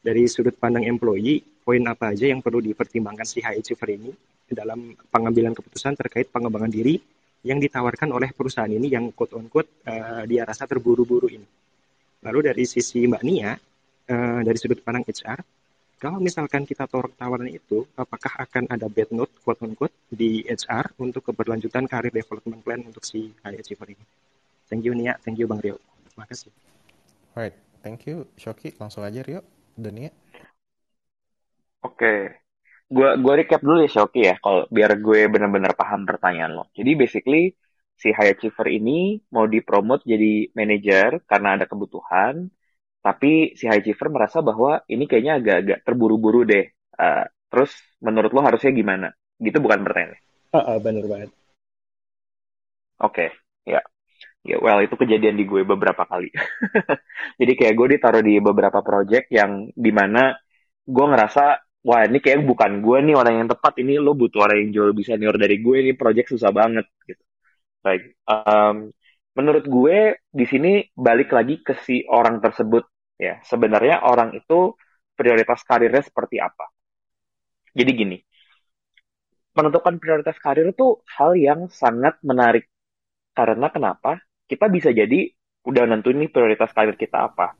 dari 0.02 0.26
sudut 0.30 0.56
pandang 0.58 0.86
employee, 0.86 1.42
poin 1.66 1.82
apa 1.86 2.14
aja 2.14 2.30
yang 2.30 2.42
perlu 2.42 2.62
dipertimbangkan 2.62 3.26
si 3.26 3.42
high 3.42 3.58
achiever 3.58 3.90
ini 3.94 4.14
dalam 4.46 4.94
pengambilan 5.10 5.58
keputusan 5.58 5.98
terkait 5.98 6.30
pengembangan 6.30 6.70
diri 6.70 7.02
yang 7.46 7.58
ditawarkan 7.58 8.10
oleh 8.14 8.30
perusahaan 8.34 8.70
ini 8.70 8.90
yang 8.90 9.10
quote 9.14 9.34
on 9.38 9.50
quote 9.50 9.86
uh, 9.86 10.26
dia 10.26 10.46
rasa 10.46 10.66
terburu-buru 10.66 11.30
ini. 11.30 11.46
Lalu 12.26 12.54
dari 12.54 12.64
sisi 12.66 13.06
Mbak 13.06 13.24
Nia, 13.26 13.54
uh, 13.54 14.42
dari 14.42 14.58
sudut 14.58 14.82
pandang 14.82 15.06
HR, 15.06 15.42
kalau 16.06 16.22
misalkan 16.22 16.70
kita 16.70 16.86
tolak 16.86 17.18
tawaran 17.18 17.50
itu, 17.50 17.82
apakah 17.98 18.38
akan 18.46 18.70
ada 18.70 18.86
bad 18.86 19.10
note 19.10 19.42
quote 19.42 19.58
on 19.66 19.74
quote 19.74 19.98
di 20.06 20.46
HR 20.46 20.94
untuk 21.02 21.34
keberlanjutan 21.34 21.90
karir 21.90 22.14
development 22.14 22.62
plan 22.62 22.86
untuk 22.86 23.02
si 23.02 23.34
high 23.42 23.58
achiever 23.58 23.90
ini? 23.90 24.06
Thank 24.70 24.86
you 24.86 24.94
Nia, 24.94 25.18
thank 25.26 25.42
you 25.42 25.50
Bang 25.50 25.66
Rio. 25.66 25.82
Terima 26.06 26.30
kasih. 26.30 26.54
Alright, 27.34 27.58
thank 27.82 28.06
you 28.06 28.30
Shoki. 28.38 28.78
Langsung 28.78 29.02
aja 29.02 29.18
Rio, 29.26 29.42
Dania. 29.74 30.14
Oke, 31.82 32.38
gua 32.86 33.18
gua 33.18 33.42
recap 33.42 33.66
dulu 33.66 33.82
ya 33.82 33.90
Shoki 33.90 34.30
ya, 34.30 34.38
kalau 34.38 34.70
biar 34.70 35.02
gue 35.02 35.26
benar-benar 35.26 35.74
paham 35.74 36.06
pertanyaan 36.06 36.54
lo. 36.54 36.70
Jadi 36.78 36.94
basically 36.94 37.58
si 37.98 38.14
high 38.14 38.38
achiever 38.38 38.70
ini 38.70 39.26
mau 39.34 39.50
dipromot 39.50 40.06
jadi 40.06 40.54
manajer 40.54 41.26
karena 41.26 41.58
ada 41.58 41.66
kebutuhan, 41.66 42.46
tapi 43.06 43.54
si 43.54 43.70
high 43.70 43.86
achiever 43.86 44.10
merasa 44.10 44.42
bahwa 44.42 44.82
ini 44.90 45.06
kayaknya 45.06 45.38
agak-agak 45.38 45.86
terburu-buru 45.86 46.42
deh. 46.42 46.66
Uh, 46.98 47.30
terus 47.54 47.70
menurut 48.02 48.34
lo 48.34 48.42
harusnya 48.42 48.74
gimana? 48.74 49.14
Gitu 49.38 49.62
bukan 49.62 49.86
pertanyaannya? 49.86 50.20
Uh, 50.50 50.58
uh, 50.58 50.78
bener 50.82 51.06
banget. 51.06 51.30
Oke, 52.98 53.30
ya. 53.62 53.86
Ya, 54.46 54.58
well 54.62 54.82
itu 54.82 54.98
kejadian 54.98 55.38
di 55.38 55.46
gue 55.46 55.62
beberapa 55.62 56.06
kali. 56.06 56.34
Jadi 57.42 57.54
kayak 57.54 57.74
gue 57.78 57.88
ditaruh 57.98 58.24
di 58.26 58.42
beberapa 58.42 58.82
project 58.82 59.30
yang 59.30 59.70
di 59.70 59.92
mana 59.94 60.34
gue 60.86 61.06
ngerasa 61.06 61.62
wah 61.86 62.02
ini 62.10 62.18
kayak 62.18 62.42
bukan 62.42 62.82
gue 62.82 62.98
nih 63.06 63.16
orang 63.18 63.46
yang 63.46 63.50
tepat 63.50 63.74
ini 63.82 64.02
lo 64.02 64.18
butuh 64.18 64.50
orang 64.50 64.66
yang 64.66 64.70
jauh 64.74 64.90
lebih 64.94 65.06
senior 65.06 65.38
dari 65.38 65.62
gue 65.62 65.76
ini 65.82 65.92
project 65.98 66.34
susah 66.34 66.50
banget 66.54 66.86
gitu 67.06 67.22
baik 67.82 68.22
um, 68.26 68.90
menurut 69.38 69.66
gue 69.66 69.98
di 70.30 70.46
sini 70.46 70.82
balik 70.94 71.34
lagi 71.34 71.62
ke 71.62 71.78
si 71.86 72.06
orang 72.10 72.42
tersebut 72.42 72.86
ya. 73.20 73.40
Sebenarnya 73.44 74.04
orang 74.06 74.36
itu 74.40 74.76
prioritas 75.16 75.64
karirnya 75.64 76.04
seperti 76.04 76.40
apa. 76.40 76.66
Jadi 77.76 77.92
gini, 77.92 78.18
menentukan 79.56 79.96
prioritas 80.02 80.38
karir 80.38 80.68
itu 80.70 81.00
hal 81.16 81.32
yang 81.40 81.72
sangat 81.72 82.20
menarik. 82.22 82.68
Karena 83.38 83.68
kenapa? 83.72 84.20
Kita 84.46 84.68
bisa 84.72 84.90
jadi 84.92 85.32
udah 85.66 85.84
nentuin 85.90 86.20
nih 86.22 86.32
prioritas 86.32 86.72
karir 86.76 86.96
kita 86.96 87.18
apa. 87.32 87.56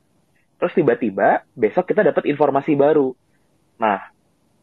Terus 0.60 0.72
tiba-tiba 0.76 1.44
besok 1.56 1.90
kita 1.92 2.02
dapat 2.06 2.28
informasi 2.32 2.72
baru. 2.78 3.12
Nah, 3.82 4.00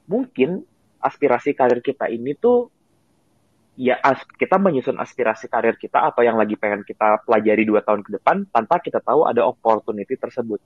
mungkin 0.09 0.63
aspirasi 1.01 1.53
karir 1.57 1.81
kita 1.83 2.09
ini 2.09 2.33
tuh 2.37 2.71
ya 3.73 3.97
kita 4.37 4.61
menyusun 4.61 5.01
aspirasi 5.01 5.49
karir 5.49 5.75
kita 5.81 5.97
apa 6.13 6.21
yang 6.21 6.37
lagi 6.37 6.53
pengen 6.53 6.85
kita 6.85 7.25
pelajari 7.25 7.65
dua 7.65 7.81
tahun 7.81 8.05
ke 8.05 8.21
depan 8.21 8.45
tanpa 8.53 8.77
kita 8.81 9.01
tahu 9.01 9.25
ada 9.25 9.41
opportunity 9.45 10.13
tersebut. 10.17 10.61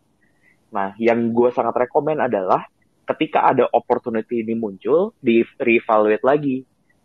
Nah, 0.72 0.95
yang 0.99 1.32
gue 1.32 1.49
sangat 1.55 1.88
rekomend 1.88 2.20
adalah 2.20 2.68
ketika 3.07 3.47
ada 3.47 3.65
opportunity 3.72 4.43
ini 4.43 4.53
muncul, 4.53 5.15
di 5.24 5.43
reevaluate 5.55 6.26
lagi. 6.28 6.57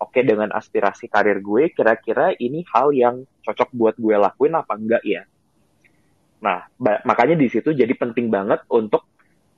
Oke, 0.03 0.27
dengan 0.27 0.51
aspirasi 0.51 1.07
karir 1.07 1.39
gue, 1.39 1.71
kira-kira 1.71 2.35
ini 2.43 2.67
hal 2.75 2.91
yang 2.91 3.23
cocok 3.47 3.71
buat 3.71 3.95
gue 3.95 4.19
lakuin 4.19 4.59
apa 4.59 4.75
enggak 4.75 5.03
ya? 5.07 5.23
Nah, 6.43 6.67
makanya 7.07 7.39
di 7.39 7.47
situ 7.47 7.71
jadi 7.71 7.95
penting 7.95 8.27
banget 8.27 8.67
untuk 8.67 9.07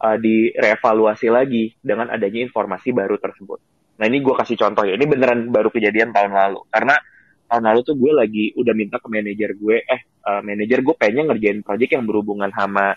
uh, 0.05 0.21
direvaluasi 0.21 1.33
lagi 1.33 1.73
dengan 1.81 2.13
adanya 2.13 2.45
informasi 2.45 2.93
baru 2.93 3.17
tersebut. 3.17 3.57
Nah, 3.97 4.05
ini 4.05 4.21
gue 4.21 4.35
kasih 4.37 4.61
contoh 4.61 4.85
ya. 4.85 5.01
Ini 5.01 5.07
beneran 5.09 5.49
baru 5.49 5.73
kejadian 5.73 6.13
tahun 6.13 6.37
lalu. 6.37 6.61
Karena 6.69 7.01
tahun 7.49 7.65
lalu 7.65 7.81
tuh 7.89 7.97
gue 7.97 8.13
lagi 8.13 8.45
udah 8.53 8.75
minta 8.77 9.01
ke 9.01 9.09
manajer 9.09 9.57
gue, 9.57 9.77
eh, 9.81 10.01
uh, 10.29 10.45
manajer 10.45 10.85
gue 10.85 10.93
pengen 10.93 11.33
ngerjain 11.33 11.65
project 11.65 11.97
yang 11.97 12.05
berhubungan 12.05 12.53
sama 12.53 12.93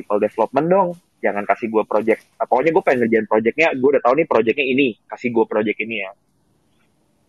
people 0.00 0.16
development 0.16 0.66
dong. 0.72 0.88
Jangan 1.20 1.44
kasih 1.44 1.68
gue 1.68 1.84
project 1.84 2.24
nah, 2.40 2.48
pokoknya 2.48 2.72
gue 2.72 2.82
pengen 2.82 2.98
ngerjain 3.04 3.26
projectnya 3.28 3.68
gue 3.76 3.88
udah 3.92 4.02
tahu 4.02 4.14
nih 4.16 4.26
projectnya 4.26 4.66
ini 4.66 4.88
kasih 5.04 5.28
gue 5.28 5.44
project 5.44 5.78
ini 5.84 5.96
ya. 6.00 6.10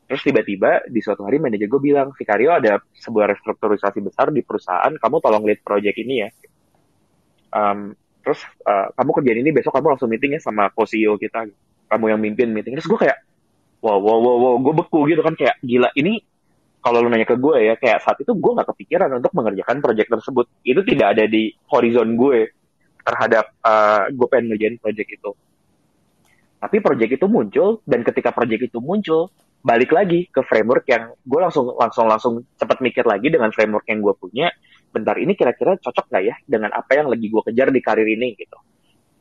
Terus 0.08 0.22
tiba-tiba 0.28 0.84
di 0.88 1.00
suatu 1.00 1.24
hari 1.28 1.40
manajer 1.40 1.68
gue 1.68 1.82
bilang 1.84 2.12
Vicario 2.16 2.52
ada 2.56 2.80
sebuah 2.96 3.32
restrukturisasi 3.36 4.00
besar 4.04 4.32
di 4.32 4.44
perusahaan 4.44 4.92
kamu 4.96 5.16
tolong 5.20 5.44
lead 5.44 5.60
project 5.60 5.96
ini 6.00 6.16
ya. 6.24 6.30
Um, 7.52 7.92
terus 8.24 8.40
uh, 8.64 8.96
kamu 8.96 9.12
kerjain 9.20 9.40
ini 9.44 9.52
besok 9.52 9.76
kamu 9.76 9.96
langsung 9.96 10.08
meeting 10.08 10.36
ya 10.36 10.42
sama 10.44 10.72
co-CEO 10.72 11.20
kita 11.20 11.52
kamu 11.92 12.16
yang 12.16 12.20
mimpin 12.20 12.48
meeting. 12.52 12.80
Terus 12.80 12.88
gue 12.88 13.00
kayak 13.08 13.24
wow 13.84 14.00
wow 14.00 14.20
wow 14.20 14.36
wow 14.40 14.56
gue 14.60 14.74
beku 14.84 15.00
gitu 15.12 15.20
kan 15.20 15.36
kayak 15.36 15.60
gila 15.64 15.92
ini 16.00 16.24
kalau 16.82 17.00
lu 17.06 17.08
nanya 17.14 17.30
ke 17.30 17.38
gue 17.38 17.56
ya 17.62 17.74
kayak 17.78 18.02
saat 18.02 18.18
itu 18.20 18.34
gue 18.34 18.52
nggak 18.52 18.68
kepikiran 18.74 19.10
untuk 19.22 19.32
mengerjakan 19.38 19.80
project 19.80 20.10
tersebut. 20.10 20.46
Itu 20.66 20.82
tidak 20.82 21.16
ada 21.16 21.24
di 21.30 21.54
horizon 21.70 22.18
gue 22.18 22.52
terhadap 23.02 23.52
uh, 23.66 24.10
gue 24.10 24.28
pengen 24.30 24.54
ngerjain 24.54 24.78
project 24.78 25.10
itu. 25.10 25.32
Tapi 26.62 26.78
project 26.78 27.12
itu 27.18 27.26
muncul 27.26 27.82
dan 27.90 28.06
ketika 28.06 28.30
project 28.30 28.70
itu 28.70 28.78
muncul 28.78 29.34
balik 29.62 29.94
lagi 29.94 30.26
ke 30.30 30.42
framework 30.42 30.86
yang 30.90 31.14
gue 31.22 31.40
langsung 31.42 31.74
langsung 31.78 32.06
langsung 32.10 32.34
cepat 32.58 32.82
mikir 32.82 33.06
lagi 33.06 33.30
dengan 33.30 33.50
framework 33.54 33.86
yang 33.90 34.02
gue 34.02 34.14
punya. 34.18 34.50
Bentar 34.92 35.18
ini 35.18 35.34
kira-kira 35.34 35.78
cocok 35.80 36.06
nggak 36.12 36.24
ya 36.26 36.36
dengan 36.46 36.74
apa 36.76 36.98
yang 36.98 37.08
lagi 37.10 37.30
gue 37.30 37.42
kejar 37.50 37.74
di 37.74 37.82
karir 37.82 38.06
ini 38.06 38.38
gitu. 38.38 38.58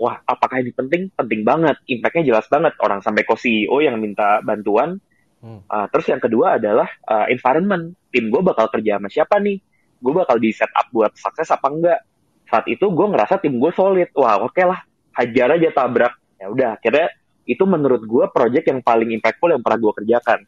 Wah, 0.00 0.16
apakah 0.24 0.64
ini 0.64 0.72
penting? 0.72 1.12
Penting 1.12 1.44
banget. 1.44 1.76
Impactnya 1.84 2.32
jelas 2.32 2.48
banget. 2.48 2.72
Orang 2.80 3.04
sampai 3.04 3.20
ke 3.20 3.36
CEO 3.36 3.84
yang 3.84 4.00
minta 4.00 4.40
bantuan. 4.40 4.96
Hmm. 5.44 5.60
Uh, 5.68 5.86
terus 5.92 6.08
yang 6.08 6.20
kedua 6.24 6.56
adalah 6.56 6.88
uh, 7.04 7.28
environment. 7.28 7.92
Tim 8.08 8.32
gue 8.32 8.40
bakal 8.40 8.72
kerja 8.72 8.96
sama 8.96 9.12
siapa 9.12 9.36
nih? 9.36 9.60
Gue 10.00 10.12
bakal 10.16 10.40
di 10.40 10.56
set 10.56 10.72
up 10.72 10.88
buat 10.88 11.12
sukses 11.20 11.52
apa 11.52 11.68
enggak? 11.68 12.00
Saat 12.50 12.66
itu 12.66 12.90
gue 12.90 13.06
ngerasa 13.06 13.38
tim 13.38 13.56
gue 13.56 13.70
solid. 13.70 14.10
Wah 14.18 14.42
oke 14.42 14.58
okay 14.58 14.66
lah. 14.66 14.82
Hajar 15.14 15.54
aja 15.54 15.70
tabrak. 15.70 16.14
Ya 16.36 16.50
udah 16.50 16.68
akhirnya 16.76 17.14
itu 17.46 17.62
menurut 17.64 18.02
gue 18.02 18.24
project 18.34 18.66
yang 18.68 18.82
paling 18.82 19.14
impactful 19.14 19.48
yang 19.54 19.62
pernah 19.62 19.78
gue 19.78 19.92
kerjakan. 20.02 20.40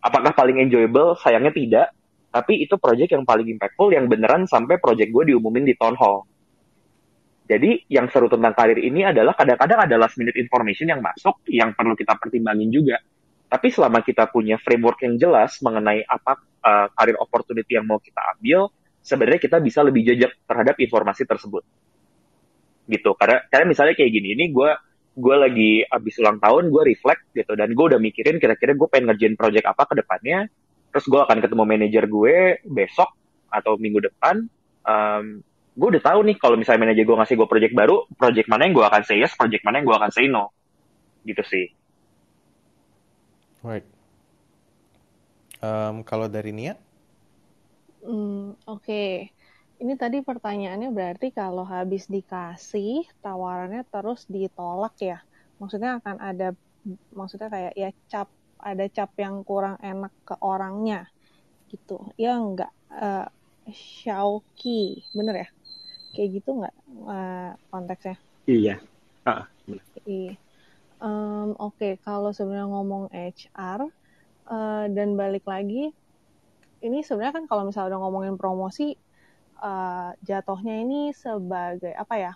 Apakah 0.00 0.32
paling 0.32 0.64
enjoyable? 0.64 1.14
Sayangnya 1.20 1.52
tidak. 1.52 1.86
Tapi 2.30 2.62
itu 2.62 2.78
project 2.80 3.12
yang 3.12 3.28
paling 3.28 3.46
impactful 3.58 3.90
yang 3.92 4.08
beneran 4.08 4.48
sampai 4.48 4.80
project 4.80 5.10
gue 5.12 5.34
diumumin 5.34 5.66
di 5.66 5.74
town 5.76 5.98
hall. 5.98 6.24
Jadi 7.50 7.90
yang 7.90 8.06
seru 8.06 8.30
tentang 8.30 8.54
karir 8.54 8.78
ini 8.78 9.02
adalah 9.02 9.34
kadang-kadang 9.34 9.82
ada 9.90 9.98
last 9.98 10.14
minute 10.14 10.38
information 10.38 10.86
yang 10.86 11.02
masuk 11.02 11.42
yang 11.50 11.74
perlu 11.74 11.98
kita 11.98 12.14
pertimbangin 12.14 12.70
juga. 12.70 13.02
Tapi 13.50 13.74
selama 13.74 14.06
kita 14.06 14.30
punya 14.30 14.54
framework 14.62 15.02
yang 15.02 15.18
jelas 15.18 15.58
mengenai 15.58 16.06
apa 16.06 16.38
uh, 16.62 16.86
karir 16.94 17.18
opportunity 17.18 17.74
yang 17.74 17.90
mau 17.90 17.98
kita 17.98 18.38
ambil 18.38 18.70
sebenarnya 19.10 19.42
kita 19.42 19.58
bisa 19.58 19.82
lebih 19.82 20.06
jejak 20.06 20.30
terhadap 20.46 20.78
informasi 20.78 21.26
tersebut. 21.26 21.66
Gitu. 22.86 23.10
Karena 23.18 23.42
karena 23.50 23.66
misalnya 23.66 23.94
kayak 23.98 24.10
gini 24.14 24.38
ini 24.38 24.54
gue 24.54 24.70
gue 25.10 25.36
lagi 25.36 25.72
abis 25.82 26.22
ulang 26.22 26.38
tahun 26.38 26.70
gue 26.70 26.82
reflect 26.94 27.34
gitu 27.34 27.58
dan 27.58 27.74
gue 27.74 27.84
udah 27.90 27.98
mikirin 27.98 28.38
kira-kira 28.38 28.78
gue 28.78 28.86
pengen 28.86 29.10
ngerjain 29.10 29.34
project 29.34 29.66
apa 29.66 29.82
ke 29.90 29.94
depannya 29.98 30.46
terus 30.94 31.04
gue 31.10 31.18
akan 31.18 31.42
ketemu 31.42 31.62
manajer 31.66 32.04
gue 32.06 32.62
besok 32.62 33.10
atau 33.50 33.74
minggu 33.74 34.06
depan 34.06 34.46
um, 34.86 35.42
gue 35.74 35.88
udah 35.98 36.02
tahu 36.02 36.30
nih 36.30 36.38
kalau 36.38 36.54
misalnya 36.54 36.86
manajer 36.86 37.04
gue 37.04 37.16
ngasih 37.18 37.36
gue 37.36 37.48
project 37.50 37.74
baru 37.74 38.06
project 38.14 38.46
mana 38.46 38.70
yang 38.70 38.74
gue 38.78 38.86
akan 38.86 39.02
say 39.02 39.18
yes 39.18 39.34
project 39.34 39.66
mana 39.66 39.82
yang 39.82 39.86
gue 39.90 39.96
akan 39.98 40.10
say 40.14 40.30
no. 40.30 40.54
Gitu 41.26 41.42
sih. 41.42 41.66
Right 43.66 43.84
um, 45.64 46.02
kalau 46.02 46.26
dari 46.26 46.50
Nia 46.50 46.74
Hmm, 48.04 48.56
oke. 48.64 49.28
Ini 49.80 49.94
tadi 49.96 50.20
pertanyaannya 50.20 50.92
berarti 50.92 51.32
kalau 51.32 51.64
habis 51.64 52.04
dikasih 52.04 53.08
tawarannya 53.24 53.84
terus 53.88 54.28
ditolak 54.28 54.92
ya? 55.00 55.24
Maksudnya 55.56 56.00
akan 56.00 56.16
ada 56.20 56.52
maksudnya 57.12 57.48
kayak 57.52 57.72
ya 57.76 57.90
cap 58.08 58.28
ada 58.60 58.84
cap 58.92 59.12
yang 59.16 59.40
kurang 59.44 59.80
enak 59.80 60.12
ke 60.24 60.36
orangnya 60.40 61.08
gitu. 61.72 62.12
Ya 62.20 62.36
enggak 62.36 62.72
uh, 62.92 63.28
Shauki, 63.72 65.00
bener 65.16 65.46
ya? 65.46 65.48
Kayak 66.12 66.28
gitu 66.40 66.50
nggak 66.60 66.76
uh, 67.08 67.52
konteksnya? 67.72 68.16
Iya. 68.44 68.76
Ah, 69.24 69.48
benar. 69.64 69.84
Iya. 70.04 70.34
Um, 71.00 71.56
Oke, 71.56 71.80
okay. 71.80 71.92
kalau 72.04 72.36
sebenarnya 72.36 72.68
ngomong 72.68 73.08
HR 73.08 73.80
uh, 73.80 73.88
eh, 74.52 74.84
dan 74.92 75.16
balik 75.16 75.48
lagi 75.48 75.96
ini 76.80 77.04
sebenarnya 77.04 77.34
kan 77.36 77.44
kalau 77.46 77.62
misalnya 77.68 77.96
udah 77.96 78.00
ngomongin 78.08 78.34
promosi 78.40 78.96
uh, 79.60 80.10
jatuhnya 80.24 80.80
ini 80.82 81.12
sebagai 81.12 81.92
apa 81.92 82.14
ya 82.16 82.32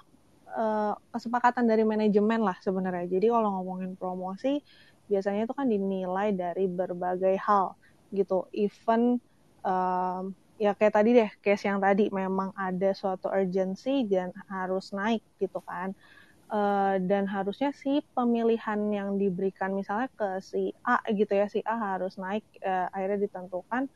uh, 0.55 0.95
kesepakatan 1.11 1.65
dari 1.67 1.83
manajemen 1.83 2.45
lah 2.45 2.57
sebenarnya. 2.61 3.09
Jadi 3.09 3.27
kalau 3.29 3.61
ngomongin 3.61 3.97
promosi 3.97 4.61
biasanya 5.09 5.45
itu 5.45 5.55
kan 5.57 5.69
dinilai 5.69 6.33
dari 6.33 6.65
berbagai 6.69 7.37
hal 7.41 7.77
gitu. 8.13 8.49
Even 8.55 9.19
um, 9.65 10.33
ya 10.61 10.73
kayak 10.77 10.95
tadi 10.95 11.11
deh 11.19 11.31
case 11.43 11.67
yang 11.67 11.83
tadi 11.83 12.09
memang 12.15 12.55
ada 12.55 12.95
suatu 12.95 13.27
urgency 13.33 14.07
dan 14.07 14.31
harus 14.49 14.95
naik 14.95 15.25
gitu 15.41 15.61
kan. 15.65 15.93
Uh, 16.45 17.01
dan 17.01 17.25
harusnya 17.25 17.73
si 17.73 18.05
pemilihan 18.13 18.77
yang 18.93 19.17
diberikan 19.17 19.73
misalnya 19.73 20.13
ke 20.13 20.45
si 20.45 20.77
A 20.85 21.01
gitu 21.09 21.33
ya 21.33 21.49
si 21.49 21.65
A 21.65 21.97
harus 21.97 22.21
naik 22.21 22.45
uh, 22.61 22.87
akhirnya 22.93 23.27
ditentukan 23.27 23.89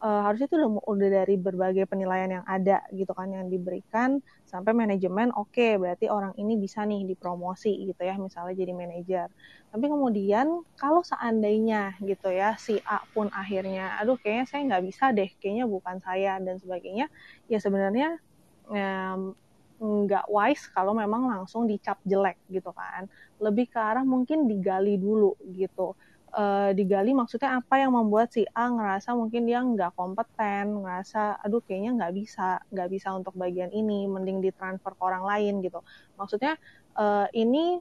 uh, 0.00 0.20
harusnya 0.26 0.48
itu 0.48 0.56
udah 0.56 0.70
udah 0.88 1.08
dari 1.22 1.36
berbagai 1.36 1.84
penilaian 1.86 2.40
yang 2.40 2.46
ada 2.48 2.82
gitu 2.92 3.12
kan 3.12 3.28
yang 3.30 3.46
diberikan 3.52 4.24
sampai 4.48 4.72
manajemen 4.72 5.30
oke 5.36 5.52
okay, 5.52 5.76
berarti 5.76 6.08
orang 6.10 6.34
ini 6.40 6.56
bisa 6.56 6.82
nih 6.88 7.04
dipromosi 7.06 7.86
gitu 7.86 8.00
ya 8.00 8.16
misalnya 8.16 8.56
jadi 8.56 8.72
manajer. 8.74 9.28
Tapi 9.70 9.86
kemudian 9.86 10.66
kalau 10.74 11.06
seandainya 11.06 11.94
gitu 12.02 12.32
ya 12.32 12.58
si 12.58 12.80
A 12.88 13.04
pun 13.14 13.30
akhirnya 13.30 14.00
aduh 14.02 14.18
kayaknya 14.18 14.44
saya 14.48 14.60
nggak 14.66 14.84
bisa 14.88 15.04
deh 15.14 15.30
kayaknya 15.38 15.64
bukan 15.70 15.96
saya 16.02 16.42
dan 16.42 16.58
sebagainya 16.58 17.06
ya 17.46 17.58
sebenarnya 17.62 18.18
um, 18.66 19.36
nggak 19.80 20.28
wise 20.28 20.68
kalau 20.76 20.92
memang 20.92 21.24
langsung 21.24 21.64
dicap 21.64 21.96
jelek 22.04 22.36
gitu 22.52 22.72
kan. 22.72 23.08
Lebih 23.40 23.72
ke 23.72 23.80
arah 23.80 24.04
mungkin 24.04 24.44
digali 24.44 25.00
dulu 25.00 25.36
gitu 25.56 25.96
uh, 26.34 26.70
digali 26.74 27.12
maksudnya 27.12 27.58
apa 27.58 27.82
yang 27.82 27.92
membuat 27.94 28.30
si 28.30 28.46
A 28.54 28.70
ngerasa 28.70 29.14
mungkin 29.14 29.46
dia 29.46 29.60
nggak 29.60 29.94
kompeten, 29.98 30.82
ngerasa 30.82 31.42
aduh 31.42 31.60
kayaknya 31.62 31.96
nggak 31.98 32.12
bisa, 32.14 32.62
nggak 32.70 32.88
bisa 32.90 33.08
untuk 33.14 33.34
bagian 33.34 33.70
ini, 33.70 34.06
mending 34.06 34.40
ditransfer 34.40 34.94
ke 34.94 35.02
orang 35.02 35.24
lain 35.26 35.60
gitu. 35.60 35.82
Maksudnya 36.16 36.54
uh, 36.96 37.26
ini 37.34 37.78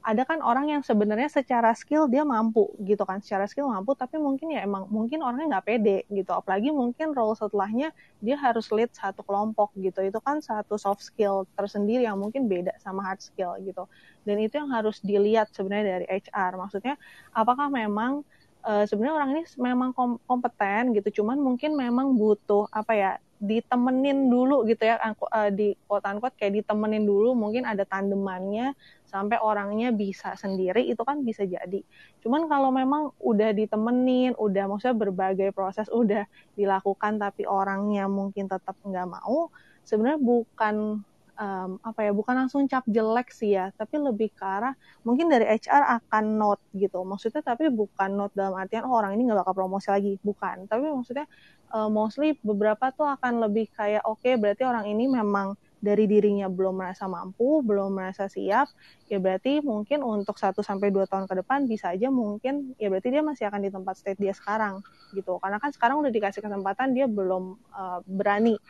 ada 0.00 0.24
kan 0.24 0.40
orang 0.40 0.72
yang 0.72 0.80
sebenarnya 0.80 1.28
secara 1.28 1.76
skill 1.76 2.08
dia 2.08 2.24
mampu 2.24 2.72
gitu 2.80 3.04
kan. 3.04 3.20
Secara 3.20 3.44
skill 3.44 3.68
mampu 3.68 3.92
tapi 3.92 4.16
mungkin 4.16 4.48
ya 4.48 4.64
emang 4.64 4.88
mungkin 4.88 5.20
orangnya 5.20 5.60
nggak 5.60 5.66
pede 5.68 5.98
gitu. 6.08 6.32
Apalagi 6.32 6.72
mungkin 6.72 7.12
role 7.12 7.36
setelahnya 7.36 7.92
dia 8.24 8.36
harus 8.40 8.72
lead 8.72 8.88
satu 8.96 9.20
kelompok 9.20 9.76
gitu. 9.76 10.00
Itu 10.00 10.24
kan 10.24 10.40
satu 10.40 10.80
soft 10.80 11.04
skill 11.04 11.44
tersendiri 11.52 12.08
yang 12.08 12.16
mungkin 12.16 12.48
beda 12.48 12.80
sama 12.80 13.04
hard 13.04 13.20
skill 13.20 13.60
gitu. 13.60 13.84
Dan 14.24 14.40
itu 14.40 14.56
yang 14.56 14.72
harus 14.72 15.04
dilihat 15.04 15.52
sebenarnya 15.52 16.00
dari 16.00 16.06
HR 16.08 16.56
maksudnya 16.56 16.96
apakah 17.36 17.68
memang 17.68 18.24
uh, 18.64 18.84
sebenarnya 18.88 19.14
orang 19.20 19.30
ini 19.36 19.42
memang 19.60 19.90
kom 19.92 20.16
kompeten 20.24 20.96
gitu. 20.96 21.20
Cuman 21.20 21.36
mungkin 21.36 21.76
memang 21.76 22.16
butuh 22.16 22.64
apa 22.72 22.92
ya 22.96 23.12
ditemenin 23.40 24.28
dulu 24.28 24.68
gitu 24.68 24.84
ya 24.84 25.00
uh, 25.00 25.48
di 25.48 25.72
quote 25.88 26.04
unquote 26.04 26.36
kayak 26.36 26.60
ditemenin 26.60 27.08
dulu 27.08 27.32
mungkin 27.32 27.64
ada 27.64 27.88
tandemannya 27.88 28.76
sampai 29.08 29.40
orangnya 29.40 29.90
bisa 29.96 30.36
sendiri 30.36 30.84
itu 30.84 31.00
kan 31.00 31.24
bisa 31.24 31.48
jadi. 31.48 31.80
Cuman 32.20 32.46
kalau 32.52 32.68
memang 32.68 33.16
udah 33.16 33.56
ditemenin 33.56 34.36
udah 34.36 34.68
maksudnya 34.68 34.94
berbagai 34.94 35.56
proses 35.56 35.88
udah 35.88 36.28
dilakukan 36.54 37.16
tapi 37.16 37.48
orangnya 37.48 38.06
mungkin 38.06 38.46
tetap 38.46 38.76
nggak 38.84 39.08
mau 39.08 39.48
sebenarnya 39.82 40.20
bukan 40.20 41.00
um, 41.40 41.80
apa 41.80 42.04
ya 42.04 42.12
bukan 42.12 42.36
langsung 42.36 42.68
cap 42.68 42.84
jelek 42.84 43.32
sih 43.32 43.56
ya 43.56 43.72
tapi 43.72 43.96
lebih 43.96 44.28
ke 44.36 44.44
arah 44.44 44.76
mungkin 45.02 45.32
dari 45.32 45.48
HR 45.48 46.04
akan 46.04 46.24
note 46.36 46.62
gitu. 46.76 47.00
Maksudnya 47.02 47.40
tapi 47.40 47.72
bukan 47.72 48.12
note 48.12 48.36
dalam 48.36 48.54
artian 48.54 48.84
oh, 48.84 48.94
orang 48.94 49.16
ini 49.16 49.26
nggak 49.26 49.40
bakal 49.42 49.54
promosi 49.56 49.88
lagi. 49.88 50.12
Bukan. 50.20 50.68
Tapi 50.68 50.84
maksudnya 50.92 51.24
uh, 51.72 51.88
mostly 51.88 52.36
beberapa 52.44 52.92
tuh 52.92 53.08
akan 53.08 53.40
lebih 53.48 53.72
kayak 53.72 54.04
oke 54.04 54.20
okay, 54.20 54.36
berarti 54.36 54.62
orang 54.68 54.86
ini 54.92 55.08
memang 55.08 55.56
dari 55.80 56.04
dirinya 56.04 56.44
belum 56.52 56.76
merasa 56.76 57.08
mampu, 57.08 57.64
belum 57.64 57.96
merasa 57.96 58.28
siap, 58.28 58.68
ya 59.08 59.16
berarti 59.16 59.64
mungkin 59.64 60.04
untuk 60.04 60.36
1 60.36 60.52
sampai 60.60 60.92
2 60.92 61.08
tahun 61.08 61.24
ke 61.24 61.40
depan 61.40 61.64
bisa 61.64 61.96
aja 61.96 62.12
mungkin 62.12 62.76
ya 62.76 62.92
berarti 62.92 63.08
dia 63.08 63.24
masih 63.24 63.48
akan 63.48 63.64
di 63.64 63.72
tempat 63.72 63.96
state 63.96 64.20
dia 64.20 64.36
sekarang 64.36 64.84
gitu. 65.16 65.40
Karena 65.40 65.56
kan 65.56 65.72
sekarang 65.72 66.04
udah 66.04 66.12
dikasih 66.12 66.44
kesempatan 66.44 66.92
dia 66.92 67.08
belum 67.08 67.56
uh, 67.72 68.04
berani 68.04 68.60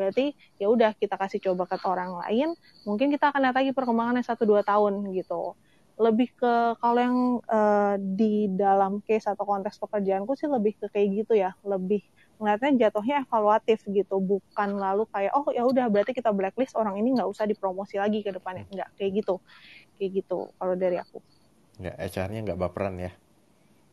berarti 0.00 0.32
ya 0.56 0.72
udah 0.72 0.96
kita 0.96 1.20
kasih 1.20 1.52
coba 1.52 1.68
ke 1.68 1.76
orang 1.84 2.16
lain 2.24 2.56
mungkin 2.88 3.12
kita 3.12 3.28
akan 3.28 3.40
lihat 3.44 3.56
lagi 3.60 3.70
perkembangannya 3.76 4.24
satu 4.24 4.48
dua 4.48 4.64
tahun 4.64 5.12
gitu. 5.12 5.52
Lebih 6.00 6.32
ke 6.32 6.54
kalau 6.80 6.96
yang 6.96 7.16
uh, 7.44 8.00
di 8.00 8.48
dalam 8.56 9.04
case 9.04 9.28
atau 9.28 9.44
konteks 9.44 9.76
pekerjaanku 9.76 10.32
sih 10.32 10.48
lebih 10.48 10.80
ke 10.80 10.88
kayak 10.88 11.08
gitu 11.12 11.36
ya. 11.36 11.52
Lebih 11.60 12.00
ngeliatnya 12.40 12.88
jatuhnya 12.88 13.28
evaluatif 13.28 13.84
gitu 13.84 14.16
bukan 14.16 14.80
lalu 14.80 15.04
kayak 15.12 15.36
oh 15.36 15.52
ya 15.52 15.60
udah 15.68 15.92
berarti 15.92 16.16
kita 16.16 16.32
blacklist 16.32 16.72
orang 16.72 16.96
ini 16.96 17.20
nggak 17.20 17.28
usah 17.28 17.44
dipromosi 17.44 18.00
lagi 18.00 18.24
ke 18.24 18.32
depannya. 18.32 18.64
Nggak 18.72 18.88
kayak 18.96 19.12
gitu. 19.20 19.44
Kayak 20.00 20.24
gitu 20.24 20.48
kalau 20.56 20.72
dari 20.72 20.96
aku. 20.96 21.20
Nggak 21.76 21.96
HR-nya 22.00 22.40
nggak 22.48 22.60
baperan 22.64 22.96
ya? 22.96 23.12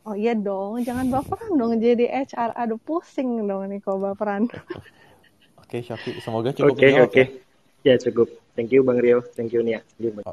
Oh 0.07 0.15
iya 0.15 0.31
dong 0.31 0.79
jangan 0.87 1.11
baperan 1.11 1.59
dong 1.59 1.83
jadi 1.83 2.07
HR 2.23 2.55
aduh 2.55 2.79
pusing 2.79 3.43
dong 3.43 3.67
nih 3.67 3.83
kalau 3.83 3.99
baperan 4.07 4.47
Oke, 5.67 5.83
Syafi, 5.83 6.15
semoga 6.23 6.55
cukup 6.55 6.79
Oke, 6.79 6.87
oke. 7.03 7.23
Ya. 7.83 7.91
ya, 7.91 7.95
cukup. 7.99 8.31
Thank 8.55 8.71
you 8.71 8.87
Bang 8.87 9.03
Rio, 9.03 9.19
thank 9.35 9.51
you 9.51 9.59
Nia. 9.59 9.83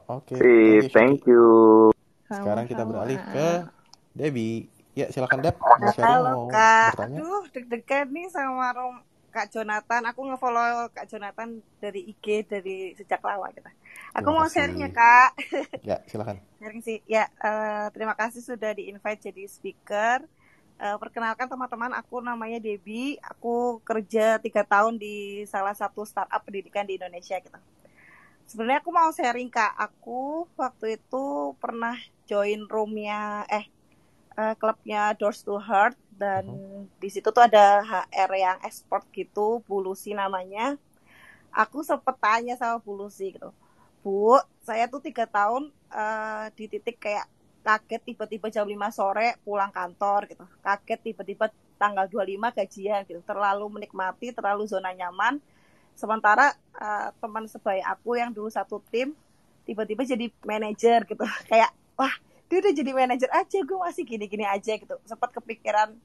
Oke. 0.06 0.38
Okay. 0.38 0.86
thank 0.94 1.26
you. 1.26 1.90
Sekarang 2.30 2.70
kita 2.70 2.86
beralih 2.86 3.18
ke 3.34 3.66
Debbie. 4.14 4.70
Ya, 4.94 5.10
silakan 5.10 5.42
Deb. 5.42 5.58
Halo 5.98 6.46
Kak. 6.46 6.94
Bertanya. 6.94 7.18
Aduh, 7.18 7.50
deg-degan 7.50 8.14
nih 8.14 8.30
sama 8.30 8.70
Rom 8.78 9.02
Kak 9.34 9.50
Jonathan. 9.50 10.06
Aku 10.06 10.22
ngefollow 10.22 10.86
Kak 10.94 11.10
Jonathan 11.10 11.58
dari 11.82 12.14
IG 12.14 12.46
dari 12.46 12.94
sejak 12.94 13.18
lama 13.18 13.50
kita. 13.50 13.74
Aku 14.14 14.30
terima 14.30 14.38
mau 14.38 14.46
sharing 14.46 14.86
ya 14.86 14.90
Kak. 14.94 15.30
Ya, 15.82 15.98
silakan. 16.06 16.38
sharing 16.62 16.78
sih. 16.86 17.02
Ya, 17.10 17.26
uh, 17.42 17.90
terima 17.90 18.14
kasih 18.14 18.38
sudah 18.38 18.70
di-invite 18.70 19.34
jadi 19.34 19.50
speaker. 19.50 20.22
Uh, 20.74 20.98
perkenalkan 20.98 21.46
teman-teman, 21.46 21.94
aku 21.94 22.18
namanya 22.18 22.58
Debbie. 22.58 23.16
Aku 23.22 23.78
kerja 23.86 24.42
tiga 24.42 24.66
tahun 24.66 24.98
di 24.98 25.46
salah 25.46 25.72
satu 25.72 26.02
startup 26.02 26.42
pendidikan 26.42 26.82
di 26.82 26.98
Indonesia 26.98 27.38
gitu. 27.38 27.58
Sebenarnya 28.44 28.82
aku 28.82 28.90
mau 28.90 29.08
sharing 29.14 29.48
kak. 29.48 29.72
Aku 29.78 30.50
waktu 30.58 30.98
itu 31.00 31.54
pernah 31.62 31.96
join 32.26 32.66
roomnya 32.66 33.46
eh 33.48 33.64
uh, 34.36 34.54
klubnya 34.58 35.14
Doors 35.14 35.46
to 35.46 35.56
Heart 35.56 35.96
dan 36.14 36.46
uh-huh. 36.46 36.84
di 36.98 37.08
situ 37.10 37.30
tuh 37.30 37.44
ada 37.46 37.82
HR 37.82 38.30
yang 38.34 38.58
ekspor 38.62 39.02
gitu, 39.14 39.62
Bulusi 39.66 40.14
namanya. 40.14 40.78
Aku 41.54 41.86
sempet 41.86 42.18
tanya 42.18 42.58
sama 42.58 42.82
Bulusi 42.82 43.30
gitu, 43.30 43.54
Bu, 44.02 44.36
saya 44.66 44.90
tuh 44.90 44.98
tiga 44.98 45.24
tahun 45.24 45.70
uh, 45.88 46.50
di 46.58 46.66
titik 46.66 46.98
kayak 46.98 47.30
kaget 47.64 48.02
tiba-tiba 48.12 48.52
jam 48.52 48.68
5 48.68 48.76
sore 48.92 49.40
pulang 49.40 49.72
kantor 49.72 50.28
gitu. 50.28 50.44
Kaget 50.60 51.00
tiba-tiba 51.00 51.48
tanggal 51.80 52.06
25 52.12 52.52
gajian 52.60 53.00
gitu. 53.08 53.20
Terlalu 53.24 53.66
menikmati 53.80 54.36
terlalu 54.36 54.68
zona 54.68 54.92
nyaman. 54.92 55.40
Sementara 55.96 56.52
uh, 56.76 57.08
teman 57.18 57.48
sebaya 57.48 57.96
aku 57.96 58.20
yang 58.20 58.30
dulu 58.36 58.52
satu 58.52 58.84
tim 58.92 59.16
tiba-tiba 59.64 60.04
jadi 60.04 60.28
manajer 60.44 61.08
gitu. 61.08 61.24
Kayak 61.50 61.72
wah 61.96 62.12
dia 62.52 62.60
udah 62.60 62.72
jadi 62.76 62.90
manajer 62.92 63.30
aja 63.32 63.58
gue 63.64 63.78
masih 63.80 64.04
gini-gini 64.04 64.44
aja 64.44 64.76
gitu. 64.76 64.94
Sempat 65.08 65.32
kepikiran 65.32 65.96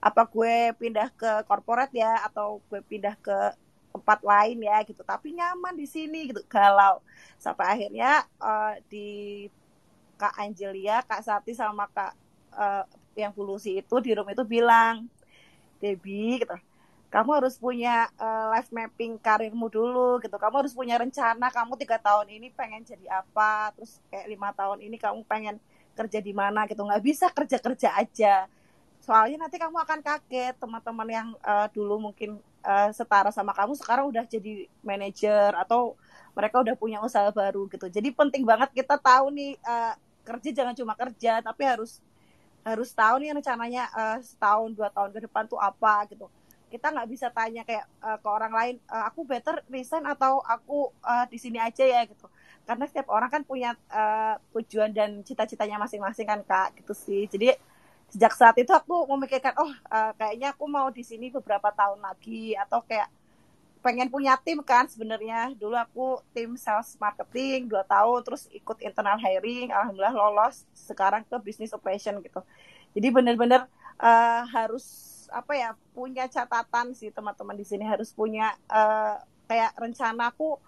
apa 0.00 0.22
gue 0.28 0.72
pindah 0.80 1.12
ke 1.12 1.44
korporat 1.44 1.92
ya 1.92 2.24
atau 2.24 2.64
gue 2.72 2.80
pindah 2.84 3.16
ke 3.20 3.52
tempat 3.92 4.24
lain 4.24 4.64
ya 4.64 4.80
gitu. 4.88 5.04
Tapi 5.04 5.36
nyaman 5.36 5.76
di 5.76 5.84
sini 5.84 6.32
gitu 6.32 6.40
galau. 6.48 7.04
Sampai 7.36 7.68
akhirnya 7.68 8.24
uh, 8.40 8.80
di 8.88 9.44
Kak 10.16 10.34
Angelia, 10.40 11.04
Kak 11.04 11.22
Sati 11.22 11.52
sama 11.52 11.86
Kak 11.92 12.12
uh, 12.56 12.84
yang 13.16 13.32
Pulusi 13.32 13.80
itu 13.80 13.96
di 14.00 14.12
room 14.12 14.28
itu 14.32 14.44
bilang, 14.44 15.08
Debbie 15.76 16.40
gitu, 16.40 16.56
kamu 17.06 17.30
harus 17.38 17.54
punya 17.56 18.10
uh, 18.18 18.52
life 18.52 18.68
mapping 18.74 19.16
karirmu 19.16 19.70
dulu 19.70 20.18
gitu. 20.20 20.36
Kamu 20.36 20.66
harus 20.66 20.74
punya 20.74 20.98
rencana. 20.98 21.48
Kamu 21.48 21.78
tiga 21.78 21.96
tahun 21.96 22.28
ini 22.28 22.52
pengen 22.52 22.82
jadi 22.82 23.22
apa? 23.22 23.72
Terus 23.78 24.02
kayak 24.10 24.26
lima 24.26 24.50
tahun 24.52 24.84
ini 24.84 24.96
kamu 24.98 25.22
pengen 25.24 25.56
kerja 25.96 26.18
di 26.20 26.32
mana 26.36 26.68
gitu. 26.68 26.82
Nggak 26.84 27.04
bisa 27.04 27.26
kerja 27.30 27.56
kerja 27.62 27.88
aja. 27.96 28.34
Soalnya 29.00 29.46
nanti 29.46 29.56
kamu 29.56 29.78
akan 29.80 30.00
kaget 30.02 30.58
teman-teman 30.58 31.08
yang 31.08 31.28
uh, 31.46 31.70
dulu 31.70 32.10
mungkin 32.10 32.42
uh, 32.66 32.90
setara 32.90 33.30
sama 33.30 33.54
kamu 33.54 33.78
sekarang 33.78 34.10
udah 34.10 34.26
jadi 34.26 34.66
manajer 34.82 35.54
atau 35.56 35.94
mereka 36.34 36.60
udah 36.60 36.74
punya 36.74 36.98
usaha 37.00 37.30
baru 37.30 37.70
gitu. 37.70 37.86
Jadi 37.86 38.12
penting 38.12 38.42
banget 38.42 38.74
kita 38.74 38.98
tahu 38.98 39.30
nih 39.30 39.56
kerja 40.26 40.50
jangan 40.50 40.74
cuma 40.74 40.98
kerja 40.98 41.38
tapi 41.38 41.62
harus 41.62 42.02
harus 42.66 42.90
tahu 42.90 43.22
nih 43.22 43.30
rencananya 43.30 43.86
uh, 43.94 44.18
setahun 44.18 44.74
dua 44.74 44.90
tahun 44.90 45.14
ke 45.14 45.20
depan 45.30 45.46
tuh 45.46 45.62
apa 45.62 46.02
gitu. 46.10 46.26
Kita 46.66 46.90
nggak 46.90 47.06
bisa 47.06 47.30
tanya 47.30 47.62
kayak 47.62 47.86
uh, 48.02 48.18
ke 48.18 48.26
orang 48.26 48.50
lain 48.50 48.74
uh, 48.90 49.06
aku 49.06 49.22
better 49.22 49.62
resign 49.70 50.02
atau 50.02 50.42
aku 50.42 50.90
uh, 51.06 51.22
di 51.30 51.38
sini 51.38 51.62
aja 51.62 51.86
ya 51.86 52.02
gitu. 52.10 52.26
Karena 52.66 52.90
setiap 52.90 53.06
orang 53.14 53.30
kan 53.30 53.46
punya 53.46 53.78
uh, 53.86 54.34
tujuan 54.50 54.90
dan 54.90 55.22
cita-citanya 55.22 55.78
masing-masing 55.78 56.26
kan 56.26 56.42
kak 56.42 56.74
gitu 56.82 56.90
sih. 56.90 57.30
Jadi 57.30 57.54
sejak 58.10 58.34
saat 58.34 58.58
itu 58.58 58.74
aku 58.74 59.06
memikirkan 59.14 59.54
oh 59.62 59.70
uh, 59.70 60.10
kayaknya 60.18 60.50
aku 60.50 60.66
mau 60.66 60.90
di 60.90 61.06
sini 61.06 61.30
beberapa 61.30 61.70
tahun 61.70 62.02
lagi 62.02 62.58
atau 62.58 62.82
kayak 62.82 63.06
pengen 63.86 64.10
punya 64.10 64.34
tim 64.42 64.58
kan 64.66 64.90
sebenarnya. 64.90 65.54
Dulu 65.54 65.78
aku 65.78 66.18
tim 66.34 66.58
sales 66.58 66.98
marketing 66.98 67.70
dua 67.70 67.86
tahun 67.86 68.18
terus 68.26 68.50
ikut 68.50 68.82
internal 68.82 69.14
hiring 69.14 69.70
alhamdulillah 69.70 70.10
lolos 70.10 70.66
sekarang 70.74 71.22
ke 71.22 71.38
business 71.38 71.70
operation 71.70 72.18
gitu. 72.18 72.42
Jadi 72.98 73.08
benar-benar 73.14 73.70
uh, 74.02 74.42
harus 74.50 75.14
apa 75.30 75.54
ya 75.54 75.70
punya 75.94 76.26
catatan 76.26 76.98
sih 76.98 77.14
teman-teman 77.14 77.54
di 77.54 77.62
sini. 77.62 77.86
Harus 77.86 78.10
punya 78.10 78.58
uh, 78.66 79.22
kayak 79.46 79.78
rencana 79.78 80.34
aku 80.34 80.58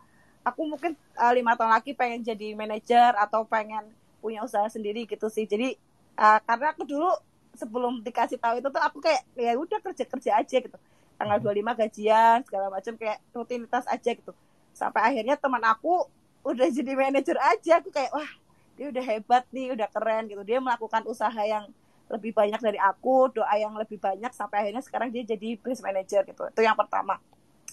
aku 0.47 0.63
mungkin 0.71 0.95
uh, 1.19 1.35
lima 1.35 1.59
tahun 1.59 1.75
lagi 1.75 1.99
pengen 1.99 2.23
jadi 2.23 2.55
manajer 2.55 3.19
atau 3.19 3.43
pengen 3.43 3.83
punya 4.23 4.47
usaha 4.47 4.71
sendiri 4.71 5.11
gitu 5.11 5.27
sih. 5.27 5.43
Jadi 5.43 5.75
uh, 6.15 6.39
karena 6.47 6.71
aku 6.71 6.87
dulu 6.87 7.11
sebelum 7.59 7.99
dikasih 8.07 8.39
tahu 8.39 8.63
itu 8.63 8.71
tuh 8.71 8.79
aku 8.79 9.03
kayak 9.03 9.27
ya 9.35 9.59
udah 9.59 9.83
kerja 9.83 10.07
kerja 10.07 10.31
aja 10.39 10.57
gitu 10.63 10.79
tanggal 11.19 11.39
25 11.43 11.59
hmm. 11.59 11.69
gajian 11.75 12.39
segala 12.47 12.67
macam 12.71 12.95
kayak 12.95 13.19
rutinitas 13.35 13.85
aja 13.91 14.11
gitu. 14.15 14.33
Sampai 14.71 15.03
akhirnya 15.03 15.35
teman 15.35 15.61
aku 15.67 16.07
udah 16.47 16.71
jadi 16.71 16.95
manajer 16.95 17.37
aja 17.37 17.83
aku 17.83 17.91
kayak 17.91 18.15
wah 18.15 18.31
dia 18.79 18.95
udah 18.95 19.05
hebat 19.05 19.45
nih 19.51 19.75
udah 19.75 19.91
keren 19.91 20.31
gitu. 20.31 20.43
Dia 20.47 20.63
melakukan 20.63 21.03
usaha 21.11 21.43
yang 21.43 21.67
lebih 22.09 22.33
banyak 22.33 22.63
dari 22.63 22.79
aku 22.81 23.35
doa 23.35 23.53
yang 23.59 23.75
lebih 23.77 24.01
banyak 24.01 24.33
sampai 24.33 24.65
akhirnya 24.65 24.81
sekarang 24.81 25.13
dia 25.13 25.27
jadi 25.27 25.59
business 25.59 25.83
manager 25.83 26.23
gitu. 26.25 26.47
Itu 26.49 26.63
yang 26.63 26.79
pertama. 26.79 27.19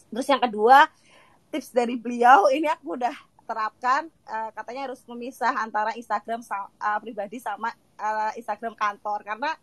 Terus 0.10 0.28
yang 0.28 0.42
kedua 0.42 0.90
tips 1.54 1.72
dari 1.72 1.96
beliau 1.96 2.50
ini 2.52 2.68
aku 2.68 2.98
udah 3.00 3.16
terapkan 3.46 4.10
uh, 4.26 4.50
katanya 4.58 4.90
harus 4.90 5.06
memisah 5.06 5.54
antara 5.62 5.94
Instagram 5.94 6.42
uh, 6.50 6.98
pribadi 7.00 7.38
sama 7.38 7.70
uh, 8.02 8.34
Instagram 8.34 8.74
kantor. 8.74 9.22
Karena 9.22 9.54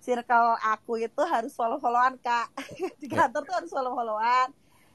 circle 0.00 0.56
aku 0.60 1.00
itu 1.00 1.22
harus 1.28 1.52
follow-followan 1.54 2.16
kak. 2.18 2.48
Di 3.00 3.06
ya. 3.06 3.24
kantor 3.26 3.42
tuh 3.46 3.54
harus 3.54 3.70
follow-followan. 3.70 4.48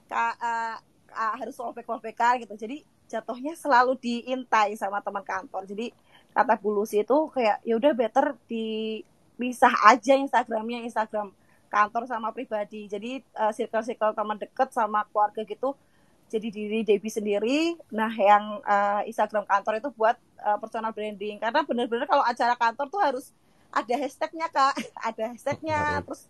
Kak 0.05 0.33
uh, 0.37 0.77
uh, 1.13 1.33
harus 1.39 1.53
follow 1.57 1.73
back 1.73 1.87
follow 1.87 2.01
backan 2.01 2.41
gitu. 2.41 2.53
Jadi 2.57 2.83
jatuhnya 3.05 3.53
selalu 3.53 3.95
diintai 4.01 4.73
sama 4.75 4.99
teman 4.99 5.23
kantor. 5.23 5.69
Jadi 5.69 5.93
kata 6.35 6.59
bulusi 6.59 7.05
itu 7.05 7.17
kayak 7.31 7.63
ya 7.63 7.79
udah 7.79 7.93
better 7.95 8.35
dipisah 8.49 9.71
aja 9.87 10.19
Instagramnya 10.19 10.83
Instagram 10.83 11.31
kantor 11.69 12.09
sama 12.09 12.33
pribadi. 12.33 12.89
Jadi 12.89 13.21
uh, 13.37 13.53
circle-circle 13.53 14.13
teman 14.17 14.37
deket 14.41 14.73
sama 14.73 15.05
keluarga 15.09 15.45
gitu 15.45 15.77
jadi 16.25 16.47
diri 16.49 16.79
Debbie 16.81 17.13
sendiri. 17.13 17.59
Nah 17.93 18.09
yang 18.13 18.59
uh, 18.65 19.01
Instagram 19.05 19.45
kantor 19.45 19.77
itu 19.77 19.89
buat 19.93 20.17
uh, 20.41 20.57
personal 20.57 20.91
branding. 20.91 21.37
Karena 21.37 21.61
bener-bener 21.61 22.09
kalau 22.09 22.25
acara 22.25 22.57
kantor 22.57 22.87
tuh 22.89 23.01
harus 23.01 23.25
ada 23.71 23.95
hashtagnya 23.97 24.47
kak. 24.51 24.75
Ada 25.07 25.23
hashtagnya. 25.33 26.01
Terus 26.05 26.27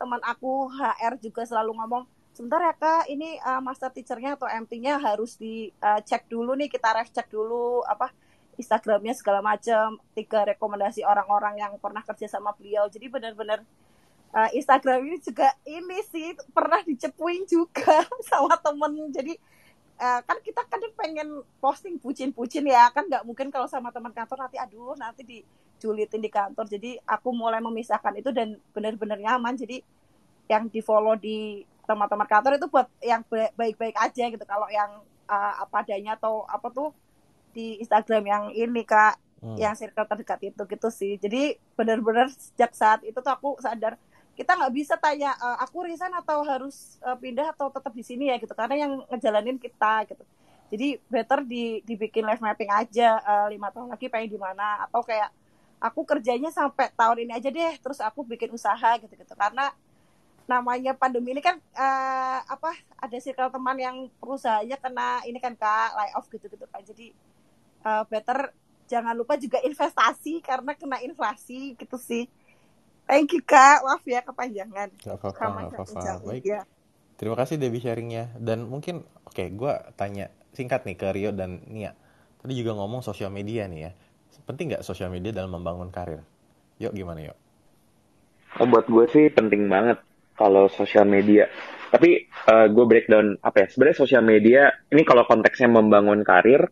teman 0.00 0.20
aku 0.26 0.66
HR 0.72 1.14
juga 1.22 1.46
selalu 1.46 1.78
ngomong 1.78 2.04
sebentar 2.32 2.58
ya 2.64 2.74
kak 2.74 3.06
ini 3.12 3.36
uh, 3.44 3.60
master 3.60 3.92
teachernya 3.92 4.40
atau 4.40 4.48
MT-nya 4.48 4.96
harus 4.98 5.36
dicek 5.36 6.22
uh, 6.24 6.28
dulu 6.32 6.56
nih 6.56 6.72
kita 6.72 6.88
ref 6.96 7.12
cek 7.12 7.28
dulu 7.28 7.84
apa 7.84 8.08
Instagramnya 8.56 9.12
segala 9.16 9.40
macam 9.44 10.00
tiga 10.12 10.44
rekomendasi 10.48 11.04
orang-orang 11.04 11.60
yang 11.60 11.72
pernah 11.80 12.04
kerja 12.04 12.28
sama 12.28 12.52
beliau. 12.52 12.84
Jadi 12.88 13.08
benar-benar 13.08 13.64
uh, 14.36 14.50
Instagram 14.52 15.08
ini 15.08 15.18
juga 15.24 15.48
ini 15.64 15.98
sih 16.12 16.36
pernah 16.52 16.80
dicepuin 16.84 17.48
juga 17.48 18.04
sama 18.30 18.56
temen. 18.60 19.08
Jadi 19.08 19.32
uh, 20.00 20.20
kan 20.24 20.38
kita 20.44 20.62
kan 20.68 20.80
pengen 20.96 21.28
posting 21.62 21.96
pucin-pucin 21.96 22.68
ya 22.68 22.92
kan 22.92 23.08
nggak 23.08 23.24
mungkin 23.24 23.48
kalau 23.48 23.64
sama 23.70 23.88
teman 23.88 24.12
kantor 24.12 24.48
nanti 24.48 24.56
aduh 24.60 24.98
nanti 25.00 25.42
dijulitin 25.82 26.22
di 26.22 26.30
kantor. 26.30 26.70
Jadi 26.70 26.94
aku 27.02 27.34
mulai 27.34 27.58
memisahkan 27.58 28.14
itu 28.14 28.30
dan 28.30 28.54
benar-benar 28.70 29.18
nyaman. 29.18 29.58
Jadi 29.58 29.82
yang 30.46 30.70
di 30.70 30.78
follow 30.78 31.18
di 31.18 31.66
teman-teman 31.82 32.30
kantor 32.30 32.62
itu 32.62 32.70
buat 32.70 32.86
yang 33.02 33.26
baik-baik 33.58 33.98
aja 33.98 34.30
gitu. 34.30 34.44
Kalau 34.46 34.70
yang 34.70 35.02
uh, 35.26 35.54
apa 35.66 35.82
adanya 35.82 36.14
atau 36.14 36.46
apa 36.46 36.70
tuh 36.70 36.94
di 37.50 37.82
Instagram 37.82 38.22
yang 38.22 38.44
ini 38.54 38.86
kak 38.86 39.18
hmm. 39.42 39.58
yang 39.58 39.74
circle 39.74 40.06
terdekat 40.06 40.54
itu 40.54 40.62
gitu 40.62 40.88
sih. 40.94 41.18
Jadi 41.18 41.58
benar-benar 41.74 42.30
sejak 42.30 42.70
saat 42.78 43.02
itu 43.02 43.18
tuh 43.18 43.32
aku 43.34 43.58
sadar 43.58 43.98
kita 44.32 44.56
nggak 44.56 44.72
bisa 44.72 44.96
tanya 44.96 45.36
e, 45.36 45.48
aku 45.60 45.84
resign 45.84 46.08
atau 46.16 46.40
harus 46.40 46.96
uh, 47.04 47.12
pindah 47.20 47.52
atau 47.52 47.68
tetap 47.68 47.92
di 47.92 48.00
sini 48.00 48.32
ya 48.32 48.40
gitu. 48.40 48.56
Karena 48.56 48.88
yang 48.88 49.04
ngejalanin 49.12 49.60
kita 49.60 50.08
gitu. 50.08 50.24
Jadi 50.72 50.96
better 51.04 51.44
di 51.44 51.84
dibikin 51.84 52.24
live 52.24 52.40
mapping 52.40 52.72
aja 52.72 53.20
uh, 53.20 53.46
lima 53.52 53.68
tahun 53.68 53.92
lagi 53.92 54.08
pengen 54.08 54.32
di 54.32 54.40
mana. 54.40 54.88
Atau 54.88 55.04
kayak 55.04 55.28
aku 55.82 56.06
kerjanya 56.06 56.54
sampai 56.54 56.94
tahun 56.94 57.26
ini 57.26 57.32
aja 57.34 57.50
deh 57.50 57.74
terus 57.82 57.98
aku 57.98 58.22
bikin 58.22 58.54
usaha 58.54 58.94
gitu 59.02 59.10
gitu 59.18 59.34
karena 59.34 59.74
namanya 60.46 60.94
pandemi 60.94 61.34
ini 61.34 61.42
kan 61.42 61.58
uh, 61.74 62.38
apa 62.46 62.74
ada 62.98 63.16
circle 63.18 63.50
teman 63.50 63.78
yang 63.78 63.96
perusahaannya 64.22 64.78
kena 64.78 65.08
ini 65.26 65.38
kan 65.42 65.58
kak 65.58 65.90
layoff 65.98 66.26
gitu 66.30 66.46
gitu 66.46 66.66
kan 66.70 66.82
jadi 66.86 67.10
uh, 67.82 68.06
better 68.06 68.54
jangan 68.92 69.14
lupa 69.16 69.40
juga 69.40 69.56
investasi 69.64 70.44
karena 70.44 70.76
kena 70.76 71.00
inflasi 71.00 71.72
gitu 71.80 71.96
sih. 71.96 72.28
Thank 73.08 73.32
you 73.32 73.42
kak, 73.42 73.80
maaf 73.82 74.04
ya 74.04 74.20
kepanjangan. 74.20 74.92
Gak 75.00 75.16
apa-apa. 75.16 75.72
Baik. 76.22 76.44
Ya. 76.44 76.62
Terima 77.16 77.34
kasih 77.40 77.56
Debbie 77.56 77.80
sharingnya. 77.82 78.30
Dan 78.36 78.68
mungkin, 78.68 79.08
oke, 79.24 79.32
okay, 79.32 79.48
gue 79.48 79.72
tanya 79.96 80.28
singkat 80.52 80.84
nih 80.84 80.96
ke 80.96 81.08
Rio 81.10 81.30
dan 81.32 81.64
Nia. 81.72 81.96
Tadi 82.38 82.52
juga 82.52 82.76
ngomong 82.78 83.00
sosial 83.00 83.32
media 83.32 83.64
nih 83.66 83.80
ya. 83.88 83.92
Penting 84.48 84.74
nggak 84.74 84.84
sosial 84.86 85.12
media 85.12 85.30
dalam 85.32 85.52
membangun 85.54 85.92
karir? 85.92 86.24
Yuk 86.80 86.92
gimana 86.96 87.32
yuk? 87.32 87.38
Oh, 88.60 88.68
buat 88.68 88.84
gue 88.84 89.04
sih 89.08 89.32
penting 89.32 89.68
banget 89.68 90.00
kalau 90.36 90.68
sosial 90.68 91.08
media. 91.08 91.48
Tapi 91.92 92.28
uh, 92.48 92.68
gue 92.72 92.84
breakdown 92.88 93.36
apa 93.44 93.64
ya? 93.64 93.66
Sebenarnya 93.68 93.98
sosial 94.00 94.24
media 94.24 94.72
ini 94.88 95.04
kalau 95.04 95.24
konteksnya 95.28 95.68
membangun 95.68 96.24
karir, 96.24 96.68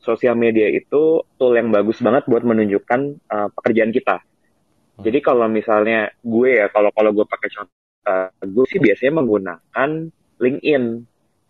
sosial 0.00 0.34
media 0.34 0.68
itu 0.72 1.22
tool 1.36 1.52
yang 1.54 1.68
bagus 1.68 2.00
banget 2.00 2.24
buat 2.26 2.42
menunjukkan 2.42 3.00
uh, 3.28 3.48
pekerjaan 3.54 3.92
kita. 3.92 4.20
Hmm. 4.20 5.02
Jadi 5.04 5.18
kalau 5.20 5.46
misalnya 5.48 6.10
gue 6.20 6.50
ya, 6.58 6.66
kalau 6.72 6.90
kalau 6.92 7.12
gue 7.12 7.24
pakai 7.28 7.48
contoh, 7.52 7.80
uh, 8.08 8.28
gue 8.40 8.64
sih 8.68 8.80
biasanya 8.80 9.22
menggunakan 9.22 9.88
LinkedIn, 10.40 10.84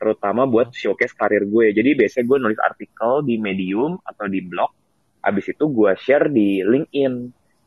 terutama 0.03 0.45
buat 0.51 0.75
showcase 0.75 1.15
karir 1.15 1.47
gue. 1.47 1.71
Jadi 1.73 1.95
biasanya 1.95 2.25
gue 2.27 2.39
nulis 2.39 2.61
artikel 2.61 3.23
di 3.23 3.39
Medium 3.39 4.03
atau 4.03 4.27
di 4.27 4.43
blog, 4.43 4.82
abis 5.23 5.55
itu 5.55 5.65
gue 5.71 5.91
share 5.99 6.29
di 6.29 6.61
LinkedIn. 6.61 7.15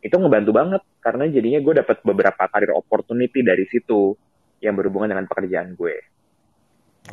Itu 0.03 0.15
ngebantu 0.21 0.51
banget 0.53 0.81
karena 1.01 1.25
jadinya 1.31 1.59
gue 1.63 1.73
dapat 1.81 1.97
beberapa 2.05 2.43
karir 2.51 2.75
opportunity 2.75 3.41
dari 3.41 3.65
situ 3.65 4.13
yang 4.61 4.77
berhubungan 4.77 5.15
dengan 5.15 5.25
pekerjaan 5.25 5.73
gue. 5.73 5.95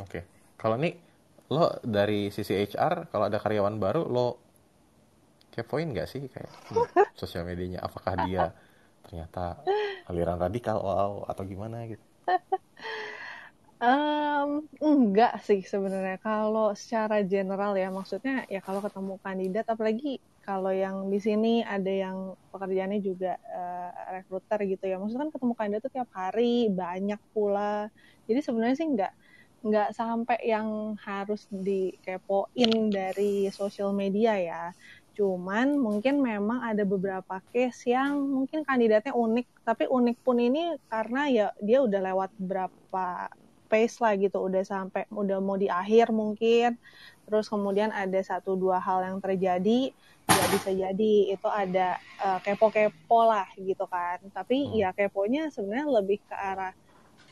Oke, 0.00 0.20
kalau 0.60 0.76
nih 0.76 0.94
lo 1.52 1.68
dari 1.84 2.32
sisi 2.32 2.56
HR 2.56 3.12
kalau 3.12 3.28
ada 3.28 3.36
karyawan 3.36 3.76
baru 3.76 4.08
lo 4.08 4.40
kepoin 5.52 5.92
nggak 5.92 6.08
sih 6.08 6.24
kayak 6.32 6.48
hmm, 6.72 7.12
sosial 7.12 7.44
medianya 7.44 7.84
apakah 7.84 8.24
dia 8.24 8.56
ternyata 9.04 9.60
aliran 10.08 10.40
radikal 10.40 10.80
wow 10.80 11.28
atau 11.28 11.44
gimana 11.44 11.84
gitu 11.92 12.00
Um, 13.82 14.70
enggak 14.78 15.42
sih 15.42 15.58
sebenarnya. 15.66 16.14
Kalau 16.22 16.70
secara 16.78 17.26
general 17.26 17.74
ya 17.74 17.90
maksudnya 17.90 18.46
ya 18.46 18.62
kalau 18.62 18.78
ketemu 18.78 19.18
kandidat 19.18 19.66
apalagi 19.66 20.22
kalau 20.46 20.70
yang 20.70 21.10
di 21.10 21.18
sini 21.18 21.66
ada 21.66 21.90
yang 21.90 22.38
pekerjaannya 22.54 23.02
juga 23.02 23.34
uh, 23.42 23.90
recruiter 24.14 24.58
gitu 24.70 24.84
ya. 24.86 25.02
Maksudnya 25.02 25.26
kan 25.26 25.32
ketemu 25.34 25.52
kandidat 25.58 25.82
tuh 25.82 25.92
tiap 25.98 26.10
hari 26.14 26.70
banyak 26.70 27.18
pula. 27.34 27.90
Jadi 28.30 28.38
sebenarnya 28.46 28.76
sih 28.78 28.86
enggak 28.86 29.12
nggak 29.66 29.88
sampai 29.98 30.38
yang 30.46 30.94
harus 31.02 31.50
dikepoin 31.50 32.70
dari 32.86 33.50
sosial 33.50 33.90
media 33.90 34.38
ya. 34.38 34.64
Cuman 35.18 35.74
mungkin 35.74 36.22
memang 36.22 36.62
ada 36.70 36.86
beberapa 36.86 37.42
case 37.50 37.90
yang 37.90 38.14
mungkin 38.30 38.62
kandidatnya 38.62 39.10
unik, 39.10 39.46
tapi 39.66 39.90
unik 39.90 40.16
pun 40.22 40.38
ini 40.38 40.78
karena 40.86 41.22
ya 41.26 41.46
dia 41.58 41.82
udah 41.82 42.00
lewat 42.14 42.30
berapa 42.38 43.06
phase 43.72 43.96
lah 44.04 44.12
gitu, 44.20 44.36
udah 44.44 44.60
sampai 44.60 45.08
udah 45.08 45.40
mau 45.40 45.56
di 45.56 45.72
akhir 45.72 46.12
mungkin. 46.12 46.76
Terus 47.24 47.48
kemudian 47.48 47.88
ada 47.88 48.20
satu 48.20 48.52
dua 48.52 48.76
hal 48.76 49.00
yang 49.08 49.16
terjadi, 49.24 49.88
ya 50.28 50.44
bisa 50.52 50.68
jadi 50.68 51.14
itu 51.32 51.48
ada 51.48 51.96
uh, 52.20 52.36
kepo-kepo 52.44 53.24
lah 53.24 53.48
gitu 53.56 53.88
kan. 53.88 54.20
Tapi 54.36 54.68
hmm. 54.68 54.76
ya 54.76 54.88
keponya 54.92 55.48
sebenarnya 55.48 55.88
lebih 55.88 56.20
ke 56.28 56.36
arah 56.36 56.76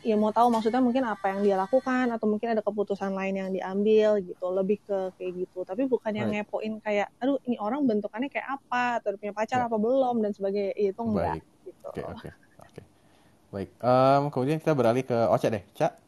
ya 0.00 0.16
mau 0.16 0.32
tahu 0.32 0.48
maksudnya 0.48 0.80
mungkin 0.80 1.04
apa 1.04 1.28
yang 1.28 1.44
dia 1.44 1.60
lakukan 1.60 2.08
atau 2.08 2.24
mungkin 2.24 2.56
ada 2.56 2.64
keputusan 2.64 3.12
lain 3.12 3.36
yang 3.36 3.50
diambil 3.52 4.16
gitu 4.24 4.48
lebih 4.48 4.80
ke 4.88 5.12
kayak 5.20 5.44
gitu 5.44 5.60
tapi 5.68 5.84
bukan 5.84 6.08
yang 6.16 6.32
Baik. 6.32 6.48
ngepoin 6.48 6.72
kayak 6.80 7.12
aduh 7.20 7.36
ini 7.44 7.60
orang 7.60 7.84
bentukannya 7.84 8.32
kayak 8.32 8.48
apa 8.48 9.04
atau 9.04 9.12
punya 9.20 9.36
pacar 9.36 9.60
ya. 9.60 9.68
apa 9.68 9.76
belum 9.76 10.24
dan 10.24 10.32
sebagainya 10.32 10.72
itu 10.72 11.00
enggak 11.04 11.36
Baik. 11.36 11.44
gitu 11.68 11.84
oke 11.84 12.02
oke 12.16 12.28
oke 12.64 12.80
Baik, 13.50 13.70
um, 13.82 14.30
kemudian 14.30 14.62
kita 14.62 14.78
beralih 14.78 15.02
ke 15.02 15.26
Ocha 15.26 15.50
deh, 15.50 15.66
Cak. 15.74 15.98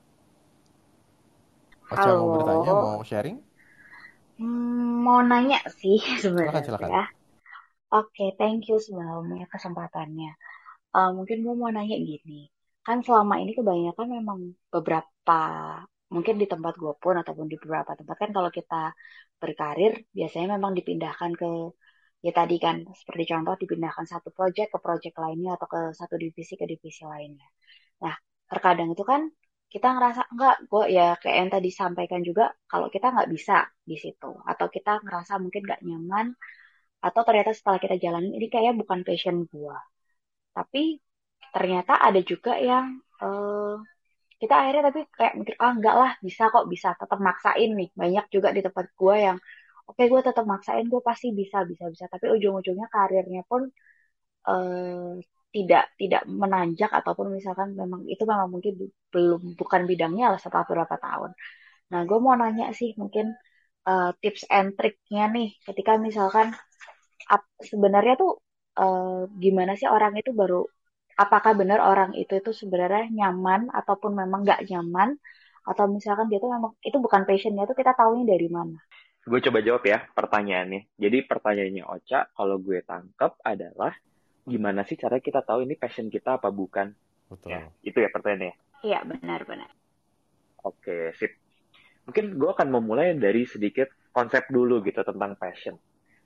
Ocha 1.92 2.08
Halo. 2.08 2.16
mau 2.24 2.28
bertanya, 2.40 2.72
mau 2.72 3.00
sharing? 3.04 3.36
Hmm, 4.40 5.04
mau 5.04 5.20
nanya 5.20 5.60
sih 5.76 6.00
sebenarnya. 6.22 6.64
Silakan, 6.64 6.64
silakan. 6.64 6.88
Ya. 6.88 7.04
Oke, 7.92 8.08
okay, 8.08 8.28
thank 8.40 8.64
you 8.72 8.80
sebelumnya 8.80 9.44
kesempatannya. 9.52 10.32
Uh, 10.96 11.12
mungkin 11.12 11.44
gue 11.44 11.54
mau 11.56 11.68
nanya 11.68 11.96
gini, 12.00 12.48
kan 12.80 13.04
selama 13.04 13.40
ini 13.44 13.52
kebanyakan 13.52 14.06
memang 14.08 14.38
beberapa 14.72 15.40
mungkin 16.12 16.36
di 16.36 16.46
tempat 16.48 16.76
gue 16.76 16.92
pun 17.00 17.14
ataupun 17.16 17.46
di 17.48 17.56
beberapa 17.56 17.96
tempat 17.96 18.16
kan 18.20 18.30
kalau 18.36 18.50
kita 18.52 18.92
berkarir 19.40 19.92
biasanya 20.12 20.60
memang 20.60 20.72
dipindahkan 20.76 21.32
ke 21.40 21.72
ya 22.20 22.32
tadi 22.36 22.56
kan 22.60 22.76
seperti 23.00 23.24
contoh 23.32 23.54
dipindahkan 23.56 24.04
satu 24.12 24.28
project 24.36 24.68
ke 24.76 24.78
project 24.86 25.16
lainnya 25.24 25.56
atau 25.56 25.66
ke 25.72 25.80
satu 25.96 26.14
divisi 26.20 26.54
ke 26.60 26.64
divisi 26.68 27.02
lainnya. 27.08 27.48
Nah 28.04 28.14
terkadang 28.50 28.92
itu 28.92 29.04
kan 29.12 29.32
kita 29.72 29.86
ngerasa 29.94 30.22
enggak 30.32 30.56
gue 30.70 30.84
ya 30.96 31.06
kayak 31.20 31.36
yang 31.40 31.50
tadi 31.54 31.70
sampaikan 31.80 32.20
juga 32.28 32.44
kalau 32.70 32.86
kita 32.94 33.06
nggak 33.14 33.28
bisa 33.34 33.54
di 33.90 33.96
situ. 34.02 34.30
Atau 34.50 34.66
kita 34.74 34.90
ngerasa 35.04 35.32
mungkin 35.42 35.62
nggak 35.66 35.80
nyaman 35.88 36.26
atau 37.06 37.20
ternyata 37.26 37.50
setelah 37.56 37.78
kita 37.84 37.96
jalanin 38.04 38.32
ini 38.38 38.46
kayaknya 38.52 38.74
bukan 38.82 39.00
passion 39.08 39.36
gue 39.52 39.76
tapi 40.56 41.00
ternyata 41.54 41.92
ada 42.06 42.20
juga 42.30 42.52
yang 42.70 42.86
uh, 43.24 43.76
kita 44.40 44.54
akhirnya 44.60 44.82
tapi 44.90 45.00
kayak 45.18 45.34
mikir 45.38 45.54
ah 45.64 45.72
enggak 45.76 45.94
lah 46.00 46.10
bisa 46.26 46.42
kok 46.54 46.66
bisa. 46.72 46.88
Tetap 47.00 47.18
maksain 47.28 47.70
nih 47.78 47.88
banyak 48.00 48.24
juga 48.34 48.48
di 48.56 48.60
tempat 48.66 48.86
gue 49.00 49.14
yang 49.26 49.38
oke 49.88 49.96
okay, 49.96 50.06
gue 50.12 50.20
tetap 50.28 50.44
maksain 50.52 50.84
gue 50.92 51.00
pasti 51.10 51.26
bisa 51.40 51.58
bisa 51.70 51.84
bisa. 51.92 52.04
Tapi 52.12 52.26
ujung-ujungnya 52.34 52.86
karirnya 52.94 53.42
pun 53.50 53.62
uh, 54.48 55.16
tidak 55.52 55.84
tidak 56.00 56.22
menanjak 56.26 56.88
ataupun 56.88 57.36
misalkan 57.36 57.76
memang 57.76 58.08
itu 58.08 58.24
memang 58.24 58.48
mungkin 58.48 58.72
belum 59.12 59.54
bukan 59.60 59.84
bidangnya 59.84 60.32
lah 60.32 60.40
setelah 60.40 60.64
beberapa 60.64 60.96
tahun. 60.96 61.30
Nah 61.92 62.00
gue 62.08 62.18
mau 62.24 62.34
nanya 62.40 62.72
sih 62.72 62.96
mungkin 62.96 63.36
uh, 63.84 64.10
tips 64.18 64.48
and 64.48 64.72
triknya 64.74 65.28
nih 65.28 65.48
ketika 65.68 66.00
misalkan 66.00 66.56
sebenarnya 67.62 68.14
tuh 68.18 68.40
uh, 68.80 69.28
gimana 69.36 69.76
sih 69.78 69.86
orang 69.86 70.16
itu 70.18 70.32
baru 70.32 70.64
apakah 71.16 71.52
benar 71.54 71.84
orang 71.84 72.16
itu 72.16 72.32
itu 72.40 72.50
sebenarnya 72.56 73.12
nyaman 73.12 73.68
ataupun 73.68 74.16
memang 74.16 74.42
nggak 74.42 74.64
nyaman 74.72 75.20
atau 75.62 75.84
misalkan 75.86 76.26
dia 76.26 76.42
tuh 76.42 76.50
memang 76.50 76.74
itu 76.82 76.98
bukan 76.98 77.22
passionnya 77.22 77.68
itu 77.68 77.76
kita 77.76 77.94
tahunya 77.94 78.24
dari 78.26 78.48
mana? 78.50 78.80
Gue 79.22 79.38
coba 79.38 79.62
jawab 79.62 79.86
ya 79.86 80.02
pertanyaannya. 80.10 80.98
Jadi 80.98 81.18
pertanyaannya 81.30 81.84
Ocha 81.86 82.26
kalau 82.34 82.58
gue 82.58 82.82
tangkap 82.82 83.38
adalah 83.46 83.94
gimana 84.42 84.82
sih 84.82 84.98
cara 84.98 85.22
kita 85.22 85.42
tahu 85.46 85.64
ini 85.66 85.78
passion 85.78 86.10
kita 86.10 86.38
apa 86.42 86.50
bukan? 86.50 86.90
Betul. 87.30 87.48
Ya, 87.54 87.70
itu 87.86 87.98
ya 88.02 88.10
pertanyaannya. 88.10 88.54
Iya 88.82 89.00
benar-benar. 89.06 89.70
Oke 90.66 91.14
sip. 91.16 91.38
Mungkin 92.06 92.34
gue 92.34 92.50
akan 92.50 92.68
memulai 92.70 93.14
dari 93.14 93.46
sedikit 93.46 93.90
konsep 94.10 94.50
dulu 94.50 94.82
gitu 94.82 95.06
tentang 95.06 95.38
passion 95.38 95.78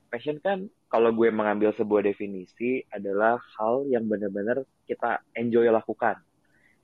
passion 0.07 0.39
kan 0.39 0.65
kalau 0.87 1.11
gue 1.11 1.27
mengambil 1.29 1.75
sebuah 1.75 2.01
definisi 2.07 2.79
adalah 2.89 3.37
hal 3.59 3.85
yang 3.91 4.07
benar-benar 4.07 4.63
kita 4.87 5.21
enjoy 5.35 5.67
lakukan. 5.67 6.23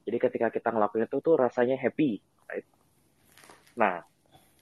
Jadi 0.04 0.18
ketika 0.20 0.52
kita 0.52 0.76
ngelakuin 0.76 1.08
itu 1.08 1.18
tuh 1.24 1.40
rasanya 1.40 1.80
happy. 1.80 2.20
Right? 2.52 2.68
Nah, 3.80 4.04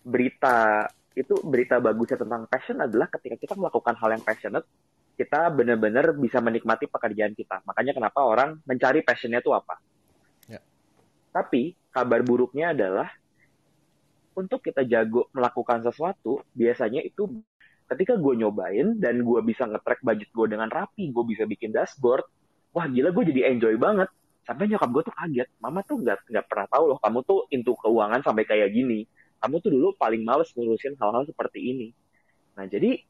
berita 0.05 0.85
itu 1.17 1.35
berita 1.41 1.81
bagusnya 1.81 2.21
tentang 2.21 2.45
passion 2.47 2.77
adalah 2.79 3.09
ketika 3.09 3.35
kita 3.35 3.53
melakukan 3.57 3.97
hal 3.97 4.09
yang 4.13 4.23
passionate, 4.23 4.69
kita 5.15 5.51
benar-benar 5.53 6.15
bisa 6.17 6.39
menikmati 6.39 6.87
pekerjaan 6.87 7.35
kita. 7.35 7.61
Makanya 7.67 7.93
kenapa 7.93 8.19
orang 8.23 8.57
mencari 8.65 9.05
passionnya 9.05 9.43
itu 9.43 9.51
apa. 9.53 9.77
Ya. 10.49 10.59
Tapi 11.29 11.75
kabar 11.91 12.23
buruknya 12.23 12.73
adalah 12.73 13.11
untuk 14.31 14.63
kita 14.63 14.87
jago 14.87 15.27
melakukan 15.35 15.83
sesuatu, 15.83 16.41
biasanya 16.55 17.03
itu 17.03 17.27
ketika 17.91 18.15
gue 18.15 18.33
nyobain 18.39 18.95
dan 18.95 19.19
gue 19.19 19.39
bisa 19.43 19.67
nge-track 19.67 19.99
budget 19.99 20.29
gue 20.31 20.47
dengan 20.47 20.71
rapi, 20.71 21.11
gue 21.11 21.23
bisa 21.27 21.43
bikin 21.43 21.75
dashboard, 21.75 22.23
wah 22.71 22.87
gila 22.87 23.11
gue 23.11 23.23
jadi 23.35 23.51
enjoy 23.51 23.75
banget. 23.75 24.07
Sampai 24.47 24.71
nyokap 24.71 24.89
gue 24.89 25.03
tuh 25.05 25.15
kaget, 25.15 25.49
mama 25.59 25.83
tuh 25.83 25.99
nggak 26.01 26.31
nggak 26.31 26.45
pernah 26.47 26.67
tahu 26.71 26.83
loh 26.95 26.99
kamu 27.03 27.19
tuh 27.27 27.39
into 27.51 27.75
keuangan 27.77 28.23
sampai 28.23 28.47
kayak 28.47 28.71
gini. 28.71 29.05
Kamu 29.43 29.59
tuh 29.59 29.69
dulu 29.73 29.87
paling 29.99 30.23
males 30.23 30.49
ngurusin 30.55 30.95
hal-hal 30.97 31.27
seperti 31.27 31.59
ini. 31.61 31.87
Nah 32.55 32.65
jadi 32.65 33.03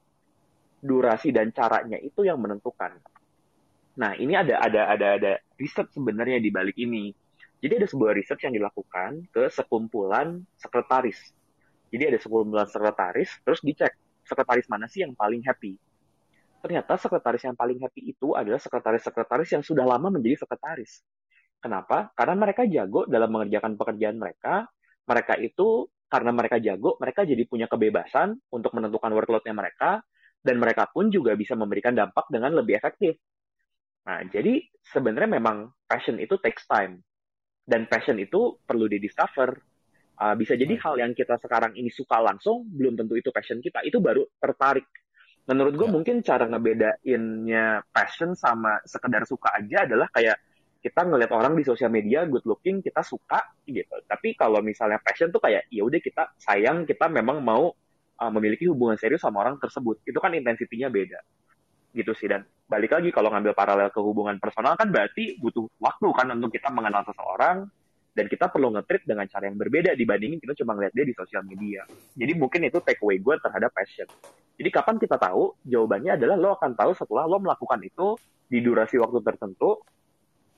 durasi 0.82 1.30
dan 1.30 1.54
caranya 1.54 2.02
itu 2.02 2.26
yang 2.26 2.42
menentukan. 2.42 2.98
Nah 4.02 4.18
ini 4.18 4.34
ada 4.34 4.58
ada 4.58 4.90
ada 4.90 5.08
ada 5.16 5.32
riset 5.56 5.88
sebenarnya 5.94 6.42
di 6.42 6.50
balik 6.50 6.76
ini. 6.82 7.14
Jadi 7.62 7.86
ada 7.86 7.88
sebuah 7.88 8.18
riset 8.18 8.42
yang 8.42 8.58
dilakukan 8.58 9.30
ke 9.30 9.46
sekumpulan 9.54 10.42
sekretaris. 10.58 11.22
Jadi 11.94 12.04
ada 12.10 12.18
sekumpulan 12.18 12.66
sekretaris, 12.66 13.30
terus 13.46 13.62
dicek 13.62 13.94
sekretaris 14.26 14.66
mana 14.66 14.90
sih 14.90 15.06
yang 15.06 15.14
paling 15.14 15.46
happy. 15.46 15.78
Ternyata 16.62 16.98
sekretaris 16.98 17.46
yang 17.46 17.54
paling 17.54 17.78
happy 17.82 18.14
itu 18.14 18.34
adalah 18.34 18.58
sekretaris-sekretaris 18.58 19.50
yang 19.54 19.64
sudah 19.66 19.86
lama 19.86 20.10
menjadi 20.10 20.46
sekretaris. 20.46 21.06
Kenapa? 21.62 22.10
Karena 22.18 22.34
mereka 22.34 22.66
jago 22.66 23.06
dalam 23.06 23.30
mengerjakan 23.30 23.78
pekerjaan 23.78 24.18
mereka. 24.18 24.66
Mereka 25.06 25.38
itu 25.42 25.90
karena 26.10 26.32
mereka 26.34 26.58
jago, 26.58 26.98
mereka 27.00 27.24
jadi 27.24 27.44
punya 27.48 27.72
kebebasan 27.72 28.36
untuk 28.52 28.76
menentukan 28.76 29.10
workload-nya 29.16 29.56
mereka, 29.56 30.04
dan 30.42 30.58
mereka 30.58 30.90
pun 30.90 31.14
juga 31.14 31.38
bisa 31.38 31.54
memberikan 31.54 31.94
dampak 31.94 32.28
dengan 32.34 32.58
lebih 32.58 32.82
efektif. 32.82 33.18
Nah, 34.02 34.26
jadi 34.26 34.66
sebenarnya 34.82 35.38
memang 35.38 35.70
passion 35.86 36.18
itu 36.18 36.42
takes 36.42 36.66
time 36.66 37.06
dan 37.66 37.86
passion 37.86 38.18
itu 38.18 38.58
perlu 38.66 38.90
didiscover. 38.90 39.62
Uh, 40.22 40.38
bisa 40.38 40.54
jadi 40.54 40.78
hal 40.78 41.02
yang 41.02 41.14
kita 41.18 41.38
sekarang 41.42 41.74
ini 41.74 41.90
suka 41.90 42.22
langsung, 42.22 42.70
belum 42.70 42.94
tentu 42.94 43.18
itu 43.18 43.34
passion 43.34 43.58
kita. 43.62 43.82
Itu 43.86 44.02
baru 44.02 44.26
tertarik. 44.38 44.86
Menurut 45.50 45.74
gue 45.74 45.88
ya. 45.90 45.94
mungkin 45.94 46.16
cara 46.22 46.46
ngebedainnya 46.46 47.90
passion 47.90 48.38
sama 48.38 48.78
sekedar 48.86 49.26
suka 49.26 49.58
aja 49.58 49.90
adalah 49.90 50.06
kayak 50.14 50.38
kita 50.82 51.06
ngeliat 51.06 51.30
orang 51.34 51.54
di 51.54 51.62
sosial 51.66 51.94
media 51.94 52.26
good 52.26 52.46
looking 52.46 52.82
kita 52.82 53.02
suka 53.06 53.42
gitu. 53.66 54.02
Tapi 54.06 54.34
kalau 54.38 54.62
misalnya 54.66 54.98
passion 55.02 55.30
tuh 55.30 55.42
kayak 55.42 55.70
ya 55.70 55.82
udah 55.86 56.02
kita 56.02 56.34
sayang 56.38 56.86
kita 56.86 57.10
memang 57.10 57.42
mau 57.42 57.74
uh, 58.22 58.32
memiliki 58.32 58.70
hubungan 58.70 58.96
serius 59.02 59.26
sama 59.26 59.42
orang 59.42 59.58
tersebut. 59.58 60.06
Itu 60.06 60.22
kan 60.22 60.38
intensitinya 60.38 60.94
beda 60.94 61.20
gitu 61.92 62.16
sih 62.16 62.32
dan 62.32 62.48
balik 62.72 62.96
lagi 62.96 63.12
kalau 63.12 63.28
ngambil 63.36 63.52
paralel 63.52 63.92
ke 63.92 64.00
hubungan 64.00 64.40
personal 64.40 64.80
kan 64.80 64.88
berarti 64.88 65.36
butuh 65.44 65.68
waktu 65.76 66.08
kan 66.16 66.32
untuk 66.32 66.56
kita 66.56 66.72
mengenal 66.72 67.04
seseorang 67.04 67.68
dan 68.12 68.26
kita 68.28 68.52
perlu 68.52 68.76
ngetrit 68.76 69.04
dengan 69.08 69.28
cara 69.28 69.48
yang 69.48 69.56
berbeda 69.60 69.96
dibandingin 69.96 70.40
kita 70.40 70.56
cuma 70.64 70.76
ngeliat 70.76 70.92
dia 70.92 71.06
di 71.08 71.16
sosial 71.16 71.44
media. 71.48 71.88
Jadi 72.16 72.32
mungkin 72.36 72.68
itu 72.68 72.80
take 72.84 73.00
away 73.04 73.20
gue 73.20 73.36
terhadap 73.40 73.72
passion. 73.72 74.08
Jadi 74.56 74.70
kapan 74.72 75.00
kita 75.00 75.16
tahu? 75.16 75.56
Jawabannya 75.64 76.20
adalah 76.20 76.36
lo 76.36 76.50
akan 76.60 76.72
tahu 76.76 76.92
setelah 76.96 77.24
lo 77.28 77.40
melakukan 77.40 77.80
itu 77.84 78.20
di 78.52 78.60
durasi 78.60 79.00
waktu 79.00 79.20
tertentu 79.24 79.80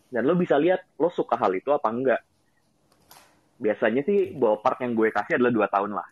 dan 0.09 0.25
lo 0.25 0.33
bisa 0.33 0.57
lihat 0.57 0.81
lo 0.97 1.13
suka 1.13 1.37
hal 1.37 1.53
itu 1.53 1.69
apa 1.69 1.89
enggak. 1.93 2.21
Biasanya 3.61 4.01
sih 4.01 4.33
ballpark 4.33 4.81
yang 4.81 4.97
gue 4.97 5.13
kasih 5.13 5.37
adalah 5.37 5.53
dua 5.53 5.67
tahun 5.69 5.93
lah. 5.93 6.07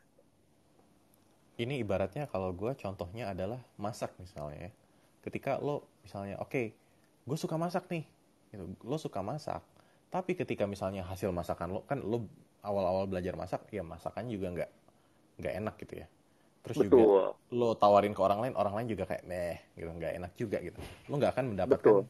Ini 1.61 1.77
ibaratnya 1.85 2.25
kalau 2.25 2.49
gue 2.57 2.73
contohnya 2.73 3.29
adalah 3.29 3.61
masak 3.77 4.17
misalnya 4.17 4.69
ya. 4.69 4.71
Ketika 5.21 5.61
lo 5.61 5.85
misalnya 6.01 6.41
oke 6.41 6.49
okay, 6.49 6.65
gue 7.29 7.37
suka 7.37 7.53
masak 7.61 7.85
nih. 7.93 8.05
Gitu. 8.49 8.65
Lo 8.81 8.97
suka 8.97 9.21
masak 9.21 9.61
tapi 10.11 10.35
ketika 10.35 10.67
misalnya 10.67 11.07
hasil 11.07 11.31
masakan 11.31 11.71
lo 11.71 11.81
kan 11.87 12.03
lo 12.03 12.27
awal-awal 12.61 13.07
belajar 13.07 13.33
masak 13.39 13.63
ya 13.71 13.79
masakan 13.81 14.27
juga 14.27 14.51
nggak 14.51 14.69
nggak 15.39 15.53
enak 15.63 15.75
gitu 15.79 15.93
ya. 16.03 16.07
Terus 16.61 16.77
Betul. 16.83 16.99
juga 16.99 17.33
lo 17.55 17.69
tawarin 17.79 18.13
ke 18.13 18.21
orang 18.21 18.39
lain 18.43 18.53
orang 18.59 18.73
lain 18.75 18.87
juga 18.91 19.07
kayak 19.07 19.23
meh 19.23 19.57
gitu. 19.79 19.87
Nggak 19.87 20.13
enak 20.19 20.31
juga 20.35 20.57
gitu. 20.59 20.79
Lo 21.07 21.15
nggak 21.15 21.31
akan 21.31 21.45
mendapatkan 21.55 21.93
Betul. 21.95 22.03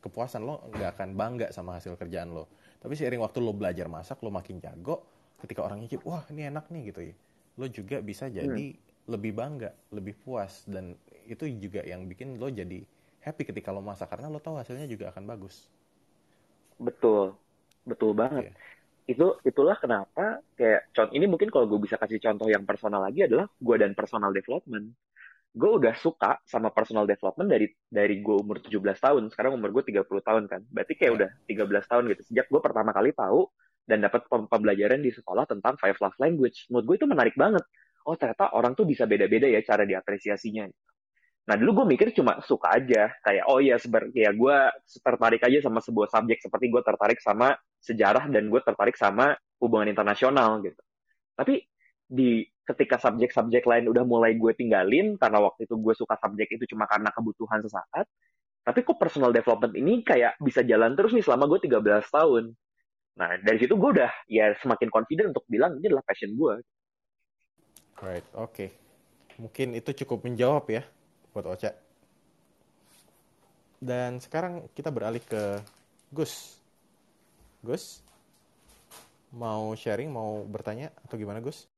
kepuasan 0.00 0.42
lo 0.48 0.64
nggak 0.72 0.88
akan 0.96 1.08
bangga 1.12 1.46
sama 1.52 1.76
hasil 1.76 1.94
kerjaan 2.00 2.32
lo. 2.32 2.48
Tapi 2.80 2.96
seiring 2.96 3.20
waktu 3.20 3.38
lo 3.44 3.52
belajar 3.52 3.86
masak 3.86 4.24
lo 4.24 4.32
makin 4.32 4.56
jago 4.58 5.04
ketika 5.44 5.60
orang 5.60 5.84
nyicip 5.84 6.00
wah 6.08 6.24
ini 6.32 6.48
enak 6.48 6.72
nih 6.72 6.82
gitu 6.88 7.00
ya. 7.12 7.14
Lo 7.60 7.68
juga 7.68 8.00
bisa 8.00 8.32
jadi 8.32 8.48
hmm. 8.48 8.91
Lebih 9.10 9.34
bangga 9.34 9.74
lebih 9.90 10.14
puas 10.22 10.62
dan 10.70 10.94
itu 11.26 11.46
juga 11.58 11.82
yang 11.82 12.06
bikin 12.06 12.38
lo 12.38 12.46
jadi 12.50 12.86
happy 13.22 13.46
ketika 13.46 13.70
lo 13.70 13.82
masak 13.82 14.10
karena 14.10 14.30
lo 14.30 14.42
tahu 14.42 14.58
hasilnya 14.58 14.90
juga 14.90 15.14
akan 15.14 15.24
bagus. 15.26 15.70
Betul, 16.78 17.38
betul 17.86 18.12
banget. 18.12 18.50
Yeah. 18.50 19.14
Itu 19.14 19.26
itulah 19.46 19.78
kenapa 19.78 20.42
kayak 20.58 20.90
contoh 20.94 21.14
ini 21.14 21.26
mungkin 21.30 21.50
kalau 21.50 21.66
gue 21.70 21.80
bisa 21.82 21.98
kasih 21.98 22.18
contoh 22.18 22.50
yang 22.50 22.66
personal 22.66 23.02
lagi 23.02 23.26
adalah 23.26 23.46
gue 23.46 23.76
dan 23.78 23.94
personal 23.94 24.34
development. 24.34 24.90
Gue 25.52 25.70
udah 25.78 25.94
suka 25.94 26.40
sama 26.48 26.72
personal 26.72 27.06
development 27.06 27.50
dari 27.50 27.66
dari 27.86 28.18
gue 28.22 28.36
umur 28.38 28.58
17 28.58 28.78
tahun. 28.98 29.22
Sekarang 29.30 29.58
umur 29.58 29.70
gue 29.70 29.94
30 29.94 30.06
tahun 30.06 30.42
kan. 30.50 30.60
Berarti 30.70 30.92
kayak 30.98 31.12
yeah. 31.14 31.58
udah 31.58 31.74
13 31.78 31.90
tahun 31.90 32.02
gitu. 32.14 32.22
Sejak 32.30 32.46
gue 32.50 32.60
pertama 32.62 32.90
kali 32.90 33.14
tahu 33.14 33.46
dan 33.86 33.98
dapat 34.02 34.26
pembelajaran 34.30 35.02
di 35.02 35.10
sekolah 35.10 35.46
tentang 35.46 35.74
five 35.78 35.98
love 35.98 36.16
language. 36.18 36.66
Menurut 36.70 36.84
gue 36.86 36.96
itu 37.02 37.06
menarik 37.06 37.34
banget. 37.34 37.62
Oh 38.08 38.16
ternyata 38.18 38.54
orang 38.54 38.72
tuh 38.74 38.84
bisa 38.88 39.06
beda-beda 39.06 39.46
ya 39.46 39.60
cara 39.62 39.86
diapresiasinya. 39.86 40.66
Nah 41.42 41.54
dulu 41.58 41.82
gue 41.82 41.86
mikir 41.98 42.14
cuma 42.14 42.38
suka 42.46 42.70
aja, 42.78 43.10
kayak 43.26 43.44
oh 43.50 43.58
iya 43.58 43.74
sebenarnya 43.74 44.14
ya 44.14 44.30
gue 44.30 44.56
tertarik 45.02 45.42
aja 45.42 45.58
sama 45.66 45.82
sebuah 45.82 46.08
subjek 46.10 46.38
seperti 46.38 46.70
gue 46.70 46.82
tertarik 46.86 47.18
sama 47.18 47.58
sejarah 47.82 48.30
dan 48.30 48.46
gue 48.46 48.60
tertarik 48.62 48.94
sama 48.94 49.34
hubungan 49.58 49.90
internasional 49.90 50.62
gitu. 50.62 50.78
Tapi 51.34 51.66
di 52.06 52.46
ketika 52.62 52.94
subjek-subjek 53.02 53.66
lain 53.66 53.90
udah 53.90 54.04
mulai 54.06 54.38
gue 54.38 54.52
tinggalin 54.54 55.18
karena 55.18 55.42
waktu 55.42 55.66
itu 55.66 55.74
gue 55.82 55.94
suka 55.98 56.14
subjek 56.22 56.46
itu 56.54 56.64
cuma 56.74 56.86
karena 56.86 57.10
kebutuhan 57.10 57.58
sesaat. 57.58 58.06
Tapi 58.62 58.86
kok 58.86 58.94
personal 59.02 59.34
development 59.34 59.74
ini 59.74 60.06
kayak 60.06 60.38
bisa 60.38 60.62
jalan 60.62 60.94
terus 60.94 61.10
nih 61.10 61.26
selama 61.26 61.50
gue 61.50 61.66
13 61.66 62.06
tahun. 62.06 62.54
Nah 63.18 63.30
dari 63.42 63.58
situ 63.58 63.74
gue 63.74 63.90
udah 63.98 64.12
ya 64.30 64.54
semakin 64.62 64.88
confident 64.94 65.34
untuk 65.34 65.42
bilang 65.50 65.74
ini 65.82 65.90
adalah 65.90 66.06
passion 66.06 66.30
gue. 66.38 66.54
Right, 68.02 68.26
oke. 68.34 68.50
Okay. 68.50 68.68
Mungkin 69.38 69.78
itu 69.78 69.94
cukup 70.02 70.26
menjawab 70.26 70.66
ya 70.66 70.82
buat 71.30 71.46
Ocha. 71.46 71.70
Dan 73.78 74.18
sekarang 74.18 74.66
kita 74.74 74.90
beralih 74.90 75.22
ke 75.22 75.62
Gus. 76.10 76.58
Gus, 77.62 78.02
mau 79.30 79.70
sharing, 79.78 80.10
mau 80.10 80.42
bertanya 80.42 80.90
atau 81.06 81.14
gimana 81.14 81.38
Gus? 81.38 81.70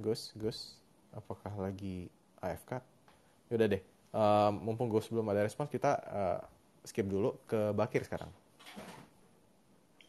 Gus, 0.00 0.32
Gus, 0.40 0.80
apakah 1.12 1.52
lagi 1.60 2.08
AFK? 2.40 2.80
Yaudah 3.52 3.68
deh, 3.76 3.82
uh, 4.16 4.56
mumpung 4.56 4.88
Gus 4.88 5.12
belum 5.12 5.28
ada 5.28 5.44
respon, 5.44 5.68
kita 5.68 6.00
uh, 6.08 6.40
skip 6.80 7.04
dulu 7.04 7.36
ke 7.44 7.76
Bakir 7.76 8.08
sekarang. 8.08 8.32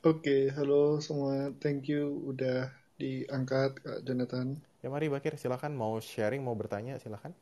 Oke, 0.07 0.23
okay, 0.23 0.41
halo 0.55 1.03
semua. 1.03 1.51
Thank 1.59 1.91
you 1.91 2.23
udah 2.31 2.84
diangkat 2.95 3.83
Kak 3.83 3.99
Jonathan. 4.07 4.59
Ya 4.79 4.87
mari 4.87 5.11
Bakir, 5.11 5.35
silakan 5.35 5.75
mau 5.75 5.99
sharing, 5.99 6.43
mau 6.43 6.55
bertanya, 6.55 6.95
silakan. 7.01 7.35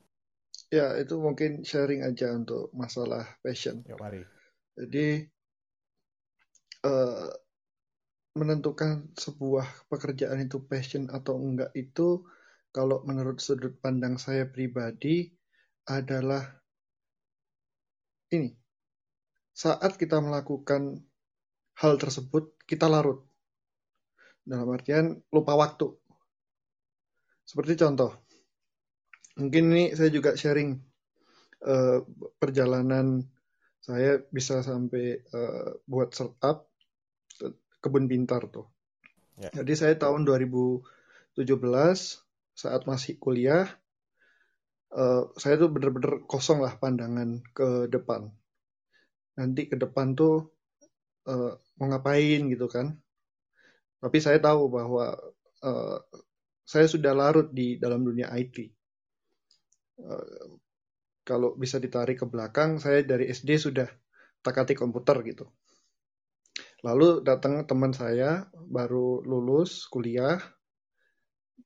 Ya, 0.74 0.98
itu 0.98 1.22
mungkin 1.22 1.62
sharing 1.62 2.02
aja 2.02 2.34
untuk 2.34 2.74
masalah 2.74 3.30
passion. 3.46 3.86
Ya 3.86 3.94
mari. 4.00 4.26
Jadi 4.74 5.30
uh, 6.82 7.30
menentukan 8.34 9.14
sebuah 9.14 9.90
pekerjaan 9.94 10.42
itu 10.42 10.58
passion 10.66 11.14
atau 11.14 11.38
enggak 11.38 11.70
itu 11.78 12.26
kalau 12.74 13.06
menurut 13.06 13.38
sudut 13.38 13.78
pandang 13.78 14.18
saya 14.18 14.50
pribadi 14.50 15.30
adalah 15.86 16.42
ini. 18.34 18.50
Saat 19.54 20.02
kita 20.02 20.18
melakukan 20.18 21.06
hal 21.78 21.94
tersebut, 22.02 22.58
kita 22.66 22.90
larut. 22.90 23.22
Dalam 24.44 24.68
artian 24.76 25.24
lupa 25.32 25.56
waktu 25.56 26.04
seperti 27.44 27.76
contoh, 27.76 28.12
mungkin 29.36 29.76
ini 29.76 29.86
saya 29.92 30.08
juga 30.08 30.40
sharing 30.40 30.80
uh, 31.68 32.00
perjalanan 32.40 33.20
saya 33.84 34.24
bisa 34.32 34.64
sampai 34.64 35.20
uh, 35.36 35.76
buat 35.84 36.16
startup 36.16 36.72
kebun 37.84 38.08
pintar 38.08 38.48
tuh. 38.48 38.72
Yeah. 39.36 39.60
Jadi 39.60 39.74
saya 39.76 39.94
tahun 40.00 40.24
2017 40.24 41.36
saat 42.56 42.82
masih 42.88 43.20
kuliah, 43.20 43.68
uh, 44.96 45.28
saya 45.36 45.60
tuh 45.60 45.68
bener-bener 45.68 46.24
kosong 46.24 46.64
lah 46.64 46.80
pandangan 46.80 47.44
ke 47.52 47.92
depan. 47.92 48.32
Nanti 49.36 49.68
ke 49.68 49.76
depan 49.76 50.16
tuh 50.16 50.48
uh, 51.28 51.60
mau 51.76 51.88
ngapain 51.92 52.48
gitu 52.48 52.72
kan. 52.72 52.96
Tapi 54.04 54.20
saya 54.20 54.36
tahu 54.44 54.68
bahwa 54.68 55.16
uh, 55.64 55.98
saya 56.68 56.92
sudah 56.92 57.16
larut 57.16 57.56
di 57.56 57.80
dalam 57.80 58.04
dunia 58.04 58.28
IT. 58.36 58.68
Uh, 59.96 60.60
kalau 61.24 61.56
bisa 61.56 61.80
ditarik 61.80 62.20
ke 62.20 62.28
belakang, 62.28 62.84
saya 62.84 63.00
dari 63.08 63.32
SD 63.32 63.56
sudah 63.56 63.88
takati 64.44 64.76
komputer 64.76 65.24
gitu. 65.24 65.48
Lalu 66.84 67.24
datang 67.24 67.64
teman 67.64 67.96
saya 67.96 68.52
baru 68.52 69.24
lulus 69.24 69.88
kuliah, 69.88 70.36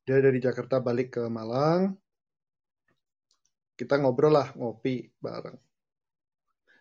dia 0.05 0.21
dari 0.21 0.37
Jakarta 0.37 0.77
balik 0.77 1.17
ke 1.17 1.25
Malang, 1.25 1.97
kita 3.73 3.97
ngobrol 3.97 4.37
lah 4.37 4.53
ngopi 4.53 5.09
bareng. 5.17 5.57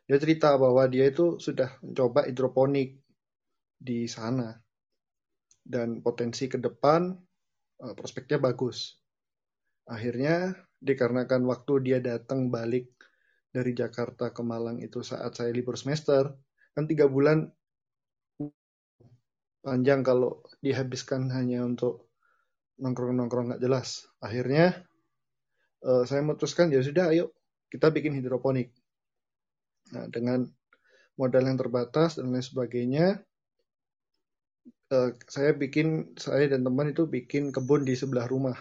Dia 0.04 0.20
cerita 0.20 0.52
bahwa 0.61 0.84
dia 0.84 1.09
itu 1.09 1.40
sudah 1.40 1.80
mencoba 1.80 2.28
hidroponik 2.28 3.00
di 3.80 4.04
sana 4.04 4.65
dan 5.66 6.00
potensi 6.00 6.46
ke 6.46 6.62
depan 6.62 7.10
eh, 7.82 7.94
prospeknya 7.98 8.38
bagus. 8.38 8.94
Akhirnya 9.90 10.54
dikarenakan 10.78 11.42
waktu 11.50 11.72
dia 11.82 11.98
datang 11.98 12.50
balik 12.54 12.94
dari 13.50 13.74
Jakarta 13.74 14.30
ke 14.30 14.42
Malang 14.46 14.78
itu 14.78 15.02
saat 15.02 15.34
saya 15.34 15.50
libur 15.50 15.74
semester, 15.74 16.30
kan 16.76 16.84
tiga 16.86 17.10
bulan 17.10 17.50
panjang 19.66 20.06
kalau 20.06 20.46
dihabiskan 20.62 21.26
hanya 21.34 21.66
untuk 21.66 22.06
nongkrong-nongkrong 22.78 23.50
nggak 23.50 23.62
jelas. 23.62 24.06
Akhirnya 24.22 24.86
uh, 25.82 26.06
saya 26.06 26.22
memutuskan 26.22 26.70
ya 26.70 26.78
sudah 26.84 27.10
ayo 27.10 27.34
kita 27.66 27.90
bikin 27.90 28.14
hidroponik. 28.14 28.70
Nah, 29.90 30.06
dengan 30.12 30.46
modal 31.18 31.50
yang 31.50 31.58
terbatas 31.58 32.20
dan 32.20 32.30
lain 32.30 32.44
sebagainya, 32.44 33.26
uh, 34.92 35.10
saya 35.26 35.52
bikin 35.54 36.18
saya 36.18 36.50
dan 36.50 36.62
teman 36.62 36.90
itu 36.90 37.06
bikin 37.06 37.50
kebun 37.50 37.86
di 37.86 37.94
sebelah 37.98 38.26
rumah. 38.30 38.56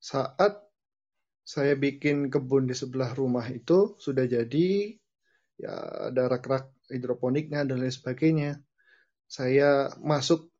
Saat 0.00 0.64
saya 1.44 1.76
bikin 1.76 2.32
kebun 2.32 2.68
di 2.68 2.74
sebelah 2.76 3.12
rumah 3.12 3.44
itu 3.52 3.96
sudah 4.00 4.24
jadi 4.24 4.96
ya 5.60 5.74
ada 6.12 6.28
rak-rak 6.32 6.72
hidroponiknya 6.88 7.64
dan 7.68 7.80
lain 7.80 7.92
sebagainya. 7.92 8.60
Saya 9.28 9.92
masuk 10.00 10.52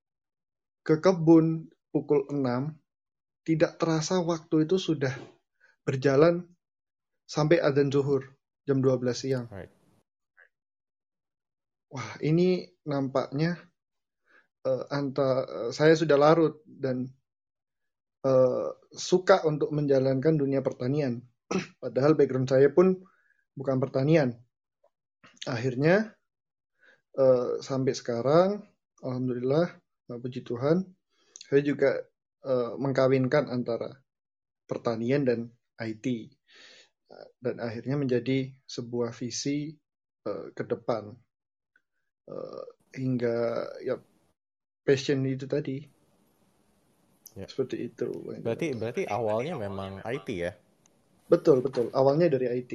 ke 0.85 1.01
kebun 1.01 1.69
pukul 1.93 2.29
6, 2.29 2.75
tidak 3.45 3.77
terasa 3.81 4.21
waktu 4.21 4.69
itu 4.69 4.77
sudah 4.81 5.13
berjalan 5.85 6.49
sampai 7.25 7.61
adzan 7.61 7.93
zuhur 7.93 8.25
jam 8.69 8.81
12 8.81 9.05
siang. 9.13 9.47
Right. 9.53 9.73
Wah, 11.93 12.19
ini 12.21 12.67
nampaknya 12.85 13.57
uh, 14.65 14.85
anta 14.91 15.45
uh, 15.45 15.71
saya 15.71 15.95
sudah 15.95 16.17
larut 16.17 16.61
dan 16.67 17.09
uh, 18.25 18.69
suka 18.91 19.45
untuk 19.45 19.71
menjalankan 19.71 20.35
dunia 20.37 20.65
pertanian. 20.65 21.23
Padahal 21.83 22.17
background 22.17 22.49
saya 22.51 22.73
pun 22.73 22.99
bukan 23.55 23.79
pertanian. 23.79 24.35
Akhirnya 25.45 26.17
uh, 27.21 27.61
sampai 27.61 27.93
sekarang, 27.93 28.65
alhamdulillah, 29.05 29.69
puji 30.09 30.41
Tuhan, 30.41 30.89
saya 31.45 31.61
juga 31.61 32.01
uh, 32.49 32.81
mengkawinkan 32.81 33.53
antara 33.53 33.93
pertanian 34.65 35.29
dan 35.29 35.53
IT 35.77 36.33
dan 37.41 37.61
akhirnya 37.61 37.97
menjadi 38.01 38.51
sebuah 38.65 39.13
visi 39.15 39.71
uh, 40.27 40.51
ke 40.57 40.65
depan 40.65 41.13
uh, 42.31 42.65
hingga 42.95 43.69
ya 43.85 43.97
passion 44.85 45.25
itu 45.25 45.49
tadi 45.49 45.83
Ya. 47.35 47.51
Seperti 47.51 47.91
itu. 47.91 48.09
Berarti 48.41 48.79
berarti 48.79 49.03
awalnya 49.11 49.59
memang 49.59 49.99
IT 50.07 50.29
ya? 50.31 50.55
Betul 51.27 51.67
betul. 51.67 51.91
Awalnya 51.91 52.31
dari 52.31 52.47
IT 52.47 52.73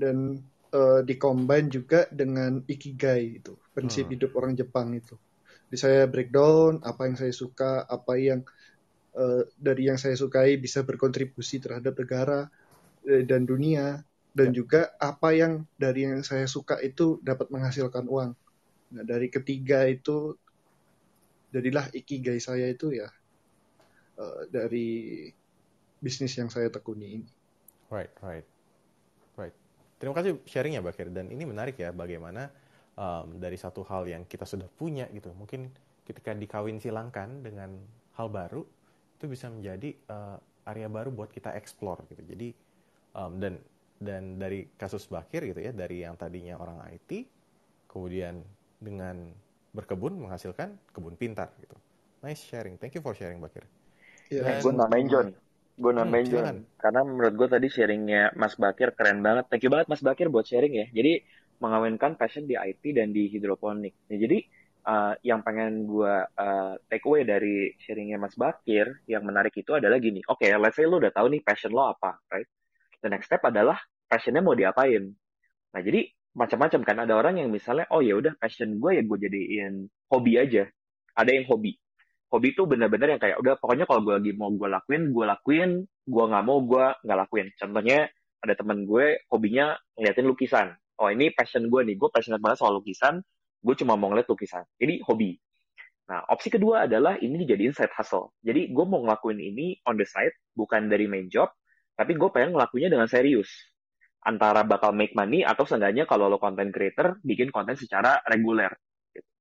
dan 0.00 0.40
uh, 0.72 1.04
dikombin 1.04 1.68
juga 1.68 2.08
dengan 2.08 2.64
ikigai 2.64 3.44
itu 3.44 3.52
prinsip 3.76 4.08
hmm. 4.08 4.12
hidup 4.16 4.30
orang 4.40 4.56
Jepang 4.56 4.96
itu. 4.96 5.14
Jadi 5.68 5.76
saya 5.76 6.02
breakdown 6.08 6.80
apa 6.84 7.04
yang 7.08 7.16
saya 7.20 7.32
suka, 7.36 7.84
apa 7.84 8.16
yang 8.16 8.40
uh, 9.12 9.44
dari 9.60 9.92
yang 9.92 10.00
saya 10.00 10.16
sukai 10.16 10.56
bisa 10.56 10.84
berkontribusi 10.84 11.60
terhadap 11.60 11.92
negara 11.96 12.48
uh, 13.04 13.22
dan 13.28 13.44
dunia 13.44 14.00
dan 14.32 14.56
ya. 14.56 14.64
juga 14.64 14.96
apa 14.96 15.36
yang 15.36 15.68
dari 15.76 16.08
yang 16.08 16.24
saya 16.24 16.48
suka 16.48 16.80
itu 16.80 17.20
dapat 17.20 17.52
menghasilkan 17.52 18.08
uang. 18.08 18.32
Nah, 18.92 19.04
dari 19.04 19.28
ketiga 19.28 19.84
itu 19.84 20.36
jadilah 21.52 21.86
ikigai 21.92 22.40
saya 22.40 22.72
itu 22.72 22.96
ya 22.96 23.08
uh, 24.16 24.48
dari 24.48 25.28
bisnis 26.02 26.34
yang 26.34 26.50
saya 26.50 26.72
tekuni 26.72 27.22
ini. 27.22 27.28
Right, 27.92 28.10
right, 28.24 28.46
right. 29.38 29.54
Terima 30.02 30.16
kasih 30.18 30.40
sharingnya, 30.48 30.82
Bakir. 30.82 31.12
Dan 31.14 31.30
ini 31.30 31.46
menarik 31.46 31.78
ya, 31.78 31.94
bagaimana 31.94 32.50
um, 32.98 33.38
dari 33.38 33.54
satu 33.54 33.86
hal 33.86 34.08
yang 34.10 34.26
kita 34.26 34.42
sudah 34.42 34.66
punya 34.66 35.06
gitu, 35.14 35.30
mungkin 35.36 35.70
ketika 36.02 36.34
dikawin 36.34 36.82
silangkan 36.82 37.30
dengan 37.44 37.78
hal 38.18 38.26
baru, 38.32 38.66
itu 39.20 39.24
bisa 39.30 39.46
menjadi 39.46 39.94
uh, 40.10 40.40
area 40.66 40.90
baru 40.90 41.14
buat 41.14 41.30
kita 41.30 41.54
explore 41.54 42.02
gitu. 42.10 42.24
Jadi 42.26 42.48
um, 43.14 43.38
dan 43.38 43.62
dan 44.02 44.34
dari 44.42 44.66
kasus 44.74 45.06
Bakir 45.06 45.46
gitu 45.46 45.62
ya, 45.62 45.70
dari 45.70 46.02
yang 46.02 46.18
tadinya 46.18 46.58
orang 46.58 46.82
IT, 46.90 47.28
kemudian 47.86 48.42
dengan 48.82 49.30
berkebun 49.72 50.28
menghasilkan 50.28 50.76
kebun 50.92 51.16
pintar 51.16 51.52
gitu. 51.58 51.74
Nice 52.22 52.44
sharing. 52.46 52.78
Thank 52.78 52.94
you 52.94 53.02
for 53.02 53.16
sharing, 53.16 53.42
Bakir. 53.42 53.66
Yeah. 54.30 54.60
Dan... 54.60 54.62
Gue 54.62 54.72
namain 54.76 55.06
John. 55.08 55.28
Gue 55.74 55.92
namain 55.96 56.24
hmm, 56.28 56.32
John. 56.32 56.56
Karena 56.78 57.00
menurut 57.02 57.34
gue 57.34 57.48
tadi 57.50 57.68
sharingnya 57.72 58.36
Mas 58.38 58.54
Bakir 58.54 58.94
keren 58.94 59.24
banget. 59.24 59.48
Thank 59.50 59.66
you 59.66 59.72
banget 59.72 59.90
Mas 59.90 60.04
Bakir 60.04 60.28
buat 60.30 60.46
sharing 60.46 60.76
ya. 60.76 60.86
Jadi 60.92 61.24
mengawinkan 61.58 62.14
passion 62.14 62.46
di 62.46 62.54
IT 62.54 62.82
dan 62.94 63.10
di 63.10 63.26
hidroponik. 63.32 63.94
Nah, 64.06 64.18
jadi 64.18 64.38
uh, 64.86 65.14
yang 65.22 65.46
pengen 65.46 65.86
gue 65.86 66.14
uh, 66.26 66.74
take 66.90 67.06
away 67.06 67.22
dari 67.22 67.74
sharingnya 67.78 68.18
Mas 68.18 68.34
Bakir 68.34 69.02
yang 69.08 69.22
menarik 69.26 69.54
itu 69.54 69.72
adalah 69.74 69.98
gini. 69.98 70.22
Oke, 70.26 70.46
okay, 70.46 70.58
let's 70.58 70.78
say 70.78 70.86
lo 70.86 70.98
udah 70.98 71.14
tahu 71.14 71.30
nih 71.32 71.42
passion 71.42 71.70
lo 71.70 71.90
apa, 71.90 72.18
right? 72.30 72.46
The 73.02 73.10
next 73.10 73.30
step 73.30 73.42
adalah 73.46 73.78
passionnya 74.06 74.42
mau 74.42 74.54
diapain. 74.54 75.10
Nah, 75.72 75.80
jadi 75.80 76.06
macam-macam 76.32 76.80
kan. 76.84 76.96
Ada 77.04 77.12
orang 77.16 77.34
yang 77.40 77.48
misalnya 77.52 77.88
oh 77.92 78.00
ya 78.00 78.16
udah 78.16 78.36
passion 78.40 78.76
gue 78.80 78.90
ya 78.98 79.02
gue 79.04 79.18
jadiin 79.18 79.74
hobi 80.12 80.32
aja. 80.40 80.64
Ada 81.16 81.30
yang 81.36 81.46
hobi. 81.48 81.76
Hobi 82.32 82.56
itu 82.56 82.64
benar-benar 82.64 83.16
yang 83.16 83.20
kayak 83.20 83.36
udah 83.40 83.54
pokoknya 83.60 83.84
kalau 83.84 84.00
gue 84.04 84.14
lagi 84.16 84.32
mau 84.32 84.48
gue 84.52 84.68
lakuin 84.68 85.12
gue 85.12 85.24
lakuin. 85.24 85.70
Gue 86.08 86.24
nggak 86.26 86.44
mau 86.44 86.58
gue 86.64 86.84
nggak 87.04 87.18
lakuin. 87.28 87.46
Contohnya 87.56 87.98
ada 88.42 88.54
teman 88.56 88.88
gue 88.88 89.22
hobinya 89.28 89.76
ngeliatin 89.96 90.26
lukisan. 90.26 90.66
Oh 90.98 91.08
ini 91.12 91.30
passion 91.32 91.68
gue 91.68 91.80
nih. 91.84 91.96
Gue 92.00 92.08
passionate 92.08 92.40
banget 92.40 92.58
soal 92.64 92.80
lukisan. 92.80 93.20
Gue 93.62 93.74
cuma 93.78 93.94
mau 93.94 94.10
ngeliat 94.10 94.26
lukisan. 94.26 94.64
Jadi 94.80 95.04
hobi. 95.04 95.36
Nah 96.08 96.26
opsi 96.28 96.50
kedua 96.50 96.90
adalah 96.90 97.14
ini 97.20 97.40
dijadiin 97.44 97.76
side 97.76 97.92
hustle. 97.94 98.34
Jadi 98.42 98.72
gue 98.72 98.84
mau 98.88 99.04
ngelakuin 99.04 99.38
ini 99.38 99.78
on 99.86 100.00
the 100.00 100.08
side 100.08 100.34
bukan 100.56 100.88
dari 100.88 101.06
main 101.06 101.28
job 101.28 101.52
tapi 101.92 102.16
gue 102.16 102.28
pengen 102.32 102.56
ngelakuinnya 102.56 102.90
dengan 102.92 103.08
serius 103.08 103.48
antara 104.22 104.62
bakal 104.62 104.94
make 104.94 105.14
money 105.18 105.42
atau 105.42 105.66
seenggaknya 105.66 106.06
kalau 106.06 106.30
lo 106.30 106.38
content 106.38 106.70
creator 106.70 107.18
bikin 107.26 107.50
konten 107.50 107.74
secara 107.74 108.22
reguler 108.26 108.70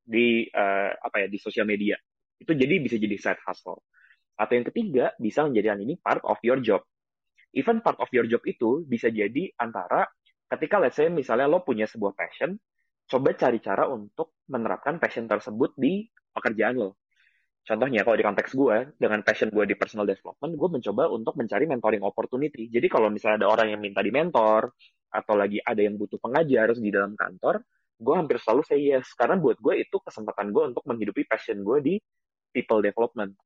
di 0.01 0.49
uh, 0.49 0.91
apa 0.97 1.25
ya 1.25 1.27
di 1.29 1.37
sosial 1.37 1.69
media 1.69 1.95
itu 2.41 2.51
jadi 2.57 2.75
bisa 2.81 2.97
jadi 2.97 3.15
side 3.21 3.41
hustle. 3.45 3.85
Atau 4.33 4.57
yang 4.57 4.65
ketiga, 4.65 5.13
bisa 5.21 5.45
menjadikan 5.45 5.77
ini 5.85 6.01
part 6.01 6.25
of 6.25 6.41
your 6.41 6.57
job. 6.65 6.81
Even 7.53 7.85
part 7.85 8.01
of 8.01 8.09
your 8.09 8.25
job 8.25 8.41
itu 8.49 8.81
bisa 8.89 9.13
jadi 9.13 9.53
antara 9.61 10.09
ketika 10.49 10.81
let's 10.81 10.97
say 10.97 11.07
misalnya 11.13 11.45
lo 11.45 11.61
punya 11.61 11.85
sebuah 11.85 12.17
passion, 12.17 12.57
coba 13.05 13.37
cari 13.37 13.61
cara 13.61 13.85
untuk 13.85 14.41
menerapkan 14.49 14.97
passion 14.97 15.29
tersebut 15.29 15.77
di 15.77 16.09
pekerjaan 16.33 16.81
lo. 16.81 16.97
Contohnya 17.61 18.01
kalau 18.01 18.17
di 18.17 18.25
konteks 18.25 18.51
gue, 18.57 18.77
dengan 18.97 19.21
passion 19.21 19.53
gue 19.53 19.65
di 19.69 19.77
personal 19.77 20.09
development, 20.09 20.51
gue 20.57 20.69
mencoba 20.81 21.03
untuk 21.13 21.37
mencari 21.37 21.69
mentoring 21.69 22.01
opportunity. 22.01 22.67
Jadi 22.73 22.87
kalau 22.89 23.13
misalnya 23.13 23.45
ada 23.45 23.49
orang 23.53 23.77
yang 23.77 23.81
minta 23.81 24.01
di 24.01 24.09
mentor, 24.09 24.73
atau 25.11 25.33
lagi 25.35 25.61
ada 25.61 25.77
yang 25.83 25.99
butuh 25.99 26.17
pengajar 26.17 26.73
di 26.73 26.89
dalam 26.89 27.13
kantor, 27.13 27.61
gue 28.01 28.15
hampir 28.17 28.41
selalu 28.41 28.61
say 28.65 28.81
yes. 28.81 29.13
Karena 29.13 29.37
buat 29.37 29.61
gue 29.61 29.77
itu 29.77 29.97
kesempatan 30.01 30.49
gue 30.49 30.63
untuk 30.73 30.83
menghidupi 30.89 31.29
passion 31.29 31.61
gue 31.61 31.77
di 31.85 31.95
people 32.49 32.81
development. 32.81 33.37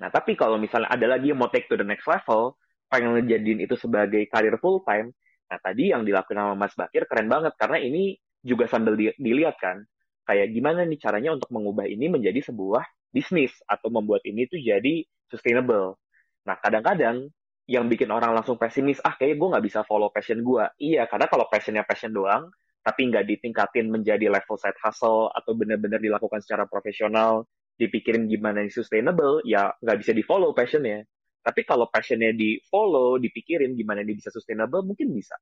Nah, 0.00 0.08
tapi 0.08 0.36
kalau 0.36 0.56
misalnya 0.56 0.88
ada 0.92 1.06
lagi 1.08 1.32
yang 1.32 1.40
mau 1.40 1.48
take 1.52 1.68
to 1.68 1.76
the 1.76 1.84
next 1.84 2.04
level, 2.08 2.56
pengen 2.88 3.16
ngejadiin 3.20 3.64
itu 3.64 3.74
sebagai 3.76 4.22
karir 4.30 4.56
full 4.62 4.84
time, 4.86 5.10
nah 5.50 5.58
tadi 5.58 5.90
yang 5.90 6.06
dilakukan 6.06 6.36
sama 6.36 6.54
Mas 6.54 6.74
Bakir 6.74 7.06
keren 7.10 7.26
banget 7.26 7.54
karena 7.58 7.78
ini 7.82 8.14
juga 8.44 8.70
sambil 8.70 8.94
di, 8.94 9.10
dilihat 9.18 9.58
kan, 9.58 9.82
kayak 10.26 10.54
gimana 10.54 10.86
nih 10.86 10.98
caranya 11.00 11.34
untuk 11.34 11.50
mengubah 11.50 11.86
ini 11.86 12.06
menjadi 12.06 12.46
sebuah 12.46 12.84
bisnis 13.10 13.52
atau 13.66 13.88
membuat 13.88 14.22
ini 14.26 14.46
tuh 14.46 14.60
jadi 14.60 15.02
sustainable. 15.30 15.98
Nah, 16.46 16.56
kadang-kadang 16.62 17.30
yang 17.66 17.90
bikin 17.90 18.14
orang 18.14 18.30
langsung 18.30 18.54
pesimis, 18.54 19.02
ah 19.02 19.18
kayaknya 19.18 19.36
gue 19.42 19.48
nggak 19.56 19.64
bisa 19.66 19.80
follow 19.82 20.08
passion 20.14 20.38
gue. 20.40 20.64
Iya, 20.78 21.10
karena 21.10 21.26
kalau 21.26 21.50
passionnya 21.50 21.82
passion 21.82 22.14
doang, 22.14 22.46
tapi 22.86 23.10
nggak 23.10 23.26
ditingkatin 23.26 23.90
menjadi 23.90 24.30
level 24.30 24.54
side 24.54 24.78
hustle 24.78 25.26
atau 25.34 25.52
benar-benar 25.58 25.98
dilakukan 25.98 26.38
secara 26.38 26.70
profesional, 26.70 27.42
dipikirin 27.74 28.30
gimana 28.30 28.62
yang 28.62 28.70
sustainable, 28.70 29.42
ya 29.42 29.74
nggak 29.82 29.98
bisa 29.98 30.14
di 30.14 30.22
follow 30.22 30.54
passionnya. 30.54 31.02
Tapi 31.42 31.66
kalau 31.66 31.90
passionnya 31.90 32.30
di 32.30 32.62
follow, 32.70 33.18
dipikirin 33.18 33.74
gimana 33.74 34.06
ini 34.06 34.14
bisa 34.14 34.30
sustainable, 34.30 34.86
mungkin 34.86 35.10
bisa. 35.10 35.34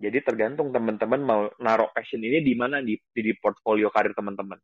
Jadi 0.00 0.20
tergantung 0.24 0.72
teman-teman 0.72 1.20
mau 1.20 1.42
naruh 1.60 1.92
passion 1.92 2.20
ini 2.24 2.40
di 2.40 2.56
mana 2.56 2.80
di, 2.80 2.96
di 3.12 3.32
portfolio 3.36 3.92
karir 3.92 4.16
teman-teman. 4.16 4.56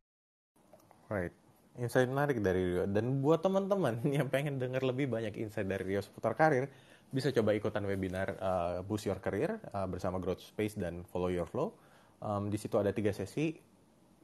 Right. 1.12 1.45
Insight 1.76 2.08
menarik 2.08 2.40
dari 2.40 2.62
Rio. 2.62 2.84
Dan 2.88 3.20
buat 3.20 3.44
teman-teman 3.44 4.00
yang 4.16 4.28
pengen 4.32 4.56
dengar 4.56 4.82
lebih 4.82 5.08
banyak 5.10 5.36
insight 5.36 5.68
dari 5.68 5.96
Rio 5.96 6.00
seputar 6.00 6.32
karir, 6.36 6.68
bisa 7.12 7.30
coba 7.30 7.54
ikutan 7.54 7.84
webinar 7.86 8.34
uh, 8.40 8.80
Boost 8.82 9.06
Your 9.06 9.20
Career 9.22 9.60
uh, 9.72 9.86
bersama 9.86 10.18
Growth 10.18 10.42
Space 10.42 10.74
dan 10.74 11.04
Follow 11.06 11.30
Your 11.30 11.46
Flow. 11.46 11.76
Um, 12.20 12.48
di 12.48 12.56
situ 12.56 12.76
ada 12.80 12.90
tiga 12.90 13.12
sesi. 13.12 13.56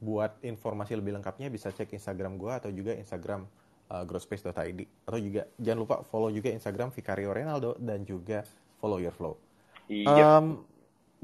Buat 0.03 0.43
informasi 0.43 0.99
lebih 0.99 1.15
lengkapnya 1.15 1.47
bisa 1.47 1.71
cek 1.71 1.95
Instagram 1.95 2.35
gue 2.35 2.51
atau 2.51 2.67
juga 2.75 2.91
Instagram 2.91 3.47
uh, 3.87 4.03
growthspace.id. 4.03 5.07
Atau 5.07 5.19
juga 5.21 5.47
jangan 5.55 5.79
lupa 5.79 5.95
follow 6.03 6.27
juga 6.27 6.51
Instagram 6.51 6.91
Vicario 6.91 7.31
Renaldo 7.31 7.79
dan 7.79 8.03
juga 8.03 8.43
Follow 8.83 8.99
Your 8.99 9.15
Flow. 9.15 9.39
Iya. 9.87 10.43
Um, 10.43 10.67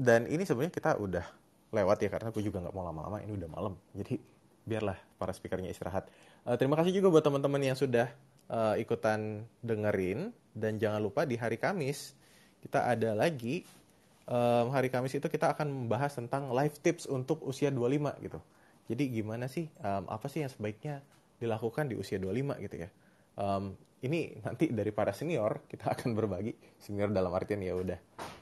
dan 0.00 0.24
ini 0.32 0.48
sebenarnya 0.48 0.72
kita 0.72 0.96
udah 0.96 1.26
lewat 1.70 2.02
ya 2.02 2.08
karena 2.08 2.28
gue 2.32 2.42
juga 2.42 2.58
nggak 2.64 2.74
mau 2.74 2.84
lama-lama 2.88 3.20
ini 3.22 3.32
udah 3.36 3.50
malam 3.52 3.74
jadi 3.94 4.18
biarlah 4.66 4.98
para 5.20 5.36
speakernya 5.36 5.68
istirahat. 5.68 6.08
Uh, 6.48 6.56
terima 6.56 6.80
kasih 6.80 6.96
juga 6.96 7.12
buat 7.12 7.20
teman-teman 7.20 7.60
yang 7.60 7.76
sudah 7.76 8.08
uh, 8.48 8.80
ikutan 8.80 9.44
dengerin. 9.60 10.32
Dan 10.56 10.80
jangan 10.80 10.98
lupa 11.04 11.28
di 11.28 11.36
hari 11.36 11.60
Kamis 11.60 12.16
kita 12.64 12.88
ada 12.88 13.14
lagi 13.14 13.62
um, 14.30 14.72
hari 14.72 14.88
Kamis 14.88 15.16
itu 15.18 15.26
kita 15.28 15.52
akan 15.52 15.84
membahas 15.84 16.16
tentang 16.16 16.48
life 16.54 16.78
tips 16.80 17.04
untuk 17.10 17.42
usia 17.44 17.68
25 17.68 18.24
gitu. 18.24 18.40
Jadi 18.90 19.04
gimana 19.20 19.46
sih 19.46 19.70
um, 19.82 20.08
apa 20.10 20.26
sih 20.26 20.42
yang 20.42 20.50
sebaiknya 20.50 21.04
dilakukan 21.38 21.86
di 21.90 21.94
usia 21.94 22.18
25 22.18 22.64
gitu 22.64 22.76
ya? 22.86 22.88
Um, 23.38 23.78
ini 24.00 24.40
nanti 24.40 24.72
dari 24.72 24.90
para 24.92 25.12
senior 25.12 25.68
kita 25.68 25.90
akan 25.94 26.16
berbagi 26.16 26.52
senior 26.80 27.12
dalam 27.12 27.32
artian 27.32 27.60
ya 27.60 27.76
udah 27.76 27.98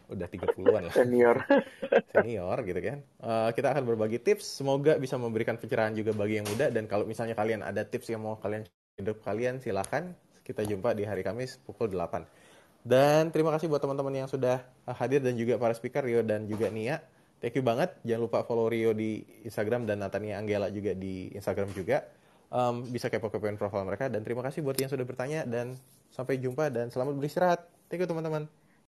udah 0.08 0.24
30-an 0.24 0.82
lah. 0.88 0.94
Senior. 0.96 1.36
Senior 2.16 2.56
gitu 2.64 2.80
kan. 2.80 2.98
Uh, 3.20 3.50
kita 3.52 3.76
akan 3.76 3.84
berbagi 3.84 4.16
tips, 4.24 4.64
semoga 4.64 4.96
bisa 4.96 5.20
memberikan 5.20 5.60
pencerahan 5.60 5.92
juga 5.92 6.16
bagi 6.16 6.40
yang 6.40 6.48
muda 6.48 6.72
dan 6.72 6.88
kalau 6.88 7.04
misalnya 7.04 7.36
kalian 7.36 7.60
ada 7.60 7.84
tips 7.84 8.08
yang 8.08 8.24
mau 8.24 8.40
kalian 8.40 8.64
hidup 8.96 9.20
kalian 9.20 9.60
silakan 9.60 10.16
kita 10.48 10.64
jumpa 10.64 10.96
di 10.96 11.04
hari 11.04 11.20
Kamis 11.20 11.60
pukul 11.60 11.92
8. 11.92 12.24
Dan 12.88 13.28
terima 13.28 13.52
kasih 13.52 13.68
buat 13.68 13.84
teman-teman 13.84 14.24
yang 14.24 14.28
sudah 14.32 14.64
hadir 14.96 15.20
dan 15.20 15.36
juga 15.36 15.60
para 15.60 15.76
speaker 15.76 16.00
Rio 16.00 16.24
dan 16.24 16.48
juga 16.48 16.72
Nia. 16.72 17.04
Thank 17.38 17.60
you 17.60 17.62
banget. 17.62 17.92
Jangan 18.02 18.22
lupa 18.24 18.38
follow 18.48 18.66
Rio 18.66 18.96
di 18.96 19.22
Instagram 19.44 19.84
dan 19.84 20.00
Natania 20.00 20.40
Anggela 20.40 20.72
juga 20.72 20.96
di 20.96 21.28
Instagram 21.36 21.68
juga. 21.76 22.02
Um, 22.48 22.88
bisa 22.88 23.12
kepo-kepoin 23.12 23.60
profil 23.60 23.84
mereka 23.84 24.08
dan 24.08 24.24
terima 24.24 24.40
kasih 24.40 24.64
buat 24.64 24.72
yang 24.80 24.88
sudah 24.88 25.04
bertanya 25.04 25.44
dan 25.44 25.76
sampai 26.08 26.40
jumpa 26.40 26.72
dan 26.72 26.88
selamat 26.88 27.20
beristirahat. 27.20 27.60
Thank 27.92 28.04
you 28.04 28.08
teman-teman. 28.08 28.48